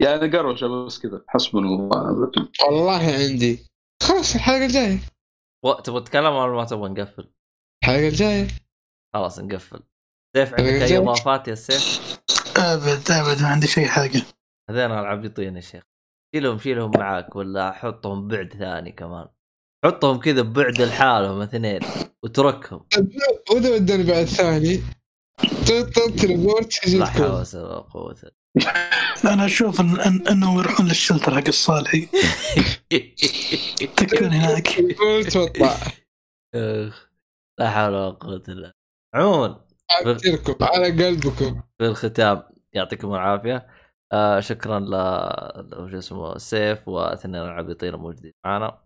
[0.00, 1.24] يعني قروشة بس كذا.
[1.28, 2.32] حسبنا الله
[2.66, 3.66] والله عندي.
[4.02, 4.98] خلاص الحلقة الجاية.
[5.84, 7.30] تبغى تتكلم ولا ما تبغى نقفل؟
[7.82, 8.48] الحلقة الجاية.
[9.14, 9.80] خلاص نقفل.
[10.36, 12.18] سيف عندك أي إضافات يا سيف؟
[12.56, 14.22] أبد أبد ما عندي شيء حاجة.
[14.70, 15.82] هذين العبيطين يا شيخ.
[16.34, 19.28] شيلهم شيلهم معاك ولا حطهم بعد ثاني كمان؟
[19.84, 21.80] حطهم كذا ببعد لحالهم اثنين
[22.22, 22.86] وتركهم.
[23.50, 24.82] واذا وداني بعد ثاني.
[26.16, 28.32] تليبورت لا حول ولا قوة
[29.32, 32.08] أنا أشوف إن إن إنهم يروحون للشلتر حق الصالحي.
[33.96, 34.68] تكون هناك.
[34.98, 35.36] قلت
[37.60, 38.72] لا حول ولا قوة إلا
[39.14, 39.64] عموما
[40.62, 41.62] على قلبكم.
[41.78, 43.66] في الختام يعطيكم العافية.
[44.12, 44.90] آه شكرا ل
[45.90, 48.78] شو اسمه سيف واثنين العبيطين الموجودين معنا.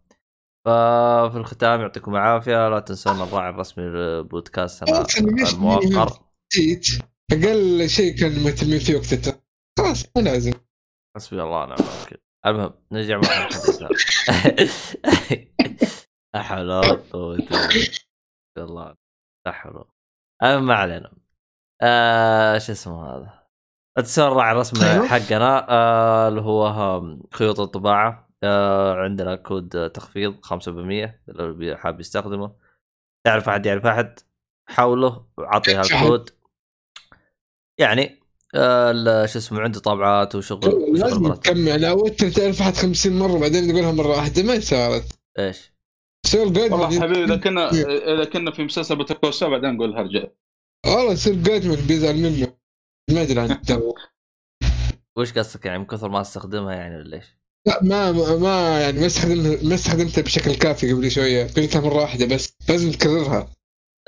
[0.67, 2.69] ففي الختام يعطيكم العافية.
[2.69, 5.07] لا تنسون الراعي الرسمي لبودكاستنا
[5.53, 6.13] الموقر
[7.33, 9.41] أقل شيء كان مهتمين فيه وقتها
[9.81, 10.52] خلاص ما لازم.
[11.17, 12.18] حسبي الله ونعم الوكيل.
[12.47, 13.49] المهم نرجع مع
[16.34, 18.94] لا حول ولا قوة إلا الله
[19.47, 19.84] لا حول
[20.42, 21.12] ما علينا.
[21.83, 23.41] آه شو اسمه هذا؟
[24.52, 25.07] الرسمي أيوه.
[25.07, 27.02] حقنا آه اللي هو
[27.33, 28.31] خيوط الطباعة.
[28.42, 30.59] آه عندنا كود تخفيض 5%
[31.28, 32.57] لو حاب يستخدمه.
[33.26, 34.18] تعرف أحد؟ يعرف أحد؟
[34.68, 36.31] حاوله وعطي هالكود.
[37.81, 38.20] يعني
[39.27, 43.93] شو اسمه عنده طابعات وشغل لازم تكمل لو انت تعرف احد 50 مرة بعدين تقولها
[43.93, 45.19] مرة واحدة ما صارت.
[45.39, 45.73] إيش؟
[46.27, 47.70] سير جايد والله حبيبي إذا كنا
[48.15, 50.25] إذا كنا في مسلسل بتكوسا بعدين نقول هرجع
[50.87, 52.57] والله سير جايدمان بيزعل منه.
[53.11, 53.61] ما أدري عن
[55.19, 59.07] وش قصدك يعني من كثر ما استخدمها يعني ولا إيش؟ لا ما ما يعني ما
[59.07, 61.47] استخدمها ما استخدمتها بشكل كافي قبل شوية.
[61.47, 63.51] قلتها مرة واحدة بس لازم تكررها.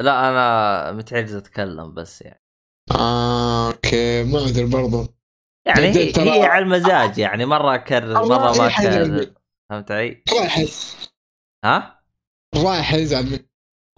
[0.01, 2.42] لا أنا متعجز أتكلم بس يعني.
[2.91, 5.15] آه أوكي ما ادري برضه
[5.67, 9.35] يعني هي, هي على المزاج يعني مره اكرر مره ما اكرر
[9.71, 10.65] فهمت علي؟ رايح
[11.65, 12.03] ها؟
[12.55, 13.47] رايح يزعل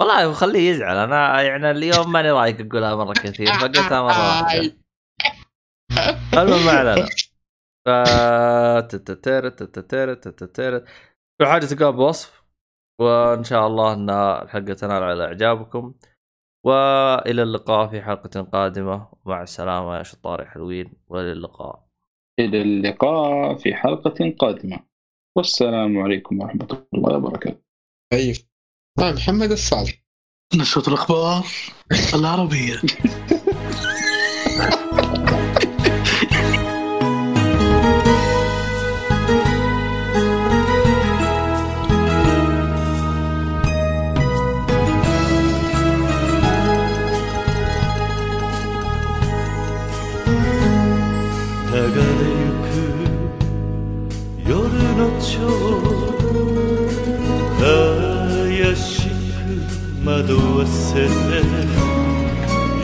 [0.00, 4.76] والله خليه يزعل أنا يعني اليوم ماني رايق اقولها مره كثير فقلتها مره واحدة
[6.34, 7.06] المهم ما علينا
[7.86, 7.88] ف
[11.40, 12.44] كل حاجة تلقاها بوصف
[13.00, 15.94] وان شاء الله ان الحلقة تنال على اعجابكم
[16.64, 19.08] وإلى اللقاء في حلقة قادمة.
[19.24, 21.88] مع السلامة يا شطار حلوين وإلى اللقاء.
[22.40, 24.78] إلى اللقاء في حلقة قادمة.
[25.36, 27.60] والسلام عليكم ورحمة الله وبركاته.
[28.12, 28.36] أيوه
[28.98, 30.04] محمد الصالح.
[30.54, 31.46] نشرة الأخبار
[32.14, 32.74] العربية.
[60.03, 61.09] 惑わせて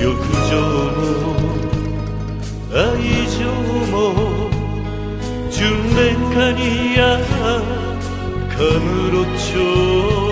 [0.01, 0.13] 浴
[0.51, 0.53] 場
[0.91, 1.05] も
[2.73, 2.77] 愛
[3.29, 3.39] 情
[3.91, 3.93] も
[5.49, 5.55] 純
[5.95, 6.61] 恋歌に
[6.95, 7.01] や
[8.49, 10.28] カムロ町優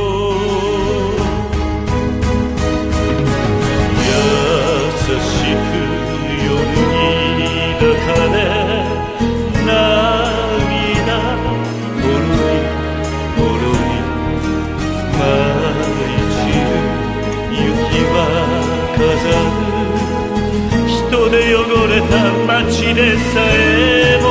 [22.59, 24.27] た街でさえも